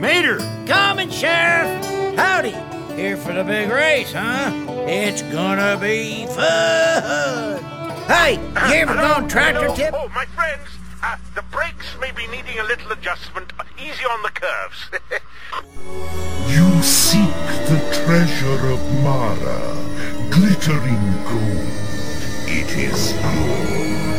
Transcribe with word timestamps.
Mater! 0.00 0.38
Coming, 0.66 1.10
Sheriff! 1.10 1.84
Howdy! 2.16 2.54
Here 2.94 3.16
for 3.18 3.32
the 3.34 3.44
big 3.44 3.70
race, 3.70 4.12
huh? 4.12 4.50
It's 4.88 5.20
gonna 5.22 5.78
be 5.78 6.24
fun! 6.26 7.62
Hey, 8.08 8.36
you 8.36 8.80
ever 8.80 8.94
gone 8.94 9.28
tractor 9.28 9.60
Hello? 9.60 9.76
tip? 9.76 9.94
Oh, 9.94 10.08
my 10.14 10.24
friends, 10.24 10.68
uh, 11.02 11.16
the 11.34 11.42
brakes 11.50 11.86
may 12.00 12.10
be 12.12 12.26
needing 12.28 12.58
a 12.58 12.64
little 12.64 12.90
adjustment. 12.92 13.52
Easy 13.78 14.04
on 14.04 14.22
the 14.22 14.30
curves. 14.30 14.90
You 16.50 16.82
seek 16.82 17.34
the 17.68 17.78
treasure 18.04 18.70
of 18.72 19.02
Mara, 19.04 19.76
glittering 20.30 21.12
gold. 21.24 21.70
It 22.46 22.70
is 22.76 23.12
yours. 23.12 24.09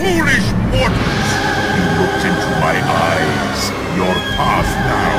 Foolish 0.00 0.48
mortals! 0.72 1.30
You 1.76 1.84
looked 2.00 2.24
into 2.24 2.50
my 2.56 2.72
eyes. 2.72 3.60
Your 4.00 4.16
path 4.32 4.70
now 4.88 5.09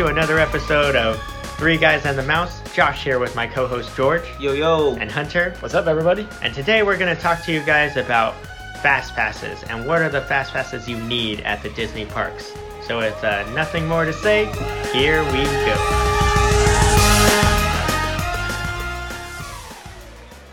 to 0.00 0.06
another 0.06 0.38
episode 0.38 0.96
of 0.96 1.22
Three 1.58 1.76
Guys 1.76 2.06
and 2.06 2.16
the 2.16 2.22
Mouse. 2.22 2.62
Josh 2.72 3.04
here 3.04 3.18
with 3.18 3.36
my 3.36 3.46
co-host 3.46 3.94
George 3.94 4.22
Yo 4.40 4.54
yo. 4.54 4.94
and 4.94 5.10
Hunter. 5.10 5.54
What's 5.60 5.74
up, 5.74 5.86
everybody? 5.86 6.26
And 6.40 6.54
today 6.54 6.82
we're 6.82 6.96
going 6.96 7.14
to 7.14 7.20
talk 7.20 7.44
to 7.44 7.52
you 7.52 7.60
guys 7.60 7.98
about 7.98 8.34
fast 8.82 9.14
passes 9.14 9.62
and 9.64 9.86
what 9.86 10.00
are 10.00 10.08
the 10.08 10.22
fast 10.22 10.54
passes 10.54 10.88
you 10.88 10.96
need 10.96 11.40
at 11.40 11.62
the 11.62 11.68
Disney 11.68 12.06
parks. 12.06 12.50
So 12.86 12.96
with 12.96 13.22
uh, 13.22 13.44
nothing 13.52 13.86
more 13.86 14.06
to 14.06 14.12
say, 14.14 14.46
here 14.90 15.22
we 15.24 15.44
go. 15.44 15.76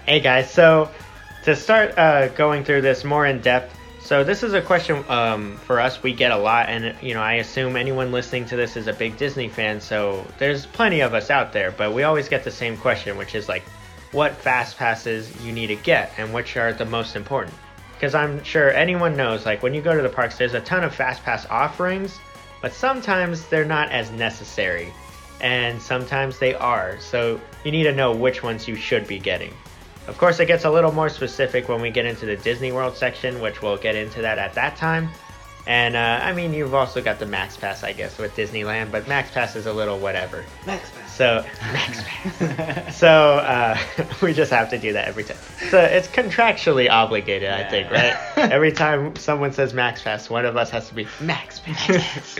Hey 0.05 0.19
guys, 0.19 0.51
so 0.51 0.91
to 1.45 1.55
start 1.55 1.97
uh, 1.97 2.27
going 2.29 2.65
through 2.65 2.81
this 2.81 3.05
more 3.05 3.25
in 3.25 3.39
depth, 3.39 3.76
so 4.07 4.23
this 4.23 4.41
is 4.41 4.53
a 4.53 4.61
question 4.61 5.03
um, 5.09 5.57
for 5.57 5.81
us 5.81 6.01
we 6.01 6.13
get 6.13 6.31
a 6.31 6.37
lot, 6.37 6.69
and 6.69 6.95
you 7.01 7.13
know 7.13 7.19
I 7.19 7.33
assume 7.33 7.75
anyone 7.75 8.13
listening 8.13 8.45
to 8.45 8.55
this 8.55 8.77
is 8.77 8.87
a 8.87 8.93
big 8.93 9.17
Disney 9.17 9.49
fan, 9.49 9.81
so 9.81 10.25
there's 10.37 10.65
plenty 10.65 11.01
of 11.01 11.13
us 11.13 11.29
out 11.29 11.51
there, 11.51 11.71
but 11.71 11.93
we 11.93 12.03
always 12.03 12.29
get 12.29 12.45
the 12.45 12.51
same 12.51 12.77
question, 12.77 13.17
which 13.17 13.35
is 13.35 13.49
like, 13.49 13.63
what 14.13 14.33
fast 14.33 14.77
passes 14.77 15.29
you 15.43 15.51
need 15.51 15.67
to 15.67 15.75
get, 15.75 16.13
and 16.17 16.33
which 16.33 16.55
are 16.55 16.71
the 16.71 16.85
most 16.85 17.17
important? 17.17 17.53
Because 17.95 18.15
I'm 18.15 18.41
sure 18.45 18.71
anyone 18.71 19.17
knows, 19.17 19.45
like 19.45 19.61
when 19.61 19.73
you 19.73 19.81
go 19.81 19.93
to 19.93 20.01
the 20.01 20.07
parks, 20.07 20.37
there's 20.37 20.53
a 20.53 20.61
ton 20.61 20.85
of 20.85 20.95
fast 20.95 21.21
pass 21.23 21.45
offerings, 21.47 22.17
but 22.61 22.71
sometimes 22.71 23.45
they're 23.47 23.65
not 23.65 23.91
as 23.91 24.09
necessary, 24.11 24.93
and 25.41 25.81
sometimes 25.81 26.39
they 26.39 26.55
are. 26.55 26.97
So 27.01 27.41
you 27.65 27.73
need 27.73 27.83
to 27.83 27.91
know 27.91 28.13
which 28.13 28.41
ones 28.41 28.69
you 28.69 28.77
should 28.77 29.05
be 29.05 29.19
getting. 29.19 29.53
Of 30.07 30.17
course, 30.17 30.39
it 30.39 30.45
gets 30.45 30.63
a 30.65 30.71
little 30.71 30.91
more 30.91 31.09
specific 31.09 31.67
when 31.67 31.81
we 31.81 31.89
get 31.91 32.05
into 32.05 32.25
the 32.25 32.37
Disney 32.37 32.71
World 32.71 32.95
section, 32.95 33.41
which 33.41 33.61
we'll 33.61 33.77
get 33.77 33.95
into 33.95 34.21
that 34.21 34.37
at 34.37 34.53
that 34.53 34.77
time. 34.77 35.09
And 35.67 35.97
uh, 35.97 36.21
I 36.23 36.31
mean, 36.31 36.53
you've 36.53 36.73
also 36.73 37.01
got 37.01 37.19
the 37.19 37.25
Max 37.25 37.57
Pass, 37.57 37.83
I 37.83 37.91
guess, 37.91 38.17
with 38.17 38.33
Disneyland, 38.37 38.89
but 38.89 39.05
Max 39.05 39.31
Pass 39.31 39.57
is 39.57 39.65
a 39.65 39.73
little 39.73 39.99
whatever. 39.99 40.45
Max 40.65 40.89
Pass. 40.91 41.13
So 41.17 41.45
Max 41.73 42.03
Pass. 42.05 42.97
so 42.97 43.09
uh, 43.09 43.77
we 44.21 44.31
just 44.31 44.49
have 44.51 44.69
to 44.69 44.77
do 44.77 44.93
that 44.93 45.09
every 45.09 45.25
time. 45.25 45.37
So 45.69 45.77
it's 45.77 46.07
contractually 46.07 46.89
obligated, 46.89 47.49
I 47.49 47.69
think, 47.69 47.91
right? 47.91 48.15
every 48.37 48.71
time 48.71 49.17
someone 49.17 49.51
says 49.51 49.73
Max 49.73 50.01
Pass, 50.01 50.29
one 50.29 50.45
of 50.45 50.55
us 50.55 50.69
has 50.69 50.87
to 50.87 50.95
be 50.95 51.05
Max 51.19 51.59
Pass. 51.59 52.39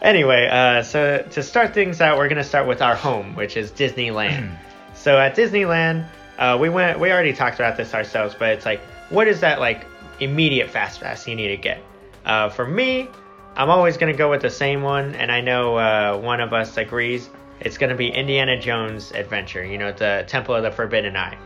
anyway, 0.00 0.48
uh, 0.48 0.84
so 0.84 1.26
to 1.32 1.42
start 1.42 1.74
things 1.74 2.00
out, 2.00 2.16
we're 2.16 2.28
gonna 2.28 2.44
start 2.44 2.68
with 2.68 2.80
our 2.80 2.94
home, 2.94 3.34
which 3.34 3.56
is 3.56 3.72
Disneyland. 3.72 4.56
so 4.94 5.18
at 5.18 5.34
Disneyland, 5.34 6.06
uh, 6.42 6.58
we 6.58 6.68
went. 6.68 6.98
We 6.98 7.12
already 7.12 7.32
talked 7.32 7.60
about 7.60 7.76
this 7.76 7.94
ourselves, 7.94 8.34
but 8.36 8.48
it's 8.48 8.66
like, 8.66 8.80
what 9.10 9.28
is 9.28 9.38
that 9.40 9.60
like 9.60 9.86
immediate 10.18 10.70
fast 10.70 11.00
pass 11.00 11.28
you 11.28 11.36
need 11.36 11.48
to 11.48 11.56
get? 11.56 11.80
Uh, 12.24 12.48
for 12.48 12.66
me, 12.66 13.08
I'm 13.54 13.70
always 13.70 13.96
gonna 13.96 14.12
go 14.12 14.28
with 14.28 14.42
the 14.42 14.50
same 14.50 14.82
one, 14.82 15.14
and 15.14 15.30
I 15.30 15.40
know 15.40 15.76
uh, 15.76 16.18
one 16.18 16.40
of 16.40 16.52
us 16.52 16.76
agrees. 16.76 17.30
It's 17.60 17.78
gonna 17.78 17.94
be 17.94 18.08
Indiana 18.08 18.60
Jones 18.60 19.12
Adventure. 19.12 19.64
You 19.64 19.78
know, 19.78 19.92
the 19.92 20.24
Temple 20.26 20.56
of 20.56 20.64
the 20.64 20.72
Forbidden 20.72 21.16
Eye. 21.16 21.38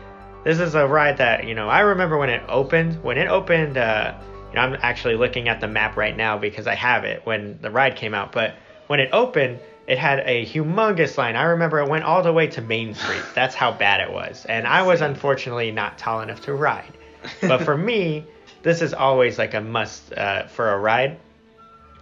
This 0.43 0.59
is 0.59 0.73
a 0.73 0.87
ride 0.87 1.17
that 1.17 1.45
you 1.45 1.53
know 1.53 1.69
I 1.69 1.81
remember 1.81 2.17
when 2.17 2.31
it 2.31 2.41
opened. 2.49 3.03
When 3.03 3.19
it 3.19 3.27
opened, 3.27 3.77
uh, 3.77 4.15
you 4.49 4.55
know, 4.55 4.61
I'm 4.61 4.77
actually 4.81 5.15
looking 5.15 5.47
at 5.47 5.61
the 5.61 5.67
map 5.67 5.95
right 5.95 6.17
now 6.17 6.39
because 6.39 6.65
I 6.65 6.73
have 6.73 7.03
it 7.03 7.23
when 7.23 7.59
the 7.61 7.69
ride 7.69 7.97
came 7.97 8.15
out. 8.15 8.31
But 8.31 8.55
when 8.87 8.99
it 8.99 9.09
opened, 9.13 9.59
it 9.87 9.97
had 9.97 10.19
a 10.25 10.45
humongous 10.45 11.17
line. 11.17 11.35
I 11.35 11.43
remember 11.43 11.79
it 11.79 11.89
went 11.89 12.03
all 12.03 12.21
the 12.21 12.33
way 12.33 12.47
to 12.47 12.61
Main 12.61 12.93
Street. 12.93 13.23
That's 13.33 13.55
how 13.55 13.71
bad 13.71 14.01
it 14.01 14.11
was, 14.11 14.45
and 14.45 14.67
I 14.67 14.83
was 14.83 15.01
unfortunately 15.01 15.71
not 15.71 15.97
tall 15.97 16.21
enough 16.21 16.41
to 16.41 16.53
ride. 16.53 16.93
But 17.41 17.63
for 17.63 17.77
me, 17.77 18.25
this 18.63 18.81
is 18.81 18.93
always 18.93 19.37
like 19.37 19.53
a 19.53 19.61
must 19.61 20.13
uh, 20.13 20.47
for 20.47 20.71
a 20.71 20.77
ride, 20.77 21.17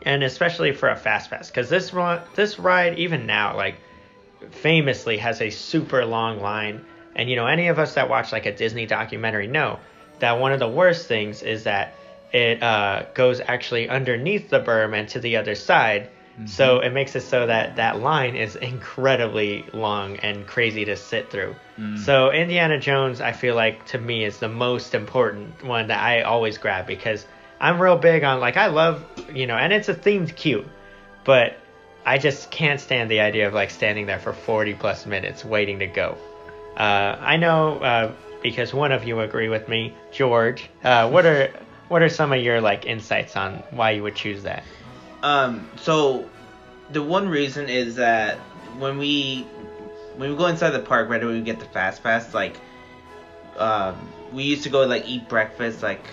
and 0.02 0.24
especially 0.24 0.74
for 0.74 0.90
a 0.90 0.96
fast 0.96 1.30
pass 1.30 1.50
because 1.50 1.70
this 1.70 1.94
run, 1.94 2.22
this 2.36 2.60
ride 2.60 2.98
even 3.00 3.26
now 3.26 3.56
like 3.56 3.76
famously 4.52 5.18
has 5.18 5.42
a 5.42 5.50
super 5.50 6.06
long 6.06 6.40
line. 6.40 6.84
And 7.16 7.30
you 7.30 7.36
know, 7.36 7.48
any 7.48 7.68
of 7.68 7.80
us 7.80 7.94
that 7.96 8.10
watch 8.10 8.32
like 8.32 8.46
a 8.46 8.56
Disney 8.56 8.86
documentary 8.86 9.48
know 9.48 9.80
that 10.20 10.40
one 10.40 10.52
of 10.52 10.60
the 10.60 10.68
worst 10.68 11.08
things 11.08 11.44
is 11.44 11.64
that 11.64 11.94
it 12.32 12.62
uh, 12.62 13.06
goes 13.14 13.40
actually 13.40 13.90
underneath 13.90 14.50
the 14.50 14.60
berm 14.60 14.98
and 14.98 15.08
to 15.10 15.20
the 15.20 15.38
other 15.38 15.56
side. 15.56 16.10
So 16.46 16.80
it 16.80 16.92
makes 16.92 17.16
it 17.16 17.22
so 17.22 17.48
that 17.48 17.78
that 17.78 18.00
line 18.00 18.36
is 18.36 18.56
incredibly 18.58 19.66
long 19.74 20.18
and 20.18 20.46
crazy 20.46 20.86
to 20.86 20.96
sit 20.98 21.32
through. 21.32 21.56
So 21.98 22.32
Indiana 22.32 22.78
Jones, 22.80 23.22
I 23.22 23.32
feel 23.32 23.56
like 23.56 23.86
to 23.88 23.98
me 23.98 24.26
is 24.26 24.40
the 24.40 24.50
most 24.50 24.94
important 24.94 25.64
one 25.64 25.88
that 25.88 26.02
I 26.04 26.22
always 26.24 26.58
grab 26.58 26.88
because 26.88 27.26
I'm 27.60 27.82
real 27.82 27.98
big 27.98 28.24
on 28.24 28.40
like 28.40 28.58
I 28.58 28.68
love 28.68 29.04
you 29.34 29.48
know, 29.48 29.56
and 29.56 29.72
it's 29.72 29.90
a 29.90 29.94
themed 29.94 30.36
queue, 30.36 30.66
but 31.24 31.58
I 32.06 32.18
just 32.18 32.52
can't 32.52 32.80
stand 32.80 33.10
the 33.10 33.22
idea 33.22 33.48
of 33.48 33.54
like 33.54 33.72
standing 33.72 34.06
there 34.06 34.20
for 34.20 34.34
40 34.34 34.74
plus 34.76 35.06
minutes 35.06 35.44
waiting 35.44 35.80
to 35.80 35.88
go. 35.88 36.18
Uh, 36.78 37.18
I 37.20 37.38
know 37.38 37.80
uh, 37.80 38.12
because 38.44 38.74
one 38.74 38.92
of 38.92 39.06
you 39.06 39.22
agree 39.22 39.50
with 39.50 39.68
me, 39.68 39.96
George. 40.12 40.70
Uh, 40.84 41.10
what 41.10 41.26
are 41.26 41.50
what 41.88 42.02
are 42.02 42.10
some 42.10 42.34
of 42.34 42.42
your 42.42 42.62
like 42.62 42.86
insights 42.86 43.36
on 43.36 43.64
why 43.72 43.92
you 43.92 44.04
would 44.04 44.16
choose 44.16 44.44
that? 44.44 44.64
Um. 45.26 45.68
So, 45.78 46.30
the 46.92 47.02
one 47.02 47.28
reason 47.28 47.68
is 47.68 47.96
that 47.96 48.38
when 48.78 48.98
we 48.98 49.42
when 50.18 50.30
we 50.30 50.36
go 50.36 50.48
inside 50.48 50.70
the 50.72 50.80
park, 50.80 51.10
right, 51.10 51.24
when 51.24 51.34
we 51.34 51.42
get 51.42 51.60
the 51.60 51.66
fast 51.66 52.04
pass, 52.04 52.34
like, 52.34 52.60
um, 53.58 53.96
we 54.32 54.44
used 54.44 54.64
to 54.64 54.70
go 54.70 54.86
like 54.86 55.08
eat 55.08 55.28
breakfast, 55.28 55.82
like, 55.82 56.06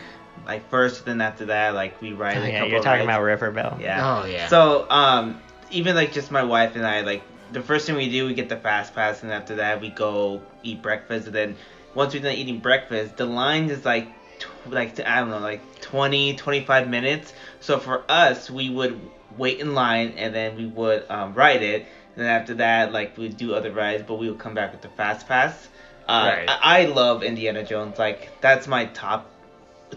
like 0.47 0.69
first, 0.71 1.05
then 1.05 1.21
after 1.21 1.47
that, 1.47 1.75
like 1.75 2.01
we 2.01 2.13
ride. 2.13 2.39
Oh, 2.39 2.43
a 2.43 2.49
yeah, 2.49 2.59
couple 2.61 2.69
you're 2.71 2.79
of 2.79 2.85
talking 2.85 3.07
rides. 3.07 3.17
about 3.17 3.23
River 3.23 3.51
Belle. 3.51 3.79
Yeah. 3.81 4.23
Oh, 4.23 4.27
yeah. 4.27 4.49
So 4.49 4.91
um, 4.91 5.41
even 5.71 5.95
like 5.95 6.13
just 6.13 6.31
my 6.31 6.43
wife 6.43 6.77
and 6.77 6.87
I, 6.87 7.03
like 7.03 7.23
the 7.53 7.63
first 7.63 7.87
thing 7.87 7.97
we 7.97 8.11
do, 8.11 8.27
we 8.27 8.35
get 8.35 8.49
the 8.49 8.57
fast 8.57 8.95
pass, 8.95 9.23
and 9.23 9.31
after 9.31 9.57
that, 9.57 9.81
we 9.81 9.91
go 9.91 10.41
eat 10.63 10.83
breakfast, 10.83 11.27
and 11.27 11.35
then 11.35 11.57
once 11.95 12.15
we're 12.15 12.23
done 12.23 12.33
eating 12.33 12.59
breakfast, 12.61 13.17
the 13.19 13.27
line 13.27 13.69
is 13.69 13.85
like 13.85 14.09
tw- 14.43 14.73
like 14.73 14.99
I 15.01 15.21
don't 15.21 15.31
know, 15.31 15.39
like 15.39 15.81
20, 15.81 16.35
25 16.37 16.89
minutes. 16.89 17.33
So 17.61 17.79
for 17.79 18.05
us, 18.09 18.51
we 18.51 18.71
would 18.71 19.01
wait 19.37 19.61
in 19.61 19.75
line, 19.75 20.15
and 20.17 20.35
then 20.35 20.57
we 20.57 20.67
would 20.67 21.05
um, 21.11 21.35
ride 21.35 21.63
it. 21.63 21.87
And 22.17 22.25
then 22.25 22.41
after 22.41 22.55
that, 22.55 22.93
like 22.93 23.17
we'd 23.17 23.37
do 23.37 23.55
other 23.55 23.73
rides, 23.73 24.05
but 24.07 24.17
we 24.17 24.29
would 24.29 24.39
come 24.39 24.55
back 24.55 24.73
with 24.73 24.83
the 24.83 24.89
fast 24.89 25.27
pass. 25.27 25.69
Uh, 26.09 26.27
Right. 26.29 26.49
I-, 26.49 26.83
I 26.83 26.85
love 26.87 27.23
Indiana 27.23 27.65
Jones. 27.65 27.99
Like 27.99 28.29
that's 28.41 28.67
my 28.67 28.87
top 28.87 29.31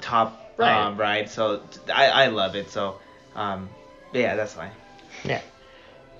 top 0.01 0.41
Right. 0.57 0.85
um, 0.85 0.95
ride. 0.97 1.29
So 1.29 1.61
I 1.93 2.07
I 2.07 2.27
love 2.27 2.55
it. 2.55 2.69
So 2.69 2.99
um, 3.35 3.69
yeah, 4.13 4.35
that's 4.35 4.53
fine. 4.53 4.71
Yeah. 5.25 5.41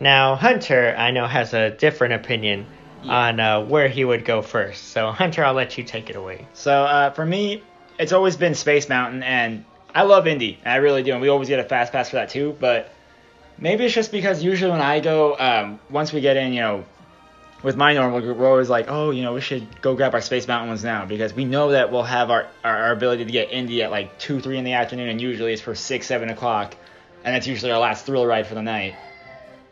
Now 0.01 0.35
Hunter, 0.35 0.93
I 0.97 1.11
know 1.11 1.25
has 1.25 1.53
a 1.53 1.69
different 1.69 2.13
opinion. 2.15 2.65
on 3.07 3.39
uh, 3.39 3.61
where 3.63 3.87
he 3.87 4.03
would 4.03 4.25
go 4.25 4.41
first. 4.41 4.85
So 4.85 5.11
Hunter, 5.11 5.45
I'll 5.45 5.53
let 5.53 5.77
you 5.77 5.83
take 5.83 6.09
it 6.09 6.15
away. 6.15 6.47
So 6.53 6.71
uh, 6.73 7.11
for 7.11 7.23
me, 7.25 7.61
it's 7.97 8.11
always 8.11 8.37
been 8.37 8.55
Space 8.55 8.89
Mountain, 8.89 9.23
and 9.23 9.65
I 9.93 10.03
love 10.03 10.27
Indy. 10.27 10.59
I 10.65 10.77
really 10.77 11.03
do, 11.03 11.13
and 11.13 11.21
we 11.21 11.29
always 11.29 11.47
get 11.47 11.59
a 11.59 11.63
fast 11.63 11.91
pass 11.91 12.09
for 12.09 12.17
that 12.17 12.29
too. 12.29 12.55
But 12.59 12.91
maybe 13.57 13.85
it's 13.85 13.93
just 13.93 14.11
because 14.11 14.43
usually 14.43 14.71
when 14.71 14.81
I 14.81 14.99
go, 14.99 15.37
um, 15.37 15.79
once 15.89 16.11
we 16.11 16.21
get 16.21 16.37
in, 16.37 16.53
you 16.53 16.61
know, 16.61 16.85
with 17.63 17.75
my 17.75 17.93
normal 17.93 18.21
group, 18.21 18.37
we're 18.37 18.49
always 18.49 18.69
like, 18.69 18.85
oh, 18.89 19.11
you 19.11 19.23
know, 19.23 19.33
we 19.33 19.41
should 19.41 19.81
go 19.81 19.95
grab 19.95 20.13
our 20.13 20.21
Space 20.21 20.47
Mountain 20.47 20.69
ones 20.69 20.83
now 20.83 21.05
because 21.05 21.33
we 21.33 21.45
know 21.45 21.71
that 21.71 21.91
we'll 21.91 22.03
have 22.03 22.29
our, 22.29 22.47
our, 22.63 22.77
our 22.77 22.91
ability 22.91 23.25
to 23.25 23.31
get 23.31 23.51
Indy 23.51 23.81
at 23.81 23.91
like 23.91 24.19
two, 24.19 24.39
three 24.39 24.57
in 24.57 24.65
the 24.65 24.73
afternoon, 24.73 25.09
and 25.09 25.21
usually 25.21 25.53
it's 25.53 25.61
for 25.61 25.73
six, 25.73 26.05
seven 26.05 26.29
o'clock, 26.29 26.75
and 27.23 27.33
that's 27.33 27.47
usually 27.47 27.71
our 27.71 27.79
last 27.79 28.05
thrill 28.05 28.25
ride 28.25 28.47
for 28.47 28.55
the 28.55 28.61
night. 28.61 28.95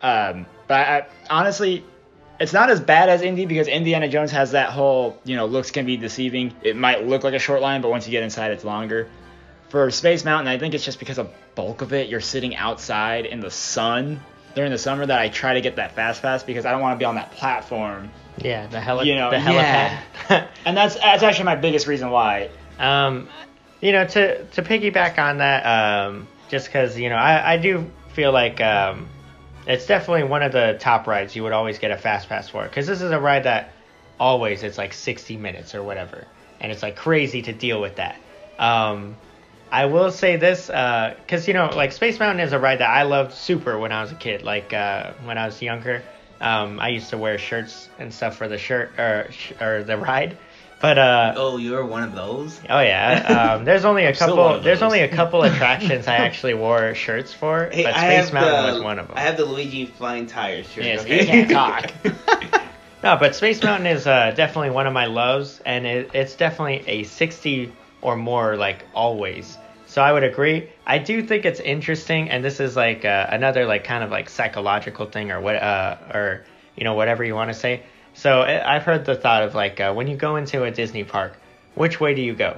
Um, 0.01 0.45
but 0.67 0.75
I, 0.75 1.07
honestly, 1.29 1.85
it's 2.43 2.51
not 2.53 2.69
as 2.69 2.81
bad 2.81 3.07
as 3.07 3.21
Indy 3.21 3.45
because 3.45 3.67
Indiana 3.69 4.09
Jones 4.09 4.31
has 4.31 4.51
that 4.51 4.69
whole, 4.69 5.17
you 5.23 5.37
know, 5.37 5.45
looks 5.45 5.71
can 5.71 5.85
be 5.85 5.95
deceiving. 5.95 6.53
It 6.61 6.75
might 6.75 7.07
look 7.07 7.23
like 7.23 7.33
a 7.33 7.39
short 7.39 7.61
line, 7.61 7.81
but 7.81 7.89
once 7.89 8.05
you 8.05 8.11
get 8.11 8.21
inside, 8.21 8.51
it's 8.51 8.65
longer. 8.65 9.07
For 9.69 9.89
Space 9.89 10.25
Mountain, 10.25 10.49
I 10.49 10.57
think 10.59 10.73
it's 10.73 10.83
just 10.83 10.99
because 10.99 11.17
of 11.17 11.31
bulk 11.55 11.81
of 11.81 11.93
it. 11.93 12.09
You're 12.09 12.19
sitting 12.19 12.53
outside 12.55 13.25
in 13.25 13.39
the 13.39 13.49
sun 13.49 14.19
during 14.55 14.71
the 14.71 14.77
summer 14.77 15.05
that 15.05 15.17
I 15.17 15.29
try 15.29 15.53
to 15.53 15.61
get 15.61 15.77
that 15.77 15.95
fast 15.95 16.21
pass 16.21 16.43
because 16.43 16.65
I 16.65 16.71
don't 16.71 16.81
want 16.81 16.95
to 16.95 16.99
be 16.99 17.05
on 17.05 17.15
that 17.15 17.31
platform. 17.31 18.11
Yeah, 18.37 18.67
the 18.67 18.81
heli- 18.81 19.07
You 19.07 19.15
know, 19.15 19.31
the 19.31 19.37
helipad. 19.37 20.47
And 20.65 20.75
that's 20.75 20.95
that's 20.95 21.23
actually 21.23 21.45
my 21.45 21.55
biggest 21.55 21.87
reason 21.87 22.11
why. 22.11 22.49
Um, 22.77 23.29
you 23.79 23.93
know, 23.93 24.05
to 24.05 24.43
to 24.43 24.61
piggyback 24.61 25.17
on 25.17 25.37
that, 25.37 25.63
um, 25.65 26.27
just 26.49 26.67
because 26.67 26.99
you 26.99 27.09
know, 27.09 27.15
I 27.15 27.53
I 27.53 27.57
do 27.57 27.89
feel 28.13 28.31
like 28.33 28.59
um, 28.61 29.07
it's 29.67 29.85
definitely 29.85 30.23
one 30.23 30.43
of 30.43 30.51
the 30.51 30.77
top 30.79 31.07
rides 31.07 31.35
you 31.35 31.43
would 31.43 31.53
always 31.53 31.79
get 31.79 31.91
a 31.91 31.97
fast 31.97 32.29
pass 32.29 32.49
for, 32.49 32.63
because 32.63 32.87
this 32.87 33.01
is 33.01 33.11
a 33.11 33.19
ride 33.19 33.43
that 33.43 33.71
always 34.19 34.63
it's 34.63 34.77
like 34.77 34.93
60 34.93 35.37
minutes 35.37 35.75
or 35.75 35.83
whatever, 35.83 36.25
and 36.59 36.71
it's 36.71 36.83
like 36.83 36.95
crazy 36.95 37.41
to 37.43 37.53
deal 37.53 37.81
with 37.81 37.95
that. 37.95 38.15
Um, 38.59 39.15
I 39.71 39.85
will 39.85 40.11
say 40.11 40.35
this, 40.35 40.67
because 40.67 41.47
you 41.47 41.53
know, 41.55 41.71
like 41.75 41.93
Space 41.93 42.19
Mountain 42.19 42.45
is 42.45 42.53
a 42.53 42.59
ride 42.59 42.79
that 42.79 42.89
I 42.89 43.03
loved 43.03 43.33
super 43.33 43.79
when 43.79 43.91
I 43.91 44.01
was 44.01 44.11
a 44.11 44.15
kid. 44.15 44.43
Like 44.43 44.71
uh, 44.71 45.13
when 45.23 45.37
I 45.37 45.47
was 45.47 45.61
younger, 45.61 46.03
um, 46.39 46.79
I 46.79 46.89
used 46.89 47.09
to 47.09 47.17
wear 47.17 47.37
shirts 47.39 47.89
and 47.97 48.13
stuff 48.13 48.37
for 48.37 48.47
the 48.47 48.57
shirt 48.59 48.91
or 48.99 49.29
or 49.59 49.83
the 49.83 49.97
ride. 49.97 50.37
But 50.83 50.97
uh, 50.97 51.33
Oh, 51.37 51.55
you're 51.55 51.85
one 51.85 52.03
of 52.03 52.13
those. 52.13 52.59
Oh 52.69 52.81
yeah, 52.81 53.53
um, 53.55 53.63
there's 53.65 53.85
only 53.85 54.03
a 54.03 54.13
couple. 54.13 54.59
There's 54.59 54.81
only 54.81 54.99
a 54.99 55.07
couple 55.07 55.41
attractions 55.43 56.09
I 56.09 56.15
actually 56.15 56.55
wore 56.55 56.93
shirts 56.93 57.31
for, 57.31 57.69
Hey, 57.71 57.83
but 57.83 57.95
Space 57.95 58.33
Mountain 58.33 58.65
the, 58.65 58.73
was 58.73 58.83
one 58.83 58.99
of 58.99 59.07
them. 59.07 59.15
I 59.15 59.21
have 59.21 59.37
the 59.37 59.45
Luigi 59.45 59.85
flying 59.85 60.27
tires 60.27 60.69
shirt. 60.69 60.83
Yes, 60.83 61.03
okay? 61.03 61.25
can't 61.25 61.49
talk. 61.49 61.89
no, 63.03 63.15
but 63.15 63.33
Space 63.33 63.63
Mountain 63.63 63.87
is 63.87 64.05
uh, 64.05 64.31
definitely 64.35 64.71
one 64.71 64.85
of 64.85 64.91
my 64.91 65.05
loves, 65.05 65.61
and 65.65 65.87
it, 65.87 66.11
it's 66.13 66.35
definitely 66.35 66.83
a 66.85 67.03
60 67.03 67.71
or 68.01 68.17
more, 68.17 68.57
like 68.57 68.85
always. 68.93 69.57
So 69.87 70.01
I 70.01 70.11
would 70.11 70.25
agree. 70.25 70.67
I 70.85 70.97
do 70.97 71.23
think 71.23 71.45
it's 71.45 71.61
interesting, 71.61 72.29
and 72.29 72.43
this 72.43 72.59
is 72.59 72.75
like 72.75 73.05
uh, 73.05 73.27
another 73.29 73.65
like 73.65 73.85
kind 73.85 74.03
of 74.03 74.11
like 74.11 74.29
psychological 74.29 75.05
thing, 75.05 75.31
or 75.31 75.39
what, 75.39 75.55
uh, 75.55 75.95
or 76.13 76.43
you 76.75 76.83
know 76.83 76.95
whatever 76.95 77.23
you 77.23 77.35
want 77.35 77.51
to 77.51 77.57
say. 77.57 77.83
So 78.13 78.41
I- 78.41 78.75
I've 78.75 78.83
heard 78.83 79.05
the 79.05 79.15
thought 79.15 79.43
of 79.43 79.55
like 79.55 79.79
uh, 79.79 79.93
when 79.93 80.07
you 80.07 80.17
go 80.17 80.35
into 80.35 80.63
a 80.63 80.71
Disney 80.71 81.03
park, 81.03 81.37
which 81.75 81.99
way 81.99 82.13
do 82.13 82.21
you 82.21 82.33
go, 82.35 82.57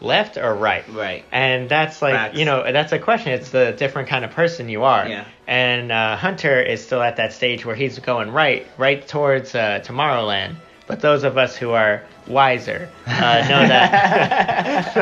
left 0.00 0.36
or 0.36 0.54
right? 0.54 0.84
Right. 0.88 1.24
And 1.32 1.68
that's 1.68 2.02
like, 2.02 2.14
Facts. 2.14 2.38
you 2.38 2.44
know, 2.44 2.70
that's 2.72 2.92
a 2.92 2.98
question. 2.98 3.32
It's 3.32 3.50
the 3.50 3.72
different 3.72 4.08
kind 4.08 4.24
of 4.24 4.32
person 4.32 4.68
you 4.68 4.84
are. 4.84 5.08
Yeah. 5.08 5.24
And 5.46 5.92
uh, 5.92 6.16
Hunter 6.16 6.60
is 6.60 6.84
still 6.84 7.02
at 7.02 7.16
that 7.16 7.32
stage 7.32 7.64
where 7.64 7.76
he's 7.76 7.98
going 7.98 8.32
right, 8.32 8.66
right 8.78 9.06
towards 9.06 9.54
uh, 9.54 9.80
Tomorrowland. 9.84 10.56
But 10.86 11.00
those 11.00 11.24
of 11.24 11.36
us 11.36 11.56
who 11.56 11.72
are 11.72 12.02
wiser 12.28 12.88
uh, 13.06 13.46
know 13.48 13.66
that. 13.66 14.92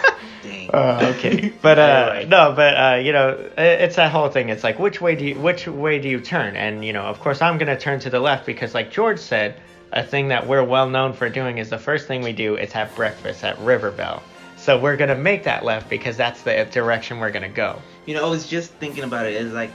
Uh, 0.72 1.12
okay, 1.18 1.52
but 1.62 1.78
uh, 1.78 2.24
no, 2.28 2.52
but 2.54 2.74
uh, 2.74 2.94
you 2.96 3.12
know, 3.12 3.36
i- 3.58 3.60
it's 3.62 3.96
that 3.96 4.10
whole 4.12 4.28
thing. 4.28 4.48
It's 4.48 4.64
like 4.64 4.78
which 4.78 5.00
way 5.00 5.14
do 5.16 5.24
you 5.24 5.34
which 5.38 5.66
way 5.66 5.98
do 5.98 6.08
you 6.08 6.20
turn? 6.20 6.56
And 6.56 6.84
you 6.84 6.92
know, 6.92 7.02
of 7.02 7.20
course, 7.20 7.42
I'm 7.42 7.58
gonna 7.58 7.78
turn 7.78 8.00
to 8.00 8.10
the 8.10 8.20
left 8.20 8.46
because, 8.46 8.74
like 8.74 8.90
George 8.90 9.18
said, 9.18 9.60
a 9.92 10.02
thing 10.04 10.28
that 10.28 10.46
we're 10.46 10.62
well 10.64 10.88
known 10.88 11.12
for 11.12 11.28
doing 11.28 11.58
is 11.58 11.70
the 11.70 11.78
first 11.78 12.06
thing 12.06 12.22
we 12.22 12.32
do 12.32 12.56
is 12.56 12.72
have 12.72 12.94
breakfast 12.94 13.42
at 13.44 13.58
River 13.60 13.90
Belle. 13.90 14.22
So 14.56 14.78
we're 14.78 14.96
gonna 14.96 15.16
make 15.16 15.44
that 15.44 15.64
left 15.64 15.88
because 15.88 16.16
that's 16.16 16.42
the 16.42 16.66
direction 16.70 17.18
we're 17.18 17.30
gonna 17.32 17.48
go. 17.48 17.80
You 18.06 18.14
know, 18.14 18.26
I 18.26 18.30
was 18.30 18.46
just 18.46 18.72
thinking 18.74 19.04
about 19.04 19.26
it. 19.26 19.34
It's 19.34 19.52
like 19.54 19.70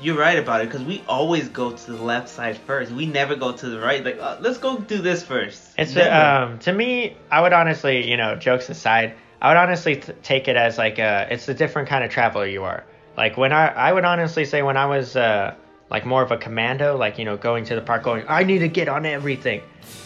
you're 0.00 0.18
right 0.18 0.38
about 0.38 0.60
it 0.60 0.64
because 0.68 0.84
we 0.84 1.02
always 1.08 1.48
go 1.48 1.72
to 1.72 1.90
the 1.92 2.02
left 2.02 2.28
side 2.28 2.58
first. 2.58 2.92
We 2.92 3.06
never 3.06 3.34
go 3.34 3.52
to 3.52 3.66
the 3.68 3.80
right. 3.80 4.04
Like, 4.04 4.18
uh, 4.20 4.36
let's 4.40 4.58
go 4.58 4.78
do 4.78 4.98
this 4.98 5.22
first. 5.22 5.62
It's 5.78 5.96
um 5.96 6.58
to 6.60 6.72
me, 6.72 7.16
I 7.30 7.40
would 7.40 7.52
honestly, 7.54 8.10
you 8.10 8.16
know, 8.18 8.36
jokes 8.36 8.68
aside, 8.68 9.14
I 9.40 9.48
would 9.48 9.56
honestly 9.56 9.96
th- 9.96 10.16
take 10.22 10.48
it 10.48 10.56
as 10.56 10.78
like 10.78 10.98
a 10.98 11.28
it's 11.30 11.48
a 11.48 11.54
different 11.54 11.88
kind 11.88 12.04
of 12.04 12.10
traveler 12.10 12.46
you 12.46 12.64
are. 12.64 12.84
Like 13.16 13.36
when 13.36 13.52
I 13.52 13.68
I 13.68 13.92
would 13.92 14.04
honestly 14.04 14.44
say 14.44 14.62
when 14.62 14.76
I 14.76 14.86
was 14.86 15.16
uh 15.16 15.54
like 15.90 16.04
more 16.04 16.22
of 16.22 16.30
a 16.32 16.36
commando, 16.36 16.96
like 16.96 17.18
you 17.18 17.24
know, 17.24 17.36
going 17.36 17.64
to 17.66 17.74
the 17.74 17.80
park, 17.80 18.02
going 18.02 18.24
I 18.28 18.44
need 18.44 18.58
to 18.60 18.68
get 18.68 18.88
on 18.88 19.06
everything. 19.06 19.62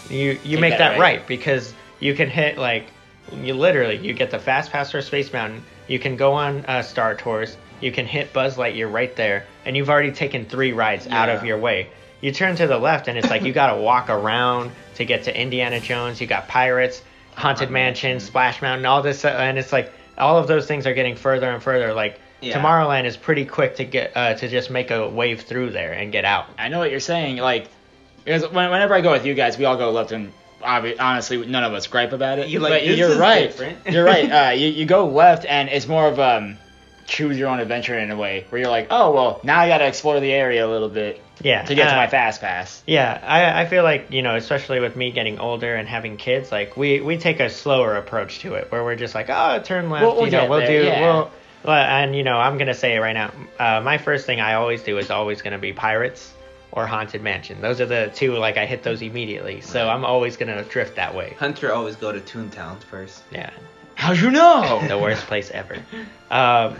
You 0.08 0.38
you 0.44 0.56
Take 0.56 0.60
make 0.60 0.70
that 0.72 0.78
that 0.78 0.90
right. 0.98 1.18
right 1.18 1.26
because 1.26 1.74
you 2.00 2.14
can 2.14 2.28
hit 2.28 2.58
like 2.58 2.86
you 3.32 3.54
literally 3.54 3.96
you 3.96 4.12
get 4.12 4.30
the 4.30 4.38
fast 4.38 4.72
pass 4.72 4.90
for 4.90 5.00
Space 5.02 5.32
Mountain. 5.32 5.62
You 5.88 5.98
can 5.98 6.16
go 6.16 6.32
on 6.32 6.64
uh, 6.66 6.82
Star 6.82 7.14
Tours. 7.14 7.56
You 7.80 7.92
can 7.92 8.06
hit 8.06 8.32
Buzz 8.32 8.56
Lightyear 8.56 8.92
right 8.92 9.14
there, 9.16 9.46
and 9.64 9.76
you've 9.76 9.88
already 9.88 10.12
taken 10.12 10.44
three 10.44 10.72
rides 10.72 11.06
out 11.06 11.28
of 11.28 11.44
your 11.44 11.58
way. 11.58 11.88
You 12.20 12.30
turn 12.30 12.54
to 12.56 12.66
the 12.66 12.78
left, 12.78 13.08
and 13.08 13.16
it's 13.16 13.30
like 13.30 13.42
you 13.42 13.52
got 13.52 13.74
to 13.74 13.80
walk 13.80 14.10
around 14.10 14.72
to 14.96 15.06
get 15.06 15.22
to 15.24 15.40
Indiana 15.40 15.80
Jones. 15.80 16.20
You 16.20 16.26
got 16.26 16.46
Pirates, 16.46 17.02
Haunted 17.40 17.70
Mansion, 17.70 18.20
Splash 18.20 18.62
Mountain, 18.62 18.86
all 18.86 19.02
this, 19.02 19.24
uh, 19.24 19.28
and 19.28 19.58
it's 19.58 19.72
like 19.72 19.92
all 20.18 20.38
of 20.38 20.46
those 20.46 20.66
things 20.66 20.86
are 20.86 20.94
getting 20.94 21.16
further 21.16 21.50
and 21.50 21.62
further. 21.62 21.92
Like 21.94 22.20
Yeah. 22.40 22.58
Tomorrowland 22.58 23.04
is 23.06 23.16
pretty 23.16 23.44
quick 23.44 23.76
to 23.76 23.84
get 23.84 24.12
uh, 24.16 24.34
to 24.34 24.48
just 24.48 24.70
make 24.70 24.90
a 24.90 25.08
wave 25.08 25.42
through 25.42 25.70
there 25.70 25.92
and 25.92 26.12
get 26.12 26.24
out. 26.24 26.46
I 26.58 26.68
know 26.68 26.78
what 26.78 26.90
you're 26.90 27.00
saying. 27.00 27.36
Like, 27.38 27.68
because 28.24 28.42
when- 28.50 28.70
whenever 28.70 28.94
I 28.94 29.00
go 29.00 29.12
with 29.12 29.24
you 29.26 29.34
guys, 29.34 29.56
we 29.58 29.64
all 29.64 29.76
go 29.76 29.90
left, 29.90 30.12
and 30.12 30.32
obvi- 30.62 30.96
honestly, 31.00 31.44
none 31.46 31.64
of 31.64 31.72
us 31.72 31.86
gripe 31.86 32.12
about 32.12 32.38
it. 32.38 32.48
You're 32.48 32.60
like, 32.60 32.72
but 32.72 32.86
you're 32.86 33.18
right. 33.18 33.76
you're 33.88 34.04
right. 34.04 34.30
Uh, 34.48 34.50
you, 34.50 34.68
you 34.68 34.84
go 34.84 35.06
left, 35.06 35.44
and 35.46 35.68
it's 35.70 35.86
more 35.88 36.06
of 36.06 36.20
um, 36.20 36.58
choose 37.10 37.36
your 37.36 37.48
own 37.48 37.60
adventure 37.60 37.98
in 37.98 38.10
a 38.10 38.16
way, 38.16 38.46
where 38.48 38.60
you're 38.62 38.70
like, 38.70 38.86
oh 38.90 39.10
well, 39.12 39.40
now 39.42 39.58
I 39.60 39.68
got 39.68 39.78
to 39.78 39.86
explore 39.86 40.20
the 40.20 40.32
area 40.32 40.64
a 40.66 40.70
little 40.70 40.88
bit 40.88 41.20
Yeah, 41.42 41.62
to 41.64 41.74
get 41.74 41.88
to 41.88 41.92
uh, 41.92 41.96
my 41.96 42.06
fast 42.06 42.40
pass. 42.40 42.82
Yeah, 42.86 43.20
I, 43.22 43.62
I 43.62 43.66
feel 43.66 43.82
like, 43.82 44.10
you 44.12 44.22
know, 44.22 44.36
especially 44.36 44.80
with 44.80 44.94
me 44.96 45.10
getting 45.10 45.38
older 45.40 45.74
and 45.74 45.88
having 45.88 46.16
kids, 46.16 46.50
like 46.52 46.76
we, 46.76 47.00
we 47.00 47.18
take 47.18 47.40
a 47.40 47.50
slower 47.50 47.96
approach 47.96 48.38
to 48.40 48.54
it 48.54 48.70
where 48.70 48.84
we're 48.84 48.96
just 48.96 49.14
like, 49.14 49.28
oh, 49.28 49.60
turn 49.62 49.90
left, 49.90 50.04
We'll- 50.06 50.16
we'll 50.16 50.24
you 50.26 50.30
know, 50.32 50.48
we'll 50.48 50.60
there, 50.60 50.82
do, 50.82 50.86
yeah. 50.86 51.00
we'll, 51.00 51.30
well, 51.64 51.84
and 51.84 52.14
you 52.16 52.22
know, 52.22 52.38
I'm 52.38 52.56
going 52.56 52.68
to 52.68 52.74
say 52.74 52.94
it 52.94 53.00
right 53.00 53.12
now. 53.12 53.32
Uh, 53.58 53.80
my 53.82 53.98
first 53.98 54.24
thing 54.24 54.40
I 54.40 54.54
always 54.54 54.82
do 54.82 54.96
is 54.98 55.10
always 55.10 55.42
going 55.42 55.52
to 55.52 55.58
be 55.58 55.72
Pirates 55.72 56.32
or 56.72 56.86
Haunted 56.86 57.20
Mansion. 57.22 57.60
Those 57.60 57.80
are 57.80 57.86
the 57.86 58.12
two, 58.14 58.34
like, 58.36 58.56
I 58.56 58.64
hit 58.66 58.82
those 58.84 59.02
immediately. 59.02 59.60
So 59.60 59.88
I'm 59.88 60.04
always 60.04 60.36
going 60.36 60.56
to 60.56 60.62
drift 60.70 60.94
that 60.96 61.14
way. 61.14 61.34
Hunter 61.38 61.72
always 61.72 61.96
go 61.96 62.12
to 62.12 62.20
Toontown 62.20 62.78
first. 62.84 63.22
Yeah. 63.32 63.50
How'd 63.96 64.18
you 64.18 64.30
know? 64.30 64.80
the 64.88 64.96
worst 64.96 65.26
place 65.26 65.50
ever. 65.50 65.76
Um, 66.30 66.76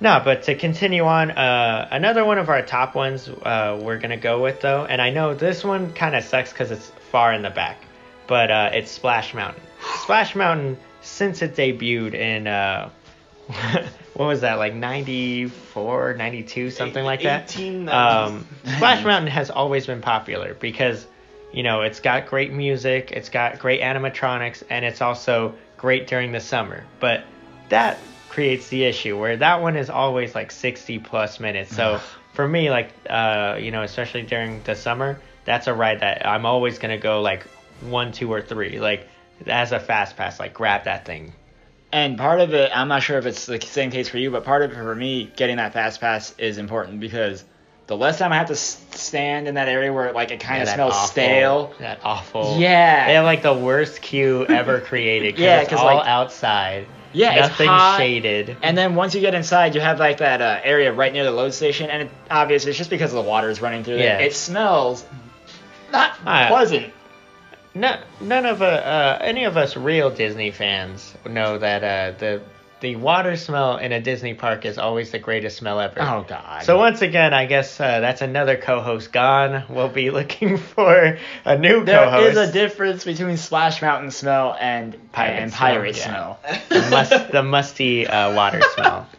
no, 0.00 0.20
but 0.22 0.44
to 0.44 0.54
continue 0.54 1.04
on, 1.04 1.30
uh, 1.30 1.88
another 1.90 2.24
one 2.24 2.38
of 2.38 2.48
our 2.48 2.62
top 2.62 2.94
ones 2.94 3.28
uh, 3.28 3.78
we're 3.80 3.98
gonna 3.98 4.16
go 4.16 4.42
with 4.42 4.60
though, 4.60 4.84
and 4.84 5.00
I 5.00 5.10
know 5.10 5.34
this 5.34 5.64
one 5.64 5.92
kind 5.92 6.14
of 6.14 6.24
sucks 6.24 6.52
because 6.52 6.70
it's 6.70 6.90
far 7.10 7.32
in 7.32 7.42
the 7.42 7.50
back, 7.50 7.78
but 8.26 8.50
uh, 8.50 8.70
it's 8.74 8.90
Splash 8.90 9.32
Mountain. 9.32 9.62
Splash 10.02 10.34
Mountain, 10.34 10.78
since 11.00 11.40
it 11.42 11.54
debuted 11.54 12.14
in 12.14 12.46
uh, 12.46 12.90
what 14.14 14.26
was 14.26 14.40
that 14.42 14.54
like 14.54 14.74
94, 14.74 16.14
92, 16.14 16.70
something 16.70 17.04
like 17.04 17.22
that. 17.22 17.48
1890s. 17.48 17.92
Um, 17.92 18.46
Splash 18.64 19.04
Mountain 19.04 19.30
has 19.30 19.50
always 19.50 19.86
been 19.86 20.02
popular 20.02 20.54
because 20.54 21.06
you 21.52 21.62
know 21.62 21.82
it's 21.82 22.00
got 22.00 22.26
great 22.26 22.52
music, 22.52 23.12
it's 23.12 23.28
got 23.28 23.58
great 23.58 23.80
animatronics, 23.80 24.62
and 24.68 24.84
it's 24.84 25.00
also 25.00 25.54
great 25.76 26.06
during 26.06 26.32
the 26.32 26.40
summer. 26.40 26.84
But 27.00 27.24
that 27.68 27.98
creates 28.36 28.68
the 28.68 28.84
issue 28.84 29.18
where 29.18 29.38
that 29.38 29.62
one 29.62 29.76
is 29.76 29.88
always 29.88 30.34
like 30.34 30.50
60 30.50 30.98
plus 30.98 31.40
minutes. 31.40 31.74
So 31.74 32.00
for 32.34 32.46
me, 32.46 32.68
like 32.70 32.90
uh, 33.08 33.56
you 33.58 33.70
know, 33.70 33.80
especially 33.82 34.22
during 34.24 34.62
the 34.64 34.74
summer, 34.76 35.18
that's 35.46 35.68
a 35.68 35.72
ride 35.72 36.00
that 36.00 36.26
I'm 36.26 36.44
always 36.44 36.78
gonna 36.78 36.98
go 36.98 37.22
like 37.22 37.44
one, 37.80 38.12
two, 38.12 38.30
or 38.30 38.42
three. 38.42 38.78
Like 38.78 39.08
as 39.46 39.72
a 39.72 39.80
fast 39.80 40.18
pass, 40.18 40.38
like 40.38 40.52
grab 40.52 40.84
that 40.84 41.06
thing. 41.06 41.32
And 41.92 42.18
part 42.18 42.40
of 42.42 42.52
it, 42.52 42.70
I'm 42.74 42.88
not 42.88 43.02
sure 43.02 43.16
if 43.16 43.24
it's 43.24 43.46
the 43.46 43.58
same 43.58 43.90
case 43.90 44.10
for 44.10 44.18
you, 44.18 44.30
but 44.30 44.44
part 44.44 44.62
of 44.62 44.70
it 44.70 44.74
for 44.74 44.94
me, 44.94 45.32
getting 45.34 45.56
that 45.56 45.72
fast 45.72 45.98
pass 46.02 46.34
is 46.36 46.58
important 46.58 47.00
because 47.00 47.42
the 47.86 47.96
less 47.96 48.18
time 48.18 48.32
I 48.32 48.36
have 48.36 48.48
to 48.48 48.56
stand 48.56 49.48
in 49.48 49.54
that 49.54 49.68
area 49.68 49.90
where 49.94 50.12
like 50.12 50.30
it 50.30 50.40
kind 50.40 50.60
of 50.60 50.66
that 50.66 50.74
smells 50.74 50.92
awful- 50.92 51.08
stale. 51.08 51.72
That 51.78 52.00
awful. 52.04 52.56
Yeah. 52.58 53.06
They 53.06 53.14
have 53.14 53.24
like 53.24 53.40
the 53.40 53.54
worst 53.54 54.02
queue 54.02 54.44
ever 54.46 54.80
created. 54.90 55.36
Cause 55.36 55.42
Yeah, 55.42 55.60
it's 55.62 55.70
'cause, 55.70 55.78
all 55.80 55.86
like- 55.96 56.06
outside. 56.06 56.86
Yeah, 57.16 57.34
it's 57.46 57.48
nothing 57.58 57.98
shaded. 57.98 58.56
And 58.62 58.76
then 58.76 58.94
once 58.94 59.14
you 59.14 59.20
get 59.20 59.34
inside, 59.34 59.74
you 59.74 59.80
have 59.80 59.98
like 59.98 60.18
that 60.18 60.42
uh, 60.42 60.60
area 60.62 60.92
right 60.92 61.12
near 61.12 61.24
the 61.24 61.30
load 61.30 61.54
station, 61.54 61.88
and 61.90 62.02
it, 62.02 62.10
obviously 62.30 62.70
it's 62.70 62.78
just 62.78 62.90
because 62.90 63.12
the 63.12 63.22
water 63.22 63.48
is 63.48 63.60
running 63.62 63.84
through 63.84 63.96
Yeah. 63.96 64.18
there. 64.18 64.26
It 64.26 64.34
smells 64.34 65.04
Uh, 65.92 66.48
Pleasant. 66.48 66.92
No, 67.74 67.98
none 68.20 68.44
of 68.46 68.60
uh, 68.62 68.64
uh, 68.66 69.18
any 69.20 69.44
of 69.44 69.56
us 69.56 69.76
real 69.76 70.10
Disney 70.10 70.50
fans 70.50 71.14
know 71.28 71.58
that 71.58 71.82
uh, 71.84 72.18
the 72.18 72.42
the 72.80 72.96
water 72.96 73.36
smell 73.36 73.78
in 73.78 73.92
a 73.92 74.00
Disney 74.00 74.34
park 74.34 74.64
is 74.66 74.76
always 74.78 75.10
the 75.10 75.18
greatest 75.18 75.56
smell 75.56 75.80
ever. 75.80 76.00
Oh 76.00 76.24
God. 76.28 76.62
So 76.64 76.76
once 76.76 77.00
again, 77.02 77.32
I 77.32 77.46
guess 77.46 77.80
uh, 77.80 78.00
that's 78.00 78.20
another 78.22 78.56
co-host 78.56 79.12
gone. 79.12 79.64
We'll 79.68 79.88
be 79.88 80.10
looking 80.10 80.56
for 80.74 81.18
a 81.44 81.58
new 81.58 81.84
there 81.84 82.04
co-host. 82.04 82.36
is 82.36 82.48
a 82.48 82.52
difference 82.52 83.04
between 83.04 83.36
Splash 83.38 83.80
Mountain 83.80 84.10
smell 84.10 84.56
and 84.60 85.10
Pirate 85.12 85.42
and 85.42 85.52
smell, 85.52 85.84
yeah. 85.84 85.92
smell. 85.92 86.40
the, 86.68 86.90
must, 86.90 87.32
the 87.32 87.42
musty 87.42 88.06
uh, 88.06 88.34
water 88.34 88.60
smell. 88.74 89.06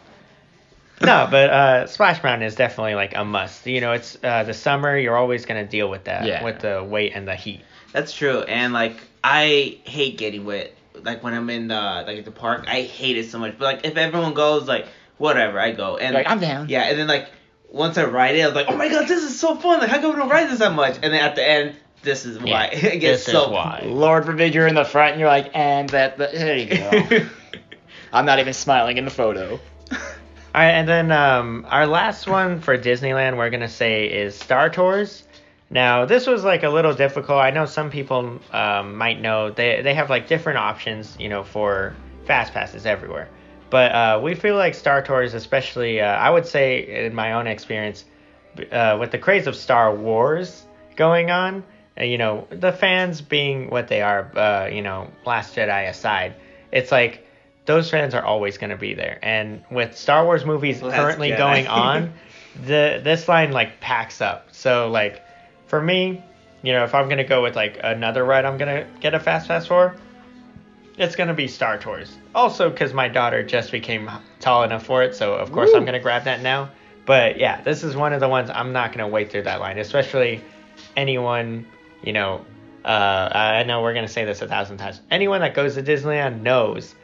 No, 1.00 1.28
but 1.30 1.50
uh, 1.50 1.86
Splash 1.86 2.24
Mountain 2.24 2.42
is 2.46 2.56
definitely 2.56 2.96
like 2.96 3.14
a 3.14 3.24
must. 3.24 3.64
You 3.68 3.80
know, 3.80 3.92
it's 3.92 4.18
uh, 4.22 4.42
the 4.42 4.52
summer. 4.52 4.98
You're 4.98 5.16
always 5.16 5.46
gonna 5.46 5.64
deal 5.64 5.88
with 5.88 6.04
that, 6.04 6.24
Yeah. 6.24 6.42
with 6.42 6.58
the 6.58 6.82
weight 6.82 7.12
and 7.14 7.26
the 7.28 7.36
heat. 7.36 7.60
That's 7.92 8.12
true, 8.12 8.40
and 8.42 8.72
like 8.72 8.96
I 9.22 9.78
hate 9.84 10.18
getting 10.18 10.44
wet. 10.44 10.72
Like 11.02 11.22
when 11.22 11.34
I'm 11.34 11.48
in 11.50 11.68
the 11.68 11.74
like 12.06 12.18
at 12.18 12.24
the 12.24 12.30
park, 12.30 12.64
I 12.68 12.82
hate 12.82 13.16
it 13.16 13.30
so 13.30 13.38
much. 13.38 13.58
But 13.58 13.64
like 13.64 13.84
if 13.84 13.96
everyone 13.96 14.34
goes, 14.34 14.66
like 14.66 14.86
whatever, 15.18 15.58
I 15.58 15.72
go. 15.72 15.96
And 15.96 16.14
Like, 16.14 16.28
I'm 16.28 16.40
down. 16.40 16.68
Yeah, 16.68 16.84
and 16.84 16.98
then 16.98 17.06
like 17.06 17.28
once 17.70 17.98
I 17.98 18.04
ride 18.04 18.36
it, 18.36 18.42
I 18.42 18.46
was 18.46 18.54
like, 18.54 18.68
oh 18.68 18.76
my 18.76 18.88
god, 18.88 19.08
this 19.08 19.22
is 19.22 19.38
so 19.38 19.56
fun. 19.56 19.80
Like 19.80 19.90
how 19.90 20.00
come 20.00 20.12
we 20.12 20.16
don't 20.16 20.28
ride 20.28 20.48
this 20.48 20.58
that 20.60 20.72
much? 20.72 20.96
And 20.96 21.12
then 21.12 21.20
at 21.20 21.34
the 21.34 21.46
end, 21.46 21.76
this 22.02 22.24
is 22.24 22.38
why 22.38 22.66
it 22.72 23.00
gets 23.00 23.24
this 23.24 23.32
so 23.32 23.44
is 23.44 23.50
why. 23.50 23.82
Lord 23.86 24.24
forbid 24.24 24.54
you're 24.54 24.66
in 24.66 24.74
the 24.74 24.84
front 24.84 25.12
and 25.12 25.20
you're 25.20 25.28
like, 25.28 25.50
and 25.54 25.88
that, 25.90 26.18
that 26.18 26.32
there 26.32 26.56
you 26.56 26.66
go. 26.66 27.26
I'm 28.12 28.24
not 28.24 28.38
even 28.38 28.54
smiling 28.54 28.96
in 28.96 29.04
the 29.04 29.10
photo. 29.10 29.60
All 30.54 30.64
right, 30.64 30.70
and 30.70 30.88
then 30.88 31.12
um, 31.12 31.66
our 31.68 31.86
last 31.86 32.26
one 32.26 32.60
for 32.60 32.76
Disneyland, 32.78 33.36
we're 33.36 33.50
gonna 33.50 33.68
say 33.68 34.06
is 34.06 34.34
Star 34.34 34.70
Tours. 34.70 35.24
Now, 35.70 36.06
this 36.06 36.26
was 36.26 36.44
like 36.44 36.62
a 36.62 36.70
little 36.70 36.94
difficult. 36.94 37.38
I 37.38 37.50
know 37.50 37.66
some 37.66 37.90
people 37.90 38.40
um, 38.52 38.96
might 38.96 39.20
know 39.20 39.50
they 39.50 39.82
they 39.82 39.94
have 39.94 40.08
like 40.08 40.26
different 40.26 40.58
options, 40.58 41.16
you 41.18 41.28
know, 41.28 41.44
for 41.44 41.94
fast 42.26 42.54
passes 42.54 42.86
everywhere. 42.86 43.28
But 43.70 43.92
uh, 43.92 44.20
we 44.22 44.34
feel 44.34 44.56
like 44.56 44.74
Star 44.74 45.02
Tours, 45.02 45.34
especially, 45.34 46.00
uh, 46.00 46.06
I 46.06 46.30
would 46.30 46.46
say 46.46 47.06
in 47.06 47.14
my 47.14 47.34
own 47.34 47.46
experience, 47.46 48.06
uh, 48.72 48.96
with 48.98 49.10
the 49.10 49.18
craze 49.18 49.46
of 49.46 49.54
Star 49.54 49.94
Wars 49.94 50.64
going 50.96 51.30
on, 51.30 51.62
uh, 52.00 52.04
you 52.04 52.16
know, 52.16 52.46
the 52.50 52.72
fans 52.72 53.20
being 53.20 53.68
what 53.68 53.88
they 53.88 54.00
are, 54.00 54.30
uh, 54.36 54.68
you 54.72 54.80
know, 54.80 55.10
Last 55.26 55.54
Jedi 55.54 55.88
aside, 55.88 56.34
it's 56.72 56.90
like 56.90 57.26
those 57.66 57.90
fans 57.90 58.14
are 58.14 58.24
always 58.24 58.56
going 58.56 58.70
to 58.70 58.76
be 58.76 58.94
there. 58.94 59.18
And 59.22 59.62
with 59.70 59.96
Star 59.96 60.24
Wars 60.24 60.46
movies 60.46 60.80
Last 60.80 60.96
currently 60.96 61.30
Jedi. 61.32 61.38
going 61.38 61.66
on, 61.66 62.14
the 62.64 63.00
this 63.04 63.28
line 63.28 63.52
like 63.52 63.80
packs 63.80 64.22
up. 64.22 64.48
So 64.52 64.88
like 64.88 65.22
for 65.68 65.80
me, 65.80 66.24
you 66.62 66.72
know, 66.72 66.82
if 66.82 66.94
I'm 66.94 67.08
gonna 67.08 67.24
go 67.24 67.42
with 67.42 67.54
like 67.54 67.78
another 67.82 68.24
ride, 68.24 68.44
I'm 68.44 68.58
gonna 68.58 68.86
get 69.00 69.14
a 69.14 69.20
fast 69.20 69.46
pass 69.46 69.66
for. 69.66 69.94
It's 70.96 71.14
gonna 71.14 71.34
be 71.34 71.46
Star 71.46 71.78
Tours. 71.78 72.16
Also, 72.34 72.68
because 72.68 72.92
my 72.92 73.06
daughter 73.06 73.44
just 73.44 73.70
became 73.70 74.10
tall 74.40 74.64
enough 74.64 74.84
for 74.84 75.04
it, 75.04 75.14
so 75.14 75.34
of 75.34 75.52
course 75.52 75.72
I'm 75.72 75.84
gonna 75.84 76.00
grab 76.00 76.24
that 76.24 76.42
now. 76.42 76.70
But 77.06 77.38
yeah, 77.38 77.62
this 77.62 77.84
is 77.84 77.94
one 77.94 78.12
of 78.12 78.20
the 78.20 78.28
ones 78.28 78.50
I'm 78.50 78.72
not 78.72 78.92
gonna 78.92 79.08
wait 79.08 79.30
through 79.30 79.42
that 79.42 79.60
line, 79.60 79.78
especially 79.78 80.42
anyone, 80.96 81.66
you 82.02 82.12
know. 82.12 82.44
Uh, 82.84 83.28
I 83.32 83.62
know 83.64 83.82
we're 83.82 83.94
gonna 83.94 84.08
say 84.08 84.24
this 84.24 84.42
a 84.42 84.48
thousand 84.48 84.78
times. 84.78 85.00
Anyone 85.10 85.40
that 85.42 85.54
goes 85.54 85.74
to 85.74 85.82
Disneyland 85.82 86.42
knows 86.42 86.94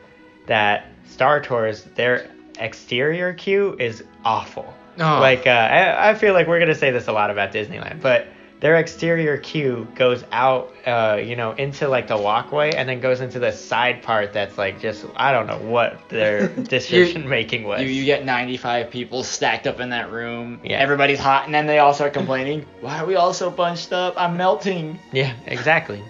that 0.47 0.87
Star 1.07 1.41
Tours, 1.41 1.85
their 1.95 2.31
exterior 2.59 3.35
queue 3.35 3.77
is 3.79 4.03
awful. 4.25 4.73
Oh. 4.99 5.21
Like 5.21 5.47
uh, 5.47 5.51
I, 5.51 6.11
I 6.11 6.15
feel 6.15 6.35
like 6.35 6.47
we're 6.47 6.61
gonna 6.61 6.75
say 6.75 6.91
this 6.91 7.07
a 7.07 7.13
lot 7.13 7.31
about 7.31 7.53
Disneyland, 7.53 8.01
but 8.01 8.27
their 8.65 8.77
exterior 8.77 9.37
queue 9.37 9.87
goes 9.95 10.25
out, 10.33 10.73
uh, 10.87 11.21
you 11.23 11.37
know, 11.37 11.53
into 11.53 11.87
like 11.87 12.09
the 12.09 12.17
walkway 12.17 12.73
and 12.73 12.89
then 12.89 12.99
goes 12.99 13.21
into 13.21 13.39
the 13.39 13.53
side 13.53 14.03
part 14.03 14.33
that's 14.33 14.57
like 14.57 14.81
just 14.81 15.05
I 15.17 15.33
don't 15.33 15.47
know 15.47 15.59
what 15.59 16.09
their 16.09 16.49
decision 16.71 17.29
making 17.29 17.65
was. 17.65 17.83
You, 17.83 17.89
you 17.89 18.07
get 18.07 18.25
95 18.25 18.91
people 18.91 19.23
stacked 19.23 19.67
up 19.67 19.81
in 19.81 19.91
that 19.91 20.11
room. 20.11 20.61
Yeah. 20.65 20.79
Everybody's 20.79 21.19
hot, 21.19 21.45
and 21.45 21.55
then 21.55 21.67
they 21.67 21.79
all 21.79 21.93
start 21.93 22.15
complaining. 22.15 22.65
Why 22.81 23.01
are 23.01 23.05
we 23.05 23.17
all 23.17 23.35
so 23.35 23.51
bunched 23.51 23.93
up? 23.93 24.15
I'm 24.17 24.39
melting. 24.39 24.99
yeah, 25.13 25.35
exactly. 25.45 26.03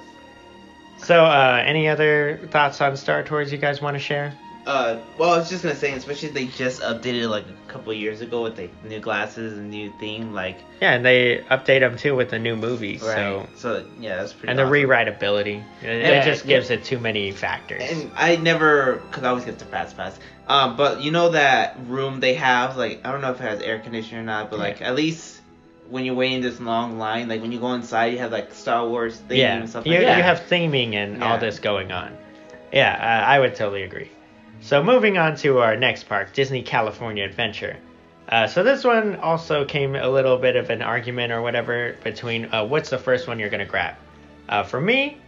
So, 0.99 1.25
uh, 1.25 1.61
any 1.67 1.89
other 1.89 2.39
thoughts 2.53 2.81
on 2.81 2.97
Star 2.97 3.25
Tours 3.25 3.51
you 3.51 3.59
guys 3.59 3.83
want 3.83 3.97
to 3.97 3.99
share? 4.01 4.33
Uh, 4.67 4.99
well, 5.19 5.35
I 5.35 5.39
was 5.39 5.51
just 5.51 5.63
gonna 5.63 5.75
say, 5.75 5.93
especially 5.93 6.31
they 6.31 6.47
just 6.47 6.81
updated 6.81 7.29
like 7.29 7.45
a 7.45 7.71
couple 7.71 7.93
years 7.93 8.23
ago 8.23 8.43
with 8.43 8.59
like 8.59 8.73
new 8.85 8.99
glasses 8.99 9.59
and 9.59 9.71
new 9.71 9.93
theme, 10.01 10.33
like 10.33 10.57
Yeah, 10.81 10.95
and 10.95 11.05
they 11.05 11.45
update 11.51 11.81
them 11.81 11.99
too 11.99 12.17
with 12.17 12.31
the 12.31 12.39
new 12.39 12.57
movies. 12.57 13.03
right. 13.03 13.15
So, 13.15 13.49
So, 13.57 13.87
yeah, 14.01 14.17
that's 14.17 14.33
pretty. 14.33 14.49
and 14.49 14.59
the 14.59 14.63
awesome. 14.65 14.73
rewritability, 14.73 15.63
it, 15.83 15.89
it 15.91 16.01
Yeah, 16.03 16.25
just 16.25 16.47
yeah. 16.47 16.57
gives 16.57 16.71
it 16.71 16.83
too 16.83 16.99
many 16.99 17.31
factors. 17.31 17.83
And 17.85 18.11
I 18.17 18.37
never, 18.37 19.03
cause 19.11 19.23
I 19.23 19.29
always 19.29 19.45
get 19.45 19.59
the 19.59 19.67
fast 19.67 19.97
pass. 19.99 20.19
Um, 20.49 20.77
but 20.77 21.03
you 21.03 21.11
know 21.11 21.31
that 21.31 21.77
room 21.87 22.21
they 22.21 22.35
have, 22.35 22.79
like 22.79 23.01
I 23.05 23.13
don't 23.13 23.21
know 23.21 23.33
if 23.33 23.41
it 23.41 23.45
has 23.45 23.61
air 23.61 23.81
conditioning 23.81 24.23
or 24.23 24.27
not, 24.27 24.51
but 24.51 24.59
like 24.59 24.81
at 24.81 24.95
least 24.95 25.43
when 25.91 26.07
you're 26.07 26.15
waiting 26.15 26.41
this 26.41 26.59
long 26.59 26.99
line, 26.99 27.29
like 27.29 27.43
when 27.43 27.53
you 27.53 27.61
go 27.61 27.75
inside, 27.75 28.07
you 28.07 28.19
have 28.19 28.33
like 28.33 28.55
Star 28.55 28.89
Wars 28.89 29.19
theme 29.29 29.39
yeah, 29.39 29.59
and 29.59 29.69
stuff 29.69 29.85
you, 29.85 29.93
like 29.93 30.01
you 30.01 30.07
that. 30.07 30.23
have 30.25 30.41
theming 30.49 30.95
and 30.95 31.23
all 31.23 31.37
this 31.39 31.59
going 31.59 31.93
on. 31.93 32.17
Yeah, 32.73 32.95
uh, 32.95 33.27
I 33.27 33.39
would 33.39 33.55
totally 33.55 33.83
agree. 33.83 34.11
So 34.65 34.83
moving 34.83 35.19
on 35.19 35.37
to 35.37 35.59
our 35.59 35.77
next 35.77 36.05
park, 36.05 36.33
Disney 36.33 36.63
California 36.63 37.23
Adventure. 37.23 37.77
Uh, 38.31 38.47
so 38.47 38.63
this 38.63 38.83
one 38.83 39.17
also 39.17 39.67
came 39.67 39.95
a 39.95 40.09
little 40.09 40.39
bit 40.39 40.57
of 40.57 40.71
an 40.71 40.81
argument 40.81 41.35
or 41.35 41.43
whatever 41.43 41.97
between 42.03 42.47
uh, 42.47 42.65
what's 42.65 42.89
the 42.89 42.97
first 42.97 43.29
one 43.29 43.39
you're 43.39 43.51
gonna 43.51 43.67
grab. 43.67 43.95
Uh, 44.49 44.63
for 44.63 44.81
me, 44.81 45.19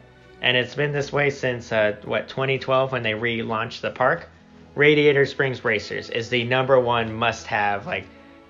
and 0.40 0.57
it's 0.57 0.75
been 0.75 0.90
this 0.90 1.12
way 1.12 1.28
since 1.28 1.71
uh, 1.71 1.97
what 2.07 2.28
2012 2.28 2.93
when 2.93 3.02
they 3.02 3.12
relaunched 3.12 3.83
the 3.83 3.90
park. 3.90 4.26
Radiator 4.75 5.26
Springs 5.26 5.62
Racers 5.62 6.09
is 6.09 6.31
the 6.31 6.45
number 6.45 6.81
one 6.81 7.12
must-have. 7.12 7.85
Like, 7.85 8.05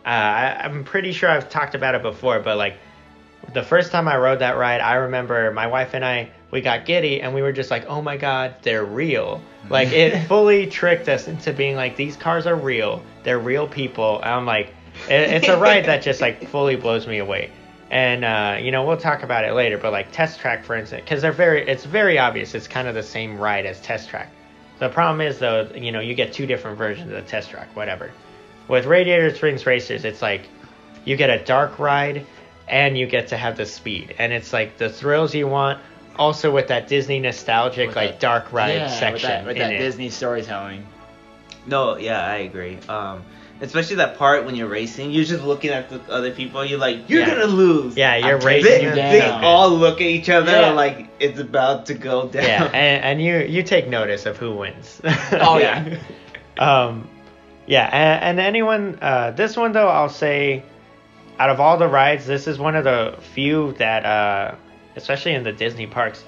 uh, 0.04 0.10
I, 0.10 0.60
I'm 0.62 0.84
pretty 0.84 1.10
sure 1.10 1.28
I've 1.28 1.50
talked 1.50 1.74
about 1.74 1.96
it 1.96 2.02
before, 2.02 2.38
but 2.38 2.58
like 2.58 2.76
the 3.52 3.62
first 3.62 3.92
time 3.92 4.08
I 4.08 4.16
rode 4.16 4.40
that 4.40 4.56
ride, 4.56 4.80
I 4.80 4.94
remember 4.94 5.50
my 5.52 5.66
wife 5.66 5.94
and 5.94 6.04
I 6.04 6.30
we 6.50 6.60
got 6.60 6.86
giddy 6.86 7.20
and 7.20 7.34
we 7.34 7.42
were 7.42 7.52
just 7.52 7.70
like, 7.70 7.86
"Oh 7.86 8.02
my 8.02 8.16
god, 8.16 8.56
they're 8.62 8.84
real!" 8.84 9.42
Like 9.68 9.92
it 9.92 10.26
fully 10.28 10.66
tricked 10.66 11.08
us 11.08 11.28
into 11.28 11.52
being 11.52 11.76
like, 11.76 11.96
"These 11.96 12.16
cars 12.16 12.46
are 12.46 12.56
real. 12.56 13.02
They're 13.22 13.38
real 13.38 13.66
people." 13.66 14.20
And 14.20 14.30
I'm 14.30 14.46
like, 14.46 14.74
it, 15.08 15.30
it's 15.30 15.48
a 15.48 15.58
ride 15.58 15.86
that 15.86 16.02
just 16.02 16.20
like 16.20 16.48
fully 16.48 16.76
blows 16.76 17.06
me 17.06 17.18
away. 17.18 17.50
And 17.90 18.24
uh, 18.24 18.58
you 18.60 18.72
know, 18.72 18.84
we'll 18.84 18.96
talk 18.96 19.22
about 19.22 19.44
it 19.44 19.52
later, 19.52 19.78
but 19.78 19.92
like 19.92 20.10
Test 20.12 20.40
Track, 20.40 20.64
for 20.64 20.74
instance, 20.74 21.02
because 21.04 21.22
they're 21.22 21.32
very, 21.32 21.66
it's 21.66 21.84
very 21.84 22.18
obvious. 22.18 22.54
It's 22.54 22.66
kind 22.66 22.88
of 22.88 22.94
the 22.94 23.02
same 23.02 23.38
ride 23.38 23.66
as 23.66 23.80
Test 23.80 24.08
Track. 24.08 24.30
The 24.78 24.88
problem 24.88 25.20
is 25.20 25.38
though, 25.38 25.70
you 25.74 25.92
know, 25.92 26.00
you 26.00 26.14
get 26.14 26.32
two 26.32 26.46
different 26.46 26.76
versions 26.76 27.10
of 27.10 27.16
the 27.16 27.22
Test 27.22 27.50
Track, 27.50 27.74
whatever. 27.74 28.10
With 28.68 28.86
Radiator 28.86 29.34
Springs 29.34 29.64
Racers, 29.64 30.04
it's 30.04 30.20
like 30.20 30.48
you 31.04 31.16
get 31.16 31.30
a 31.30 31.42
dark 31.44 31.78
ride 31.78 32.26
and 32.68 32.96
you 32.98 33.06
get 33.06 33.28
to 33.28 33.36
have 33.36 33.56
the 33.56 33.66
speed, 33.66 34.14
and 34.18 34.32
it's 34.32 34.52
like 34.52 34.78
the 34.78 34.88
thrills 34.88 35.34
you 35.34 35.46
want. 35.48 35.80
Also 36.18 36.50
with 36.50 36.68
that 36.68 36.88
Disney 36.88 37.20
nostalgic 37.20 37.88
With 37.88 37.96
like 37.96 38.10
that- 38.12 38.20
dark 38.20 38.52
ride 38.52 38.74
yeah, 38.76 38.88
section 38.88 39.10
with 39.20 39.22
that, 39.22 39.46
with 39.46 39.56
that. 39.58 39.78
Disney 39.78 40.08
storytelling. 40.08 40.86
No, 41.66 41.96
yeah, 41.98 42.24
I 42.24 42.36
agree. 42.36 42.78
Um, 42.88 43.22
especially 43.60 43.96
that 43.96 44.16
part 44.16 44.46
when 44.46 44.54
you're 44.54 44.68
racing, 44.68 45.10
you're 45.10 45.24
just 45.24 45.44
looking 45.44 45.70
at 45.72 45.90
the 45.90 46.00
other 46.10 46.30
people. 46.30 46.64
You're 46.64 46.78
like, 46.78 47.10
you're 47.10 47.20
Yeah. 47.20 47.34
gonna 47.34 47.46
lose. 47.46 47.96
Yeah, 47.96 48.16
you're 48.16 48.38
I'm 48.38 48.46
racing. 48.46 48.70
They, 48.70 48.84
you 48.84 48.94
they 48.94 49.28
all 49.28 49.68
look 49.70 49.96
at 50.00 50.06
each 50.06 50.30
other 50.30 50.52
Yeah. 50.52 50.70
like 50.70 51.08
it's 51.20 51.38
about 51.38 51.84
to 51.86 51.94
go 51.94 52.28
down. 52.28 52.44
yeah, 52.44 52.64
and, 52.64 53.04
and 53.04 53.22
you 53.22 53.38
you 53.40 53.62
take 53.62 53.88
notice 53.88 54.24
of 54.24 54.38
who 54.38 54.54
wins. 54.56 55.00
Oh 55.32 55.58
yeah. 55.58 55.98
Um, 56.58 57.06
yeah, 57.66 57.84
and, 57.92 58.38
and 58.38 58.40
anyone, 58.40 58.98
uh, 59.02 59.32
this 59.32 59.58
one 59.58 59.72
though, 59.72 59.88
I'll 59.88 60.08
say, 60.08 60.62
out 61.38 61.50
of 61.50 61.60
all 61.60 61.76
the 61.78 61.88
rides, 61.88 62.26
this 62.26 62.46
is 62.46 62.58
one 62.58 62.76
of 62.76 62.84
the 62.84 63.16
few 63.34 63.72
that, 63.74 64.04
uh, 64.04 64.54
especially 64.96 65.34
in 65.34 65.42
the 65.42 65.52
Disney 65.52 65.86
parks, 65.86 66.24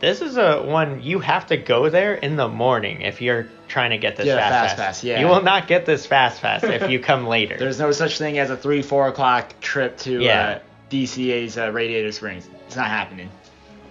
this 0.00 0.22
is 0.22 0.36
a 0.38 0.62
one 0.62 1.02
you 1.02 1.18
have 1.18 1.46
to 1.48 1.56
go 1.58 1.90
there 1.90 2.14
in 2.14 2.36
the 2.36 2.48
morning 2.48 3.02
if 3.02 3.20
you're 3.20 3.48
trying 3.68 3.90
to 3.90 3.98
get 3.98 4.16
this 4.16 4.26
Yeah, 4.26 4.36
fast, 4.38 4.76
fast 4.76 4.76
pass. 4.76 5.04
yeah. 5.04 5.20
You 5.20 5.26
will 5.26 5.42
not 5.42 5.68
get 5.68 5.84
this 5.84 6.06
fast 6.06 6.40
pass 6.40 6.62
if 6.64 6.90
you 6.90 6.98
come 7.00 7.26
later. 7.36 7.56
There's 7.58 7.78
no 7.78 7.92
such 7.92 8.16
thing 8.18 8.38
as 8.38 8.48
a 8.50 8.56
three, 8.56 8.80
four 8.82 9.08
o'clock 9.08 9.52
trip 9.60 9.98
to 9.98 10.22
Yeah. 10.22 10.42
uh, 10.42 10.58
DCA's 10.90 11.58
uh, 11.58 11.70
Radiator 11.70 12.12
Springs. 12.12 12.48
It's 12.66 12.76
not 12.76 12.86
happening. 12.86 13.30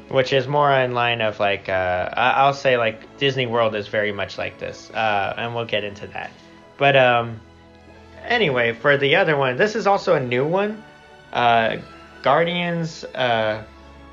which 0.10 0.34
is 0.34 0.48
more 0.48 0.72
in 0.72 0.94
line 0.94 1.22
of 1.22 1.40
like 1.40 1.70
uh, 1.70 2.10
I- 2.14 2.32
I'll 2.42 2.54
say 2.54 2.78
like 2.78 3.18
Disney 3.18 3.46
World 3.46 3.74
is 3.76 3.88
very 3.88 4.12
much 4.12 4.38
like 4.38 4.58
this, 4.60 4.90
uh, 4.92 5.34
and 5.38 5.54
we'll 5.56 5.66
get 5.66 5.84
into 5.84 6.08
that. 6.08 6.32
But 6.78 6.96
um, 6.96 7.40
anyway, 8.26 8.74
for 8.74 8.98
the 8.98 9.16
other 9.18 9.38
one, 9.38 9.58
this 9.58 9.76
is 9.76 9.88
also 9.88 10.16
a 10.16 10.20
new 10.20 10.46
one. 10.46 10.84
Uh, 11.32 11.78
Guardians, 12.22 13.04
uh, 13.04 13.64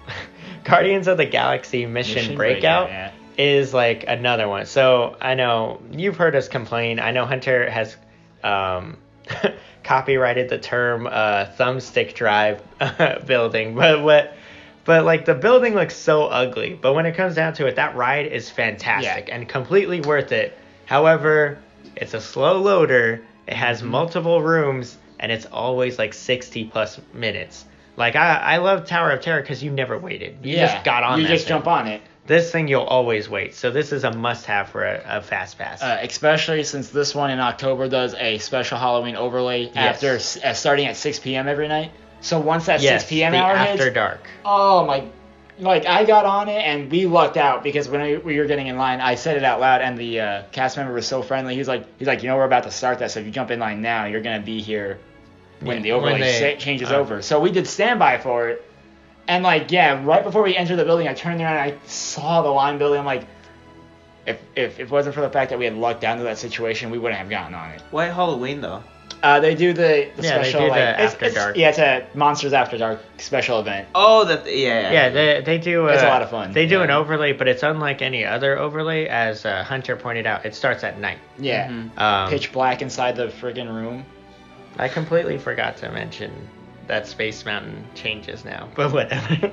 Guardians 0.65 1.09
of 1.09 1.17
the 1.17 1.27
Galaxy 1.27 1.87
Mission, 1.87 2.15
Mission 2.17 2.37
Breakout. 2.37 2.89
Breakout, 2.89 3.13
Is 3.39 3.73
like 3.73 4.05
another 4.07 4.49
one. 4.49 4.67
So 4.67 5.17
I 5.21 5.35
know 5.35 5.81
you've 5.93 6.17
heard 6.17 6.35
us 6.37 6.49
complain. 6.49 6.99
I 7.01 7.13
know 7.13 7.25
Hunter 7.25 7.71
has 7.71 7.97
um, 8.43 8.99
copyrighted 9.85 10.49
the 10.49 10.59
term 10.59 11.07
uh, 11.07 11.47
thumbstick 11.59 12.15
drive 12.15 12.63
building, 13.27 13.75
but 13.75 14.03
what 14.03 14.35
But 14.85 15.05
like 15.05 15.25
the 15.25 15.35
building 15.35 15.75
looks 15.75 15.95
so 15.97 16.25
ugly. 16.25 16.75
But 16.75 16.95
when 16.95 17.07
it 17.07 17.15
comes 17.15 17.35
down 17.35 17.55
to 17.55 17.67
it, 17.67 17.77
that 17.77 17.97
ride 17.97 18.27
is 18.27 18.51
fantastic 18.51 19.29
Yeah. 19.29 19.35
and 19.37 19.49
completely 19.49 20.01
worth 20.01 20.33
it. 20.33 20.57
However, 20.87 21.59
it's 21.97 22.15
a 22.15 22.21
slow 22.21 22.59
loader. 22.61 23.23
It 23.51 23.57
has 23.57 23.81
Mm-hmm. 23.81 23.91
multiple 23.91 24.41
rooms 24.43 24.97
and 25.19 25.31
it's 25.33 25.47
always 25.47 25.99
like 25.99 26.15
60 26.15 26.65
plus 26.67 27.01
minutes. 27.13 27.65
Like 27.97 28.17
I, 28.17 28.37
I 28.37 28.57
love 28.59 28.87
Tower 28.87 29.11
of 29.11 29.21
Terror 29.21 29.41
because 29.41 29.63
you 29.63 29.71
never 29.71 29.99
waited. 29.99 30.39
You 30.43 30.57
yeah. 30.57 30.73
just 30.73 30.85
got 30.85 31.03
on. 31.03 31.21
You 31.21 31.27
just 31.27 31.45
thing. 31.45 31.57
jump 31.57 31.67
on 31.67 31.87
it. 31.89 32.01
This 32.27 32.53
thing 32.53 32.69
you'll 32.69 32.83
always 32.83 33.29
wait. 33.29 33.55
So 33.55 33.71
this 33.73 33.91
is 33.93 34.05
a 34.05 34.13
must-have 34.13 34.69
for 34.69 34.85
a, 34.85 35.03
a 35.19 35.21
fast 35.21 35.59
pass. 35.59 35.83
Uh, 35.83 35.99
especially 36.03 36.63
since 36.63 36.89
this 36.91 37.15
one 37.15 37.31
in 37.31 37.41
October 37.41 37.89
does 37.89 38.15
a 38.15 38.39
special 38.39 38.79
Halloween 38.79 39.17
overlay 39.17 39.71
after 39.75 40.15
uh, 40.15 40.55
starting 40.55 40.87
at 40.87 40.97
6 40.97 41.19
p.m. 41.19 41.49
every 41.49 41.67
night. 41.67 41.91
So 42.21 42.39
once 42.39 42.67
that 42.67 42.81
yes, 42.83 43.03
6 43.03 43.11
p.m. 43.11 43.35
hour 43.35 43.53
after 43.53 43.85
hits, 43.85 43.95
dark. 43.95 44.21
oh 44.45 44.87
my, 44.87 45.07
like 45.61 45.87
I 45.87 46.05
got 46.05 46.25
on 46.25 46.49
it 46.49 46.61
and 46.65 46.91
we 46.91 47.07
lucked 47.07 47.37
out 47.37 47.63
because 47.63 47.89
when 47.89 48.01
we- 48.03 48.17
we 48.19 48.39
were 48.39 48.47
getting 48.47 48.67
in 48.67 48.77
line, 48.77 49.01
I 49.01 49.15
said 49.15 49.37
it 49.37 49.45
out 49.45 49.61
loud 49.61 49.81
and 49.83 49.97
the 49.99 50.21
uh, 50.21 50.43
cast 50.53 50.77
member 50.77 50.93
was 50.93 51.07
so 51.07 51.23
friendly. 51.23 51.55
He's 51.55 51.69
like, 51.69 51.85
he's 51.99 52.09
like, 52.09 52.23
you 52.23 52.29
know, 52.29 52.37
we're 52.37 52.45
about 52.45 52.65
to 52.65 52.71
start 52.71 52.99
that, 53.01 53.11
so 53.11 53.21
if 53.21 53.27
you 53.27 53.33
jump 53.33 53.51
in 53.51 53.59
line 53.61 53.81
now, 53.83 54.05
you're 54.07 54.21
gonna 54.23 54.41
be 54.41 54.61
here 54.61 54.99
when 55.61 55.77
Yeah, 55.79 55.83
the 55.83 55.93
overlay 55.93 56.13
when 56.13 56.21
they- 56.21 56.57
changes 56.59 56.91
uh, 56.91 56.97
over. 56.97 57.23
So 57.23 57.39
we 57.41 57.51
did 57.53 57.67
standby 57.67 58.19
for 58.19 58.49
it. 58.49 58.65
And 59.29 59.45
like, 59.45 59.71
yeah, 59.71 60.03
right 60.05 60.25
before 60.25 60.43
we 60.43 60.57
entered 60.57 60.77
the 60.77 60.85
building, 60.85 61.07
I 61.07 61.15
turned 61.15 61.41
around 61.41 61.57
and 61.59 61.73
I 61.73 61.87
saw 61.87 62.43
the 62.43 62.49
line 62.51 62.79
building. 62.79 62.99
I'm 62.99 63.07
like, 63.07 63.27
if, 64.27 64.39
if, 64.57 64.73
if 64.75 64.81
it 64.81 64.91
wasn't 64.91 65.15
for 65.15 65.21
the 65.21 65.31
fact 65.31 65.51
that 65.51 65.59
we 65.59 65.65
had 65.67 65.75
lucked 65.75 66.01
down 66.01 66.19
to 66.19 66.25
that 66.25 66.39
situation, 66.39 66.91
we 66.91 66.99
wouldn't 66.99 67.19
have 67.19 67.31
gotten 67.31 67.55
on 67.55 67.71
it. 67.71 67.83
Why 67.91 68.07
Halloween 68.07 68.61
though? 68.61 68.83
Uh, 69.23 69.39
they 69.41 69.55
do 69.55 69.73
the, 69.75 70.09
the 70.17 70.23
Yeah, 70.23 70.39
they 70.39 70.45
special 70.45 70.61
do 70.61 70.67
the 70.67 70.71
like 70.71 70.81
it's- 70.81 71.13
After 71.13 71.25
it's- 71.27 71.35
Dark. 71.45 71.57
Yeah, 71.57 71.69
it's 71.69 71.79
a 71.79 72.07
Monsters 72.15 72.53
After 72.55 72.79
Dark 72.79 73.01
special 73.19 73.61
event. 73.61 73.89
Oh, 73.95 74.25
that 74.25 74.47
yeah. 74.47 74.53
Yeah. 74.81 74.93
Yeah, 74.93 75.09
they, 75.11 75.41
they 75.43 75.59
do. 75.59 75.89
Uh, 75.89 75.93
It's 75.93 76.03
a 76.03 76.09
lot 76.09 76.23
of 76.23 76.31
fun. 76.31 76.53
They 76.53 76.67
do 76.67 76.81
an 76.83 76.91
overlay, 76.91 77.33
but 77.33 77.47
it's 77.47 77.63
unlike 77.63 78.01
any 78.01 78.25
other 78.25 78.59
overlay. 78.59 79.07
As 79.09 79.45
uh, 79.45 79.63
Hunter 79.65 79.95
pointed 79.97 80.27
out, 80.27 80.47
it 80.47 80.55
starts 80.55 80.85
at 80.85 80.99
night. 80.99 81.19
Yeah, 81.39 81.69
Mhm. 81.69 81.99
Um, 81.99 82.31
pitch 82.31 82.51
black 82.53 82.81
inside 82.83 83.17
the 83.17 83.29
friggin' 83.29 83.69
room. 83.69 84.05
I 84.79 84.89
completely 84.89 85.37
forgot 85.37 85.77
to 85.79 85.91
mention 85.91 86.33
that 86.87 87.07
Space 87.07 87.45
Mountain 87.45 87.85
changes 87.95 88.45
now, 88.45 88.69
but 88.75 88.91
whatever. 88.93 89.53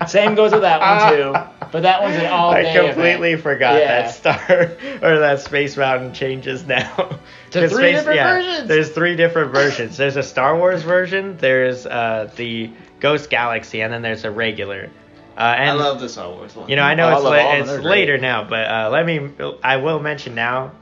Same 0.08 0.34
goes 0.34 0.50
with 0.52 0.62
that 0.62 0.80
one 0.80 1.12
too, 1.16 1.68
but 1.70 1.82
that 1.82 2.02
one's 2.02 2.16
an 2.16 2.26
all 2.26 2.52
day. 2.54 2.70
I 2.70 2.74
day. 2.74 2.86
completely 2.88 3.28
event. 3.30 3.42
forgot 3.44 3.78
Yeah. 3.78 4.02
that 4.02 4.10
Star 4.14 4.72
or 5.02 5.18
that 5.20 5.40
Space 5.40 5.76
Mountain 5.76 6.12
changes 6.12 6.66
now. 6.66 7.18
To 7.50 7.60
'Cause 7.60 7.72
three 7.72 7.92
different 7.92 8.20
versions? 8.20 8.68
There's 8.68 8.90
three 8.90 9.16
different 9.16 9.52
versions. 9.52 9.96
There's 9.96 10.16
a 10.16 10.22
Star 10.22 10.56
Wars 10.56 10.82
version. 10.82 11.36
There's 11.38 11.84
uh, 11.86 12.30
the 12.36 12.70
Ghost 13.00 13.28
Galaxy, 13.30 13.80
and 13.82 13.92
then 13.92 14.02
there's 14.02 14.24
a 14.24 14.30
regular. 14.30 14.88
Uh, 15.36 15.40
and 15.58 15.70
I 15.70 15.72
love 15.72 16.00
the 16.00 16.08
Star 16.08 16.30
Wars 16.30 16.54
one. 16.54 16.68
You 16.68 16.76
know, 16.76 16.82
I 16.82 16.94
know 16.94 17.08
I 17.08 17.14
it's 17.14 17.22
la- 17.24 17.30
all 17.30 17.34
of 17.36 17.42
them. 17.42 17.60
it's 17.62 17.68
They're 17.70 17.80
great. 17.80 17.90
later 17.90 18.18
now, 18.18 18.44
but 18.44 18.66
uh, 18.70 18.90
let 18.90 19.04
me. 19.06 19.30
I 19.64 19.78
will 19.78 19.98
mention 20.00 20.34
now, 20.34 20.72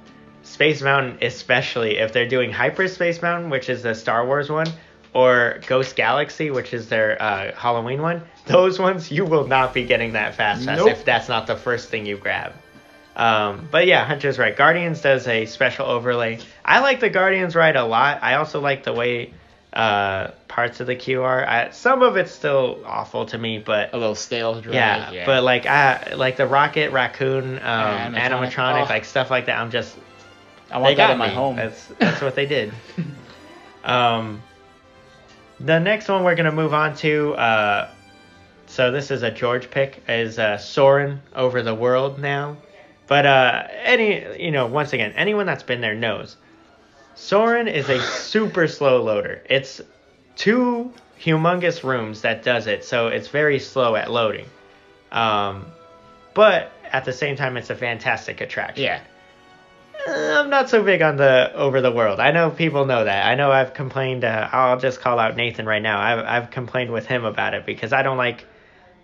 Space 0.43 0.83
Mountain, 0.83 1.19
especially 1.23 1.99
if 1.99 2.13
they're 2.13 2.29
doing 2.29 2.51
Hyperspace 2.53 3.23
Mountain, 3.23 3.51
which 3.51 3.69
is 3.71 3.83
the 3.83 3.95
Star 3.95 4.27
Wars 4.27 4.51
one, 4.51 4.67
or 5.15 5.61
Ghost 5.67 5.97
Galaxy, 5.97 6.51
which 6.51 6.75
is 6.75 6.89
their 6.89 7.21
uh, 7.23 7.53
Halloween 7.55 8.03
one. 8.03 8.23
Those 8.47 8.79
ones 8.79 9.11
you 9.11 9.25
will 9.25 9.47
not 9.47 9.73
be 9.75 9.85
getting 9.85 10.13
that 10.13 10.35
fast 10.35 10.67
pass 10.67 10.79
Nope. 10.79 10.91
if 10.91 11.05
that's 11.05 11.29
not 11.29 11.47
the 11.47 11.57
first 11.57 11.89
thing 11.89 12.05
you 12.05 12.17
grab. 12.17 12.53
Um, 13.19 13.69
but 13.71 13.87
yeah, 13.87 14.05
Hunter's 14.07 14.39
right. 14.39 14.57
Guardians 14.57 15.01
does 15.01 15.27
a 15.27 15.45
special 15.47 15.87
overlay. 15.87 16.39
I 16.65 16.79
like 16.81 17.01
the 17.01 17.11
Guardians 17.11 17.55
ride 17.57 17.75
a 17.77 17.85
lot. 17.85 18.23
I 18.23 18.35
also 18.35 18.61
like 18.61 18.85
the 18.85 18.93
way 18.93 19.35
uh, 19.73 20.29
parts 20.47 20.79
of 20.81 20.87
the 20.87 20.95
queue 20.95 21.23
are. 21.25 21.45
I, 21.45 21.71
some 21.71 22.03
of 22.03 22.17
it's 22.17 22.31
still 22.31 22.81
awful 22.87 23.27
to 23.27 23.37
me, 23.37 23.59
but 23.59 23.93
a 23.93 23.99
little 23.99 24.15
stale. 24.15 24.61
Dry, 24.61 24.73
yeah, 24.73 25.27
but 25.27 25.43
like 25.43 25.67
I 25.67 26.15
like 26.15 26.37
the 26.37 26.47
Rocket 26.47 26.93
Raccoon 26.93 27.57
um, 27.59 28.14
Animatronic. 28.14 28.51
animatronic, 28.53 28.83
Oh. 28.87 28.88
like 28.88 29.05
stuff 29.05 29.31
like 29.33 29.47
that. 29.47 29.59
I'm 29.59 29.73
just 29.73 29.97
I 30.71 30.79
want 30.79 30.97
that 30.97 31.11
in 31.11 31.19
my 31.19 31.29
me. 31.29 31.35
home. 31.35 31.57
That's 31.57 31.87
that's 31.99 32.23
what 32.23 32.37
they 32.37 32.47
did. 32.47 32.73
um, 33.85 34.42
the 35.61 35.79
next 35.81 36.09
one 36.09 36.23
we're 36.25 36.37
gonna 36.37 36.53
move 36.53 36.73
on 36.73 36.95
to. 36.99 37.35
Uh, 37.35 37.90
so 38.66 38.90
this 38.92 39.11
is 39.11 39.23
a 39.23 39.31
George 39.31 39.71
pick 39.71 40.03
is 40.09 40.38
uh, 40.38 40.57
Soarin' 40.59 41.21
over 41.35 41.62
the 41.62 41.75
world 41.75 42.19
now, 42.19 42.57
but 43.09 43.27
uh, 43.27 43.66
any 43.83 44.42
you 44.44 44.51
know 44.51 44.66
once 44.66 44.92
again 44.92 45.12
anyone 45.16 45.47
that's 45.47 45.64
been 45.64 45.81
there 45.81 45.94
knows 45.94 46.37
Soarin' 47.14 47.66
is 47.66 47.88
a 47.88 48.01
super 48.31 48.68
slow 48.68 49.03
loader. 49.03 49.42
It's 49.51 49.81
two 50.37 50.92
humongous 51.21 51.83
rooms 51.83 52.21
that 52.23 52.44
does 52.44 52.68
it, 52.68 52.85
so 52.85 53.09
it's 53.09 53.27
very 53.29 53.59
slow 53.59 53.97
at 53.97 54.09
loading. 54.11 54.47
Um, 55.11 55.66
but 56.33 56.71
at 56.85 57.05
the 57.05 57.12
same 57.12 57.35
time, 57.35 57.57
it's 57.57 57.71
a 57.71 57.75
fantastic 57.75 58.40
attraction. 58.40 58.85
yeah, 58.85 59.01
Uh, 60.07 60.40
I'm 60.40 60.49
not 60.49 60.71
so 60.71 60.83
big 60.85 61.03
on 61.03 61.16
the 61.16 61.53
over 61.55 61.81
the 61.81 61.90
world. 61.90 62.21
I 62.21 62.31
know 62.31 62.51
people 62.51 62.87
know 62.87 63.03
that. 63.05 63.27
I 63.27 63.35
know 63.35 63.51
I've 63.51 63.75
complained. 63.75 64.25
Uh, 64.25 64.49
I'll 64.53 64.79
just 64.79 65.01
call 65.01 65.18
out 65.18 65.35
Nathan 65.37 65.66
right 65.66 65.83
now. 65.83 66.01
I've 66.01 66.25
I've 66.25 66.51
complained 66.53 66.92
with 66.92 67.07
him 67.07 67.25
about 67.25 67.55
it 67.55 67.66
because 67.66 67.92
I 67.92 68.03
don't 68.03 68.16
like 68.16 68.47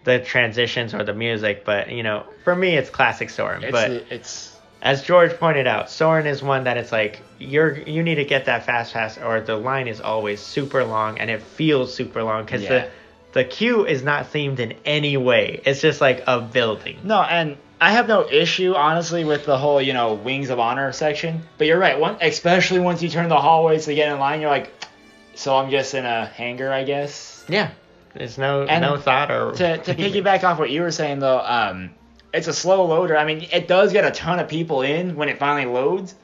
the 0.05 0.21
transitions 0.21 0.95
or 0.95 1.03
the 1.05 1.15
music. 1.15 1.65
But 1.65 1.91
you 1.91 2.03
know, 2.03 2.25
for 2.45 2.55
me, 2.55 2.77
it's 2.77 2.91
classic 2.91 3.31
Soarin'. 3.31 3.63
it's 3.65 3.73
but 3.73 3.91
it's 4.11 4.57
as 4.83 5.03
George 5.03 5.33
pointed 5.39 5.67
out, 5.67 5.91
Soarin' 5.91 6.27
is 6.27 6.43
one 6.43 6.65
that 6.65 6.77
it's 6.77 6.93
like 6.93 7.23
you're 7.39 7.77
you 7.79 8.03
need 8.03 8.17
to 8.17 8.25
get 8.25 8.45
that 8.47 8.65
fast 8.67 8.93
pass 8.93 9.19
or 9.19 9.41
the 9.41 9.57
line 9.57 9.89
is 9.89 10.01
always 10.01 10.41
super 10.41 10.85
long 10.85 11.19
and 11.19 11.31
it 11.31 11.43
feels 11.43 11.93
super 11.95 12.23
long 12.23 12.45
because 12.45 12.63
Yeah. 12.63 12.69
the 12.69 12.91
the 13.33 13.45
queue 13.45 13.85
is 13.85 14.03
not 14.05 14.33
themed 14.33 14.61
in 14.61 14.75
any 14.85 15.17
way. 15.17 15.61
It's 15.65 15.81
just 15.81 16.01
like 16.01 16.23
a 16.29 16.41
building. 16.41 16.99
no, 17.03 17.21
and 17.23 17.57
I 17.81 17.91
have 17.93 18.07
no 18.07 18.29
issue 18.31 18.75
honestly 18.75 19.25
with 19.25 19.45
the 19.47 19.59
whole 19.59 19.81
you 19.83 19.93
know 19.95 20.15
Wings 20.15 20.51
of 20.51 20.61
Honor 20.61 20.93
section. 20.93 21.43
But 21.59 21.67
you're 21.67 21.79
right, 21.79 21.99
one 21.99 22.17
especially 22.21 22.79
once 22.81 23.03
you 23.03 23.09
turn 23.09 23.29
the 23.29 23.37
hallways 23.41 23.87
to 23.87 23.95
get 23.95 24.13
in 24.13 24.19
line, 24.21 24.41
you're 24.41 24.51
like, 24.51 24.71
so 25.35 25.57
I'm 25.57 25.71
just 25.71 25.95
in 25.95 26.05
a 26.07 26.27
hangar, 26.27 26.71
I 26.73 26.85
guess. 26.85 27.45
Yeah, 27.49 27.71
there's 28.15 28.39
no 28.39 28.63
And 28.63 28.83
no 28.83 28.97
thought 28.97 29.31
or 29.31 29.53
to, 29.53 29.79
to 29.79 29.95
piggyback 29.95 30.45
off 30.45 30.59
what 30.59 30.71
you 30.71 30.83
were 30.83 30.93
saying 30.93 31.19
though, 31.19 31.41
um, 31.41 31.91
it's 32.33 32.49
a 32.49 32.53
slow 32.53 32.85
loader. 32.87 33.17
I 33.17 33.25
mean, 33.25 33.47
it 33.53 33.69
does 33.69 33.93
get 33.93 34.05
a 34.05 34.11
ton 34.11 34.41
of 34.41 34.49
people 34.49 34.83
in 34.83 35.17
when 35.17 35.29
it 35.29 35.39
finally 35.39 35.73
loads, 35.73 36.15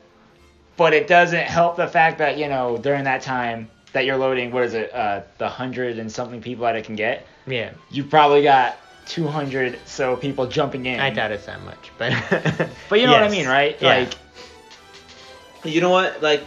but 0.76 0.92
it 0.92 1.06
doesn't 1.06 1.44
help 1.44 1.76
the 1.76 1.86
fact 1.86 2.18
that 2.18 2.38
you 2.38 2.48
know 2.48 2.78
during 2.78 3.04
that 3.04 3.22
time 3.22 3.70
that 3.92 4.04
you're 4.04 4.16
loading, 4.16 4.52
what 4.52 4.64
is 4.64 4.74
it, 4.74 4.92
uh, 4.94 5.22
the 5.38 5.48
hundred 5.48 5.98
and 5.98 6.10
something 6.10 6.40
people 6.40 6.64
that 6.64 6.76
it 6.76 6.84
can 6.84 6.94
get, 6.94 7.26
yeah. 7.46 7.72
you 7.90 8.04
probably 8.04 8.42
got 8.42 8.76
200 9.06 9.78
so 9.84 10.16
people 10.16 10.46
jumping 10.46 10.86
in. 10.86 11.00
I 11.00 11.10
doubt 11.10 11.32
it's 11.32 11.46
that 11.46 11.62
much, 11.64 11.90
but 11.98 12.12
But 12.88 13.00
you 13.00 13.06
know 13.06 13.12
what 13.12 13.24
I 13.24 13.28
mean, 13.28 13.48
right? 13.48 13.76
Yeah. 13.80 14.06
Like, 14.06 14.14
You 15.64 15.80
know 15.80 15.90
what? 15.90 16.22
Like, 16.22 16.46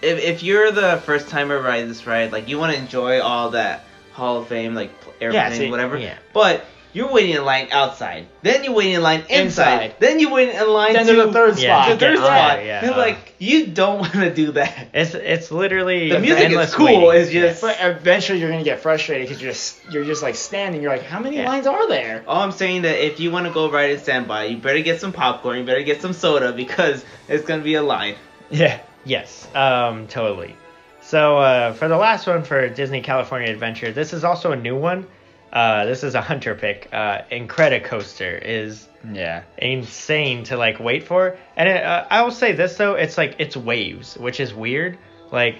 if 0.00 0.18
if 0.18 0.42
you're 0.42 0.70
the 0.70 1.02
first 1.04 1.28
timer 1.28 1.60
ride 1.60 1.88
this 1.88 2.06
ride, 2.06 2.30
like 2.30 2.48
you 2.48 2.58
want 2.58 2.74
to 2.74 2.78
enjoy 2.78 3.20
all 3.20 3.50
that 3.50 3.84
Hall 4.14 4.38
of 4.38 4.48
Fame, 4.48 4.74
like 4.74 4.90
airplane, 5.20 5.52
see, 5.52 5.70
whatever. 5.70 5.98
yeah. 5.98 6.16
But 6.32 6.64
you're 6.92 7.10
waiting 7.12 7.34
in 7.34 7.44
line 7.44 7.66
outside. 7.72 8.28
Then 8.42 8.62
you 8.62 8.72
wait 8.72 8.92
in 8.94 9.02
line 9.02 9.24
inside. 9.28 9.40
Inside. 9.86 9.96
Then 9.98 10.20
you 10.20 10.30
wait 10.32 10.50
in 10.54 10.68
line 10.68 10.92
then 10.92 11.06
to 11.06 11.12
there's 11.12 11.28
a 11.28 11.32
third 11.32 11.58
Yeah, 11.58 11.82
spot. 11.84 11.88
the 11.88 11.96
third 12.06 12.14
get 12.14 12.22
on 12.22 12.24
spot. 12.26 12.56
there, 12.58 12.66
yeah. 12.66 12.84
You're 12.84 12.96
like, 12.96 13.34
you 13.40 13.66
don't 13.66 13.98
want 14.00 14.12
to 14.12 14.32
do 14.32 14.52
that. 14.52 14.88
it's 14.94 15.12
it's 15.14 15.50
literally 15.50 16.10
The 16.10 16.20
music 16.20 16.52
is 16.52 16.72
cool, 16.72 16.86
waiting. 17.08 17.22
it's 17.22 17.30
just- 17.32 17.62
But 17.62 17.78
eventually 17.80 18.38
you're 18.38 18.50
gonna 18.50 18.62
get 18.62 18.78
frustrated 18.78 19.26
because 19.26 19.42
you're 19.42 19.50
just 19.52 19.80
you're 19.90 20.04
just 20.04 20.22
like 20.22 20.36
standing. 20.36 20.80
You're 20.82 20.92
like, 20.92 21.02
how 21.02 21.18
many 21.18 21.38
Yeah. 21.38 21.48
lines 21.48 21.66
are 21.66 21.88
there? 21.88 22.22
All 22.28 22.40
I'm 22.42 22.52
saying 22.52 22.82
that 22.82 23.04
if 23.04 23.18
you 23.18 23.32
want 23.32 23.46
to 23.48 23.52
go 23.52 23.68
ride 23.68 23.90
at 23.90 24.00
standby, 24.02 24.44
you 24.44 24.58
better 24.58 24.80
get 24.82 25.00
some 25.00 25.12
popcorn. 25.12 25.58
You 25.58 25.64
better 25.64 25.82
get 25.82 26.00
some 26.00 26.12
soda 26.12 26.52
because 26.52 27.04
it's 27.26 27.44
gonna 27.44 27.62
be 27.62 27.74
a 27.74 27.82
line. 27.82 28.14
Yeah. 28.50 28.78
Yes, 29.04 29.48
um, 29.54 30.06
totally. 30.06 30.54
So 31.04 31.38
uh, 31.38 31.72
for 31.74 31.86
the 31.88 31.96
last 31.98 32.26
one 32.26 32.42
for 32.42 32.68
Disney 32.68 33.02
California 33.02 33.50
Adventure, 33.50 33.92
this 33.92 34.12
is 34.12 34.24
also 34.24 34.52
a 34.52 34.56
new 34.56 34.76
one. 34.76 35.06
Uh, 35.52 35.84
this 35.84 36.02
is 36.02 36.14
a 36.14 36.20
hunter 36.20 36.54
pick. 36.54 36.88
Uh, 36.92 37.22
Incredicoaster 37.30 38.40
is 38.42 38.88
Yeah. 39.12 39.42
insane 39.58 40.44
to 40.44 40.56
like 40.56 40.80
wait 40.80 41.04
for, 41.04 41.36
and 41.56 41.68
it, 41.68 41.84
uh, 41.84 42.06
I 42.10 42.22
will 42.22 42.30
say 42.30 42.52
this 42.52 42.76
though, 42.76 42.94
it's 42.94 43.18
like 43.18 43.36
it's 43.38 43.56
waves, 43.56 44.16
which 44.16 44.40
is 44.40 44.54
weird. 44.54 44.96
Like 45.30 45.56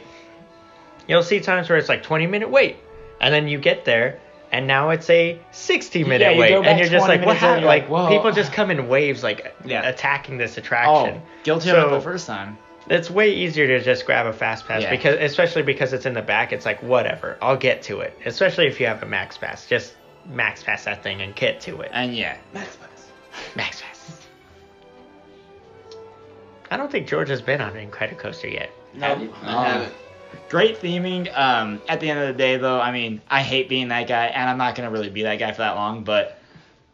you'll 1.07 1.22
see 1.22 1.40
times 1.40 1.68
where 1.68 1.76
it's 1.78 1.88
like 1.90 2.02
20 2.02 2.26
minute 2.26 2.50
wait, 2.50 2.76
and 3.20 3.33
then 3.33 3.46
you 3.46 3.59
get 3.59 3.85
there. 3.85 4.18
And 4.50 4.68
now 4.68 4.90
it's 4.90 5.11
a 5.11 5.40
60 5.50 6.04
minute 6.04 6.20
Yeah, 6.35 6.38
wait, 6.38 6.52
and 6.54 6.78
you're 6.78 6.88
just 6.88 7.09
like, 7.09 7.24
what 7.26 7.37
happened? 7.37 7.66
Like, 7.66 7.87
people 8.09 8.30
just 8.30 8.52
come 8.52 8.70
in 8.70 8.87
waves, 8.88 9.24
like 9.24 9.52
Yeah. 9.64 9.83
attacking 9.88 10.38
this 10.38 10.57
attraction. 10.59 11.20
Oh, 11.20 11.28
guilty 11.42 11.70
of 11.70 11.74
So- 11.76 11.88
it 11.88 11.90
the 11.90 12.00
first 12.00 12.26
time. 12.28 12.57
It's 12.88 13.11
way 13.11 13.33
easier 13.35 13.66
to 13.66 13.83
just 13.83 14.05
grab 14.05 14.27
a 14.27 14.33
fast 14.33 14.66
pass 14.66 14.83
Yeah. 14.83 14.90
because, 14.90 15.16
especially 15.20 15.62
because 15.62 15.92
it's 15.92 16.05
in 16.07 16.12
the 16.14 16.23
back. 16.23 16.53
It's 16.53 16.66
like 16.66 16.83
whatever, 16.83 17.38
I'll 17.40 17.57
get 17.57 17.83
to 17.85 18.01
it. 18.01 18.18
Especially 18.27 18.66
if 18.66 18.79
you 18.81 18.87
have 18.87 19.03
a 19.03 19.07
max 19.07 19.38
pass, 19.38 19.66
just 19.66 19.94
max 20.27 20.62
pass 20.62 20.85
that 20.85 21.03
thing 21.03 21.23
and 21.23 21.35
get 21.35 21.61
to 21.62 21.81
it. 21.81 21.90
And 21.94 22.14
yeah. 22.14 22.37
Max 22.53 22.77
pass. 22.77 23.09
Max 23.57 23.81
pass. 23.83 24.20
I 26.70 26.77
don't 26.77 26.90
think 26.90 27.09
George 27.09 27.29
has 27.29 27.40
been 27.42 27.61
on 27.61 27.77
an 27.77 27.90
Incredicoaster 27.90 28.53
yet. 28.53 28.70
No, 28.94 29.31
I 29.42 29.68
haven't. 29.68 29.94
Great 30.49 30.81
theming. 30.81 31.37
Um, 31.37 31.81
at 31.88 32.01
the 32.01 32.11
end 32.11 32.18
of 32.20 32.27
the 32.29 32.35
day, 32.35 32.57
though, 32.57 32.81
I 32.81 32.90
mean, 32.92 33.20
I 33.31 33.42
hate 33.42 33.68
being 33.68 33.88
that 33.88 34.09
guy, 34.09 34.27
and 34.27 34.49
I'm 34.49 34.59
not 34.59 34.75
gonna 34.75 34.90
really 34.90 35.11
be 35.11 35.23
that 35.23 35.38
guy 35.38 35.53
for 35.53 35.59
that 35.59 35.77
long. 35.77 36.05
But 36.05 36.38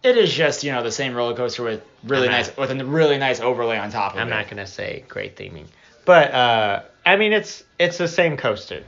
it 0.02 0.16
is 0.16 0.32
just 0.32 0.62
you 0.64 0.72
know 0.72 0.82
the 0.82 0.92
same 0.92 1.14
roller 1.14 1.34
coaster 1.34 1.62
with 1.62 1.82
really 2.04 2.26
I'm 2.28 2.32
not- 2.32 2.46
nice 2.48 2.56
with 2.56 2.70
a 2.70 2.84
really 2.84 3.18
nice 3.18 3.40
overlay 3.40 3.78
on 3.78 3.90
top 3.90 4.12
of 4.12 4.18
it. 4.18 4.22
I'm 4.22 4.28
not 4.30 4.48
gonna 4.48 4.66
say 4.66 5.04
great 5.08 5.36
theming, 5.36 5.66
but 6.10 6.34
uh, 6.34 6.82
I 7.06 7.14
mean 7.14 7.32
it's 7.32 7.62
it's 7.78 7.96
the 7.96 8.08
same 8.08 8.36
coaster. 8.36 8.82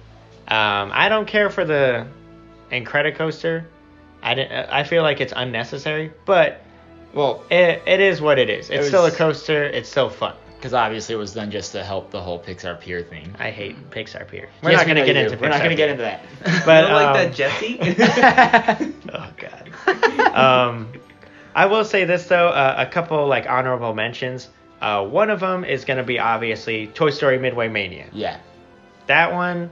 Um, 0.48 0.90
I 0.92 1.08
don't 1.08 1.28
care 1.28 1.50
for 1.50 1.64
the 1.64 2.08
Incredicoaster. 2.72 3.64
I 4.24 4.34
didn't, 4.34 4.68
I 4.68 4.82
feel 4.82 5.04
like 5.04 5.20
it's 5.20 5.32
unnecessary, 5.36 6.12
but 6.26 6.62
Well, 7.14 7.44
it, 7.48 7.80
it 7.86 8.00
is 8.00 8.20
what 8.20 8.40
it 8.40 8.50
is. 8.50 8.70
It's 8.70 8.86
It 8.86 8.88
still 8.88 9.06
a 9.06 9.12
coaster. 9.12 9.62
It's 9.62 9.88
still 9.88 10.10
fun. 10.10 10.34
because 10.56 10.74
obviously 10.74 11.14
it 11.14 11.18
was 11.18 11.32
done 11.32 11.52
just 11.52 11.70
to 11.72 11.84
help 11.84 12.10
the 12.10 12.20
whole 12.20 12.40
Pixar 12.40 12.80
Pier 12.80 13.02
thing. 13.02 13.32
I 13.38 13.52
hate 13.52 13.76
Pixar 13.90 14.26
Pier. 14.26 14.48
We're 14.60 14.72
Yes, 14.72 14.78
not 14.80 14.86
we 14.88 14.94
gonna 14.94 15.06
get 15.06 15.16
into. 15.16 15.38
We're 15.38 15.48
not 15.48 15.62
gonna 15.62 15.76
get 15.76 15.90
into 15.90 16.02
that. 16.02 16.24
But 16.66 16.82
you 16.82 16.88
don't 16.88 17.02
um, 17.02 17.02
like 17.04 17.14
that, 17.14 17.34
Jesse? 17.36 17.78
oh 19.14 19.30
god. 19.36 20.34
um, 20.34 20.92
I 21.54 21.66
will 21.66 21.84
say 21.84 22.02
this 22.04 22.26
though, 22.26 22.48
uh, 22.48 22.74
a 22.78 22.86
couple 22.86 23.28
like 23.28 23.48
honorable 23.48 23.94
mentions. 23.94 24.48
Uh, 24.82 25.06
one 25.06 25.30
of 25.30 25.40
them 25.40 25.64
is 25.64 25.84
gonna 25.84 26.02
be 26.02 26.18
obviously 26.18 26.88
Toy 26.88 27.10
Story 27.10 27.38
Midway 27.38 27.68
Mania. 27.68 28.06
yeah. 28.12 28.38
That 29.06 29.32
one, 29.32 29.70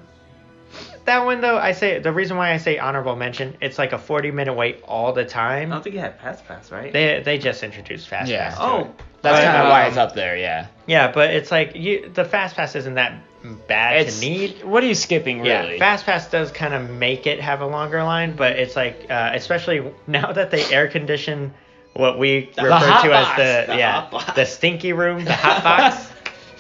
that 1.05 1.25
one 1.25 1.41
though, 1.41 1.59
I 1.59 1.73
say 1.73 1.99
the 1.99 2.13
reason 2.13 2.37
why 2.37 2.53
I 2.53 2.59
say 2.59 2.79
honorable 2.79 3.17
mention, 3.17 3.57
it's 3.61 3.79
like 3.79 3.93
a 3.93 3.99
40 3.99 4.31
minute 4.31 4.55
wait 4.55 4.83
all 4.85 5.13
the 5.13 5.25
time. 5.25 5.59
I 5.59 5.61
time. 5.61 5.71
don't 5.71 5.85
think 5.85 5.97
it 5.97 6.01
had 6.01 6.19
Pass 6.19 6.41
Pass, 6.43 6.71
right? 6.71 6.93
They 6.93 7.23
they 7.25 7.39
just 7.39 7.63
introduced 7.63 8.09
Fast 8.09 8.31
Yeah. 8.31 8.51
Pass. 8.51 8.59
to 8.59 8.63
oh, 8.65 8.81
it. 8.83 9.03
That's 9.23 9.45
kind 9.45 9.63
of 9.63 9.69
why 9.69 9.83
um, 9.83 9.89
it's 9.89 9.97
up 9.97 10.15
there. 10.15 10.37
Yeah. 10.37 10.69
Yeah, 10.87 11.11
but 11.13 11.31
it's 11.31 11.51
like 11.51 11.75
you 11.75 12.11
the 12.15 12.25
Fast 12.25 12.55
Pass 12.57 12.77
isn't 12.77 12.95
that 12.95 13.21
bad 13.67 14.07
It's 14.07 14.21
to 14.21 14.27
need. 14.27 14.65
What 14.65 14.83
are 14.85 14.87
you 14.87 14.95
skipping 14.95 15.43
really? 15.43 15.75
Yeah, 15.75 15.79
Fast 15.79 16.07
Pass 16.07 16.31
does 16.31 16.53
kind 16.53 16.75
of 16.75 16.89
make 16.89 17.27
it 17.27 17.41
have 17.41 17.63
a 17.63 17.67
longer 17.67 18.03
line, 18.05 18.37
but 18.37 18.59
it's 18.59 18.77
like, 18.77 19.07
uh, 19.11 19.33
especially 19.35 19.93
now 20.07 20.33
that 20.33 20.51
they 20.51 20.65
air 20.73 20.89
condition 20.89 21.53
what 21.95 22.19
we 22.19 22.51
The 22.57 22.63
refer 22.65 22.79
to 23.03 23.09
box, 23.09 23.39
as 23.39 23.67
the, 23.67 23.73
the 23.73 23.79
yeah 23.79 24.33
the 24.35 24.45
stinky 24.45 24.93
room, 24.93 25.25
the 25.25 25.33
hot 25.33 25.63
box. 25.65 26.11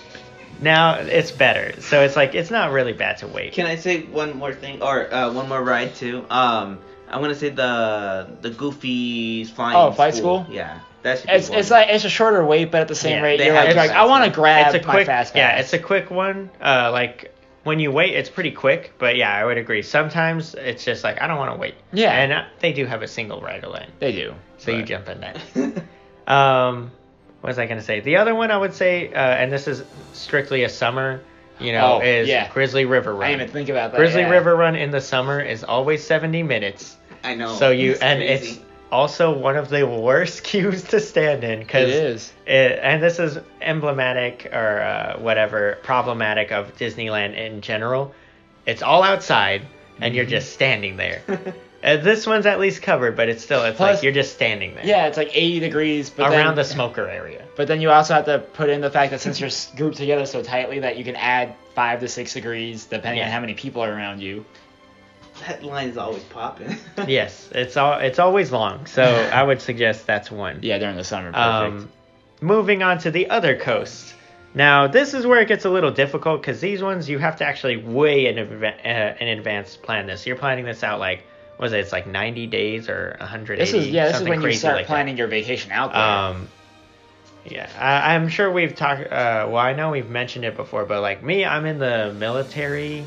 now 0.61 0.95
it's 0.97 1.31
better, 1.31 1.81
so 1.81 2.03
it's 2.03 2.17
like 2.17 2.35
it's 2.35 2.51
not 2.51 2.73
really 2.73 2.93
bad 2.93 3.19
to 3.19 3.27
wait. 3.29 3.53
Can 3.53 3.67
I 3.67 3.77
say 3.77 4.03
one 4.03 4.37
more 4.37 4.53
thing 4.53 4.83
or 4.83 5.13
uh, 5.13 5.33
one 5.33 5.49
more 5.49 5.63
ride 5.63 5.95
too? 5.95 6.25
Um, 6.31 6.79
I'm 7.09 7.21
gonna 7.21 7.35
say 7.35 7.49
the 7.51 8.29
the 8.41 8.51
Goofy's 8.51 9.51
flying. 9.51 9.77
Oh, 9.77 9.93
flight 9.93 10.15
school? 10.15 10.47
Yeah, 10.51 10.81
that 11.03 11.19
should 11.19 11.27
be 11.29 11.33
It's 11.33 11.49
one. 11.49 11.59
it's 11.59 11.71
like 11.71 11.89
it's 11.89 12.05
a 12.05 12.11
shorter 12.11 12.45
wait, 12.45 12.71
but 12.71 12.83
at 12.83 12.89
the 12.89 12.95
same 12.95 13.17
Yeah, 13.17 13.23
rate, 13.23 13.41
you're 13.41 13.55
like, 13.55 13.75
like 13.77 13.91
I 13.91 14.05
want 14.05 14.25
to 14.25 14.31
grab 14.31 14.75
it's 14.75 14.85
a 14.85 14.87
my 14.87 14.95
quick, 14.95 15.07
fast 15.07 15.33
pass. 15.33 15.39
yeah, 15.39 15.59
it's 15.59 15.73
a 15.73 15.79
quick 15.79 16.11
one. 16.11 16.51
Uh, 16.61 16.91
like 16.93 17.33
when 17.65 17.79
you 17.79 17.91
wait, 17.93 18.15
it's 18.15 18.31
pretty 18.31 18.51
quick, 18.53 18.93
but 18.99 19.17
yeah, 19.17 19.35
I 19.35 19.45
would 19.45 19.59
agree. 19.59 19.83
Sometimes 19.83 20.55
it's 20.55 20.85
just 20.85 21.03
like 21.05 21.21
I 21.23 21.27
don't 21.27 21.37
want 21.39 21.53
to 21.53 21.59
wait. 21.59 21.75
Yeah. 21.93 22.13
and 22.13 22.33
uh, 22.33 22.45
they 22.61 22.73
do 22.73 22.87
have 22.87 23.03
a 23.03 23.09
single 23.09 23.41
rider 23.41 23.69
lane. 23.69 23.91
they 23.99 24.13
do. 24.13 24.35
So 24.61 24.71
you 24.71 24.83
jump 24.83 25.09
in 25.09 25.21
that. 25.21 25.37
um, 26.33 26.91
what 27.41 27.49
was 27.49 27.59
I 27.59 27.67
gonna 27.67 27.83
say? 27.83 28.01
The 28.01 28.17
other 28.17 28.35
one 28.35 28.51
I 28.51 28.59
would 28.59 28.75
say, 28.75 29.09
uh, 29.13 29.19
and 29.19 29.51
this 29.53 29.67
is 29.67 29.83
strictly 30.13 30.65
a 30.65 30.69
summer, 30.69 31.23
you 31.59 31.73
know, 31.73 31.95
Oh, 31.95 32.01
is 32.05 32.29
yeah. 32.29 32.51
Grizzly 32.53 32.85
River 32.85 33.15
Run. 33.15 33.23
I 33.23 33.29
didn't 33.31 33.41
even 33.43 33.53
think 33.55 33.69
about 33.71 33.93
that. 33.93 33.99
Grizzly 33.99 34.21
yeah. 34.23 34.31
River 34.31 34.55
Run 34.57 34.77
in 34.77 34.91
the 34.91 35.01
summer 35.01 35.41
is 35.41 35.65
always 35.65 36.05
70 36.05 36.43
minutes. 36.43 36.97
I 37.25 37.35
know. 37.35 37.55
so 37.55 37.71
you 37.71 37.93
it's 37.93 38.01
and 38.01 38.19
crazy. 38.21 38.51
it's 38.53 38.61
also 38.93 39.37
one 39.37 39.57
of 39.57 39.69
the 39.71 39.87
worst 39.87 40.43
queues 40.45 40.83
to 40.85 41.01
stand 41.01 41.43
in 41.45 41.61
It 41.61 41.67
because 41.67 41.91
is. 41.91 42.33
and 42.47 43.03
this 43.03 43.19
is 43.19 43.39
emblematic 43.63 44.49
or 44.53 44.81
uh, 44.81 45.19
whatever 45.19 45.79
problematic 45.83 46.53
of 46.53 46.77
Disneyland 46.77 47.35
in 47.37 47.61
general. 47.63 48.15
It's 48.67 48.83
all 48.83 49.03
outside 49.03 49.63
and 50.01 50.15
you're 50.15 50.27
just 50.27 50.53
standing 50.53 50.97
there. 50.97 51.23
Uh, 51.83 51.97
this 51.97 52.27
one's 52.27 52.45
at 52.45 52.61
least 52.61 52.83
covered, 52.83 53.17
but 53.17 53.29
it's 53.29 53.43
still 53.43 53.65
it's 53.65 53.77
Plus- 53.79 53.97
like 53.97 54.03
you're 54.03 54.13
just 54.13 54.35
standing 54.35 54.75
there. 54.75 54.85
Yeah, 54.85 55.07
it's 55.07 55.17
like 55.17 55.31
80 55.33 55.61
degrees, 55.61 56.11
but 56.11 56.31
around 56.31 56.49
then, 56.49 56.55
the 56.57 56.65
smoker 56.65 57.09
area. 57.09 57.45
But 57.57 57.69
then 57.69 57.83
you 57.83 57.91
also 57.91 58.15
have 58.15 58.25
to 58.25 58.39
put 58.39 58.71
in 58.71 58.81
the 58.81 58.91
fact 58.91 59.11
that 59.11 59.21
since 59.21 59.39
you're 59.39 59.51
grouped 59.77 59.99
together 59.99 60.25
so 60.25 60.43
tightly 60.43 60.79
that 60.79 60.97
you 60.97 61.05
can 61.05 61.17
add 61.17 61.55
five 61.75 62.01
to 62.01 62.09
six 62.09 62.33
degrees 62.33 62.87
depending 62.87 63.23
on 63.23 63.31
how 63.31 63.41
many 63.41 63.53
people 63.53 63.83
are 63.83 63.93
around 63.93 64.21
you. 64.23 64.47
that 65.47 65.63
line 65.63 65.89
is 65.89 65.99
always 65.99 66.23
popping. 66.25 66.77
yes, 67.09 67.51
it's 67.53 67.77
all 67.77 67.99
it's 67.99 68.19
always 68.19 68.51
long. 68.51 68.87
So 68.87 69.03
I 69.33 69.43
would 69.43 69.61
suggest 69.61 70.07
that's 70.07 70.31
one. 70.31 70.61
Yeah, 70.63 70.79
during 70.79 70.97
the 70.97 71.05
summer, 71.05 71.33
perfect. 71.33 71.83
Um, 71.83 71.91
moving 72.41 72.83
on 72.83 72.99
to 72.99 73.11
the 73.11 73.29
other 73.31 73.57
coast. 73.59 74.15
Now 74.55 74.87
this 74.87 75.13
is 75.13 75.27
where 75.27 75.41
it 75.41 75.49
gets 75.49 75.65
a 75.67 75.71
little 75.71 75.91
difficult 75.91 76.41
because 76.41 76.61
these 76.61 76.83
ones 76.83 77.09
you 77.11 77.19
have 77.19 77.37
to 77.37 77.45
actually 77.45 77.77
way 77.77 78.27
in, 78.27 78.37
adva- 78.37 78.87
uh, 78.87 79.17
in 79.19 79.29
advance 79.29 79.77
plan 79.77 80.07
this. 80.07 80.27
You're 80.27 80.37
planning 80.37 80.65
this 80.65 80.83
out 80.83 80.99
like 80.99 81.19
what 81.19 81.27
was 81.61 81.73
it? 81.73 81.81
It's 81.81 81.93
like 81.93 82.07
90 82.07 82.47
days 82.47 82.89
or 82.89 83.17
180. 83.21 83.63
this 83.63 83.75
is 83.75 83.93
yeah, 83.93 84.09
this 84.09 84.21
is 84.21 84.29
when 84.29 84.41
you 84.41 84.53
start 84.53 84.77
like 84.77 84.87
that. 84.87 84.93
planning 84.93 85.17
your 85.17 85.29
vacation 85.29 85.71
out 85.73 85.93
there. 85.93 86.03
Um, 86.03 86.49
yeah, 87.45 87.69
I, 87.79 88.15
I'm 88.15 88.29
sure 88.29 88.51
we've 88.51 88.75
talked. 88.75 89.03
Uh, 89.03 89.47
well, 89.49 89.59
I 89.59 89.75
know 89.75 89.91
we've 89.91 90.09
mentioned 90.09 90.45
it 90.45 90.57
before, 90.57 90.85
but 90.85 91.01
like 91.03 91.23
me, 91.23 91.45
I'm 91.45 91.67
in 91.67 91.79
the 91.79 92.15
military, 92.19 93.05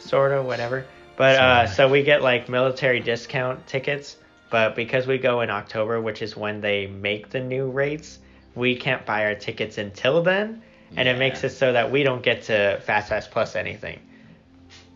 sort 0.00 0.32
of, 0.32 0.44
whatever. 0.44 0.84
But 1.16 1.36
uh, 1.36 1.66
so 1.68 1.88
we 1.88 2.02
get 2.02 2.22
like 2.22 2.48
military 2.48 2.98
discount 2.98 3.66
tickets, 3.66 4.16
but 4.50 4.74
because 4.74 5.06
we 5.06 5.18
go 5.18 5.42
in 5.42 5.50
October, 5.50 6.00
which 6.00 6.22
is 6.22 6.36
when 6.36 6.60
they 6.60 6.88
make 6.88 7.30
the 7.30 7.40
new 7.40 7.70
rates, 7.70 8.18
we 8.56 8.74
can't 8.74 9.06
buy 9.06 9.24
our 9.24 9.34
tickets 9.36 9.78
until 9.78 10.22
then, 10.22 10.62
and 10.96 11.08
it 11.08 11.18
makes 11.18 11.44
it 11.44 11.50
so 11.50 11.72
that 11.72 11.92
we 11.92 12.02
don't 12.02 12.22
get 12.22 12.42
to 12.44 12.80
Fast 12.84 13.10
Pass 13.10 13.28
Plus 13.28 13.54
anything. 13.54 14.00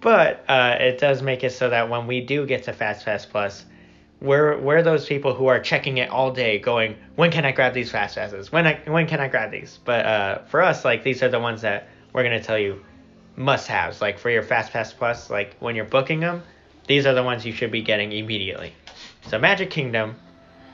But 0.00 0.44
uh, 0.48 0.76
it 0.80 0.98
does 0.98 1.22
make 1.22 1.42
it 1.44 1.50
so 1.50 1.70
that 1.70 1.88
when 1.88 2.06
we 2.06 2.20
do 2.20 2.46
get 2.46 2.64
to 2.64 2.72
Fast 2.72 3.04
Pass 3.04 3.26
Plus, 3.26 3.64
we're 4.20 4.58
we're 4.58 4.82
those 4.82 5.06
people 5.06 5.34
who 5.34 5.46
are 5.46 5.60
checking 5.60 5.98
it 5.98 6.10
all 6.10 6.32
day, 6.32 6.58
going, 6.58 6.96
when 7.16 7.30
can 7.30 7.44
I 7.44 7.52
grab 7.52 7.72
these 7.74 7.90
fast 7.90 8.16
passes? 8.16 8.50
When 8.50 8.66
I 8.66 8.80
when 8.86 9.06
can 9.06 9.20
I 9.20 9.28
grab 9.28 9.50
these? 9.50 9.78
But 9.84 10.06
uh, 10.06 10.38
for 10.46 10.62
us, 10.62 10.84
like 10.84 11.02
these 11.04 11.22
are 11.22 11.28
the 11.28 11.38
ones 11.40 11.62
that 11.62 11.88
we're 12.12 12.22
gonna 12.24 12.42
tell 12.42 12.58
you 12.58 12.84
must 13.36 13.68
haves. 13.68 14.00
Like 14.00 14.18
for 14.18 14.30
your 14.30 14.42
Fast 14.42 14.72
Pass 14.72 14.92
Plus, 14.92 15.30
like 15.30 15.56
when 15.60 15.76
you're 15.76 15.84
booking 15.84 16.20
them, 16.20 16.42
these 16.86 17.06
are 17.06 17.14
the 17.14 17.22
ones 17.22 17.44
you 17.46 17.52
should 17.52 17.70
be 17.70 17.82
getting 17.82 18.10
immediately. 18.12 18.72
So 19.28 19.38
Magic 19.38 19.70
Kingdom, 19.70 20.16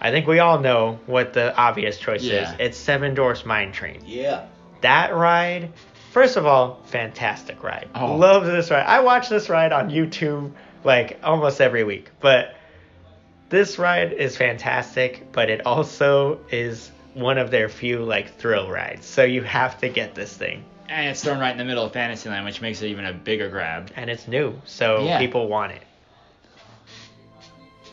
I 0.01 0.11
think 0.11 0.27
we 0.27 0.39
all 0.39 0.59
know 0.61 0.99
what 1.07 1.33
the 1.35 1.55
obvious 1.57 1.99
choice 1.99 2.23
Yeah. 2.23 2.53
is. 2.55 2.57
It's 2.61 2.79
Seven 2.79 3.15
Dwarfs 3.15 3.45
Mine 3.45 3.73
Train. 3.73 4.01
yeah. 4.07 4.47
That 4.81 5.15
ride, 5.15 5.71
first 6.15 6.37
of 6.37 6.47
all, 6.47 6.81
fantastic 6.87 7.63
ride. 7.63 7.89
Oh. 7.95 8.15
Love 8.17 8.47
this 8.47 8.71
ride. 8.71 8.87
I 8.87 9.01
watch 9.01 9.29
this 9.29 9.49
ride 9.49 9.73
on 9.73 9.91
YouTube 9.91 10.53
like 10.85 11.19
almost 11.25 11.61
every 11.61 11.83
week. 11.83 12.11
But 12.21 12.55
this 13.51 13.79
ride 13.79 14.13
is 14.13 14.37
fantastic, 14.37 15.31
but 15.33 15.51
it 15.51 15.67
also 15.67 16.39
is 16.51 16.91
one 17.15 17.37
of 17.39 17.51
their 17.51 17.69
few 17.69 18.05
like 18.05 18.37
thrill 18.39 18.71
rides. 18.71 19.07
So 19.07 19.25
you 19.25 19.43
have 19.43 19.79
to 19.81 19.89
get 19.89 20.15
this 20.15 20.35
thing. 20.37 20.65
and 20.89 21.09
it's 21.09 21.23
thrown 21.25 21.41
right 21.41 21.51
in 21.53 21.59
the 21.59 21.65
middle 21.65 21.85
of 21.85 21.93
Fantasyland, 21.93 22.45
which 22.45 22.61
makes 22.61 22.81
it 22.83 22.89
even 22.89 23.07
a 23.07 23.13
bigger 23.13 23.49
grab. 23.49 23.91
And 23.97 24.09
it's 24.11 24.29
new, 24.29 24.61
so 24.67 25.05
Yeah. 25.05 25.19
people 25.19 25.49
want 25.49 25.73
it. 25.73 25.83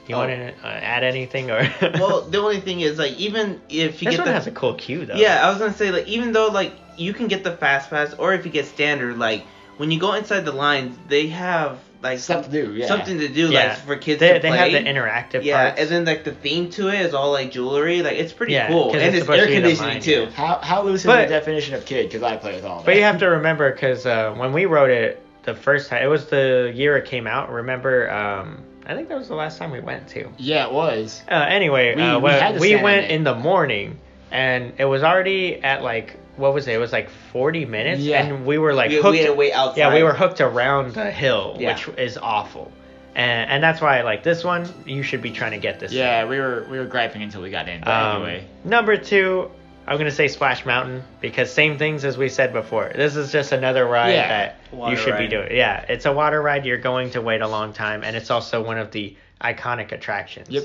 You 0.08 0.16
Oh. 0.16 0.20
want 0.20 0.32
to 0.32 0.48
uh, 0.64 0.68
add 0.68 1.04
anything 1.04 1.52
or? 1.52 1.62
Well, 1.82 2.22
the 2.24 2.40
only 2.40 2.60
thing 2.60 2.82
is 2.82 2.98
like 2.98 3.14
even 3.18 3.62
if 3.70 4.02
you 4.02 4.10
this 4.10 4.18
get 4.18 4.20
one 4.20 4.28
the 4.28 4.34
has 4.34 4.48
a 4.48 4.52
cool 4.52 4.74
queue 4.74 5.06
though. 5.06 5.16
Yeah, 5.16 5.46
I 5.46 5.50
was 5.50 5.60
gonna 5.60 5.74
say 5.74 5.92
like 5.92 6.08
even 6.08 6.32
though 6.34 6.48
like 6.48 6.74
you 6.98 7.14
can 7.14 7.28
get 7.28 7.44
the 7.44 7.52
fast 7.56 7.90
pass 7.90 8.14
or 8.14 8.34
if 8.34 8.46
you 8.46 8.52
get 8.52 8.66
standard, 8.66 9.18
like 9.18 9.46
when 9.78 9.92
you 9.92 10.00
go 10.00 10.14
inside 10.14 10.42
the 10.46 10.52
lines, 10.52 10.98
they 11.08 11.28
have 11.28 11.80
like 12.04 12.18
Stuff 12.18 12.46
to 12.46 12.52
do, 12.52 12.74
yeah. 12.74 12.88
something 12.88 13.20
to 13.20 13.28
do 13.28 13.52
Yeah. 13.52 13.70
like 13.70 13.78
for 13.80 13.96
kids 13.96 14.20
They, 14.20 14.34
to 14.34 14.40
they 14.40 14.50
have 14.50 14.72
the 14.72 14.80
interactive 14.90 15.44
yeah, 15.44 15.66
parts. 15.70 15.82
and 15.82 15.90
then 15.92 16.06
like 16.06 16.24
the 16.24 16.32
theme 16.32 16.70
to 16.72 16.88
it 16.90 17.00
is 17.02 17.14
all 17.14 17.32
like 17.32 17.52
jewelry. 17.52 18.02
Like 18.02 18.18
it's 18.18 18.34
pretty 18.34 18.54
Yeah, 18.54 18.70
cool, 18.70 18.86
'cause 18.92 19.02
and 19.02 19.16
it's 19.16 19.28
it's, 19.28 19.30
air 19.30 19.46
to 19.46 19.48
be 19.48 19.54
the 19.56 19.62
conditioning 19.62 19.94
mine, 19.94 20.02
too. 20.02 20.22
yeah. 20.24 20.30
How 20.32 20.56
how 20.64 20.82
loose 20.82 21.02
is 21.02 21.06
the 21.06 21.26
definition 21.28 21.76
of 21.76 21.86
kid? 21.86 22.08
Because 22.08 22.24
I 22.24 22.38
play 22.38 22.56
with 22.56 22.66
all 22.66 22.78
that. 22.78 22.86
But 22.86 22.96
you 22.96 23.04
have 23.04 23.20
to 23.20 23.28
remember 23.28 23.72
because 23.72 24.06
uh, 24.08 24.34
when 24.36 24.52
we 24.52 24.66
wrote 24.66 24.90
it 24.90 25.22
the 25.44 25.54
first 25.54 25.90
time, 25.90 26.02
it 26.04 26.08
was 26.08 26.26
the 26.26 26.72
year 26.74 26.98
it 26.98 27.06
came 27.06 27.28
out. 27.28 27.52
Remember, 27.52 28.10
um, 28.12 28.64
I 28.88 28.96
think 28.96 29.08
that 29.10 29.18
was 29.20 29.28
the 29.28 29.36
last 29.36 29.60
time 29.60 29.70
we 29.70 29.80
went 29.80 30.08
to. 30.10 30.28
Yeah, 30.40 30.66
it 30.66 30.72
was. 30.74 31.22
Uh, 31.30 31.36
anyway, 31.36 31.96
We- 31.96 32.02
uh, 32.02 32.18
we 32.18 32.24
when- 32.24 32.40
had 32.42 32.54
to 32.56 32.60
we 32.60 32.76
went 32.78 33.06
in 33.06 33.12
in 33.12 33.24
the 33.26 33.36
morning, 33.36 34.00
and 34.32 34.74
it 34.80 34.86
was 34.86 35.04
already 35.04 35.64
at 35.64 35.84
like 35.84 36.18
what 36.42 36.54
was 36.54 36.68
it? 36.68 36.74
It 36.74 36.78
was 36.80 36.92
like 36.92 37.10
forty 37.32 37.64
minutes, 37.66 38.02
Yeah. 38.02 38.24
and 38.24 38.46
we 38.46 38.58
were 38.58 38.74
like 38.74 38.90
we, 38.90 38.98
hooked. 38.98 39.12
we 39.12 39.18
had 39.20 39.28
to 39.28 39.34
wait 39.34 39.54
outside. 39.54 39.78
yeah, 39.78 39.94
we 39.94 40.04
were 40.04 40.14
hooked 40.14 40.42
around 40.42 40.94
the 40.94 41.10
hill, 41.12 41.56
Yeah. 41.60 41.74
which 41.74 41.88
is 41.98 42.18
awful. 42.18 42.72
And, 43.16 43.50
and 43.52 43.64
that's 43.64 43.82
why 43.82 44.02
like 44.02 44.24
this 44.24 44.44
one, 44.44 44.68
you 44.86 45.04
should 45.04 45.22
be 45.22 45.32
trying 45.32 45.52
to 45.52 45.58
get 45.58 45.80
this. 45.80 45.92
Yeah, 45.94 46.26
we 46.26 46.40
were 46.40 46.66
we 46.70 46.78
were 46.80 46.86
griping 46.86 47.22
until 47.24 47.42
we 47.42 47.50
got 47.50 47.70
in. 47.70 47.82
But 47.82 47.90
Um, 47.90 48.16
anyway, 48.24 48.46
Number 48.64 48.98
two, 48.98 49.52
I'm 49.88 49.98
gonna 49.98 50.12
say 50.12 50.28
Splash 50.28 50.66
Mountain 50.66 51.04
because 51.20 51.52
same 51.52 51.78
things 51.78 52.06
as 52.06 52.18
we 52.18 52.30
said 52.30 52.54
before. 52.54 52.92
This 52.96 53.16
is 53.16 53.32
just 53.32 53.52
another 53.52 53.86
ride 53.86 54.14
Yeah, 54.14 54.28
that 54.28 54.90
you 54.90 54.96
should 54.98 55.18
be 55.18 55.28
doing. 55.28 55.56
Yeah, 55.56 55.84
it's 55.90 56.06
a 56.06 56.12
water 56.14 56.42
ride. 56.42 56.66
You're 56.66 56.78
going 56.78 57.12
to 57.12 57.22
wait 57.22 57.42
a 57.42 57.48
long 57.48 57.74
time, 57.74 58.04
and 58.04 58.16
it's 58.16 58.32
also 58.32 58.64
one 58.64 58.78
of 58.78 58.92
the 58.92 59.16
iconic 59.42 59.92
attractions. 59.92 60.50
Yep. 60.50 60.64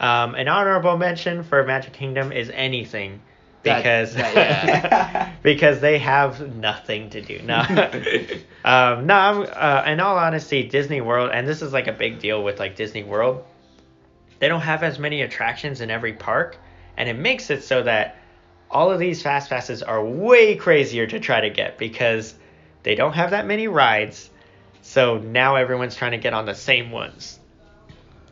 Um, 0.00 0.34
an 0.34 0.48
honorable 0.48 0.96
mention 0.96 1.44
for 1.44 1.62
Magic 1.64 1.92
Kingdom 1.92 2.32
is 2.32 2.50
anything 2.54 3.10
That- 3.12 3.20
because 3.64 4.14
that- 4.14 4.34
yeah. 4.34 5.32
because 5.42 5.80
they 5.80 5.98
have 5.98 6.54
nothing 6.56 7.10
to 7.10 7.20
do. 7.20 7.40
No, 7.42 7.58
um, 8.64 9.06
no. 9.06 9.14
I'm, 9.14 9.46
uh, 9.52 9.82
in 9.90 10.00
all 10.00 10.16
honesty, 10.16 10.68
Disney 10.68 11.00
World, 11.00 11.30
and 11.32 11.46
this 11.48 11.62
is 11.62 11.72
like 11.72 11.86
a 11.88 11.92
big 11.92 12.18
deal 12.20 12.42
with 12.44 12.58
like 12.60 12.76
Disney 12.76 13.02
World. 13.02 13.44
They 14.38 14.48
don't 14.48 14.60
have 14.62 14.82
as 14.82 14.98
many 14.98 15.22
attractions 15.22 15.80
in 15.80 15.90
every 15.90 16.12
park, 16.12 16.56
and 16.96 17.08
it 17.08 17.14
makes 17.14 17.50
it 17.50 17.62
so 17.64 17.82
that 17.82 18.16
all 18.70 18.90
of 18.90 18.98
these 18.98 19.22
fast 19.22 19.48
passes 19.50 19.82
are 19.82 20.04
way 20.04 20.56
crazier 20.56 21.06
to 21.06 21.20
try 21.20 21.40
to 21.40 21.50
get 21.50 21.78
because 21.78 22.34
they 22.82 22.94
don't 22.94 23.12
have 23.12 23.30
that 23.30 23.46
many 23.46 23.68
rides. 23.68 24.30
So 24.82 25.18
now 25.18 25.56
everyone's 25.56 25.96
trying 25.96 26.10
to 26.12 26.18
get 26.18 26.34
on 26.34 26.44
the 26.46 26.54
same 26.54 26.90
ones. 26.90 27.38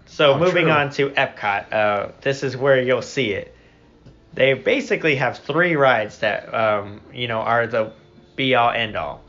So 0.06 0.34
Oh, 0.34 0.38
moving 0.38 0.64
true. 0.64 0.72
on 0.72 0.90
to 0.90 1.10
Epcot, 1.10 1.72
uh, 1.72 2.08
this 2.20 2.42
is 2.42 2.56
where 2.56 2.82
you'll 2.82 3.00
see 3.02 3.32
it. 3.32 3.51
They 4.34 4.54
basically 4.54 5.16
have 5.16 5.38
three 5.38 5.76
rides 5.76 6.18
that 6.18 6.52
um, 6.54 7.00
you 7.12 7.28
know 7.28 7.40
are 7.40 7.66
the 7.66 7.92
be 8.36 8.54
all 8.54 8.70
end 8.70 8.96
all, 8.96 9.22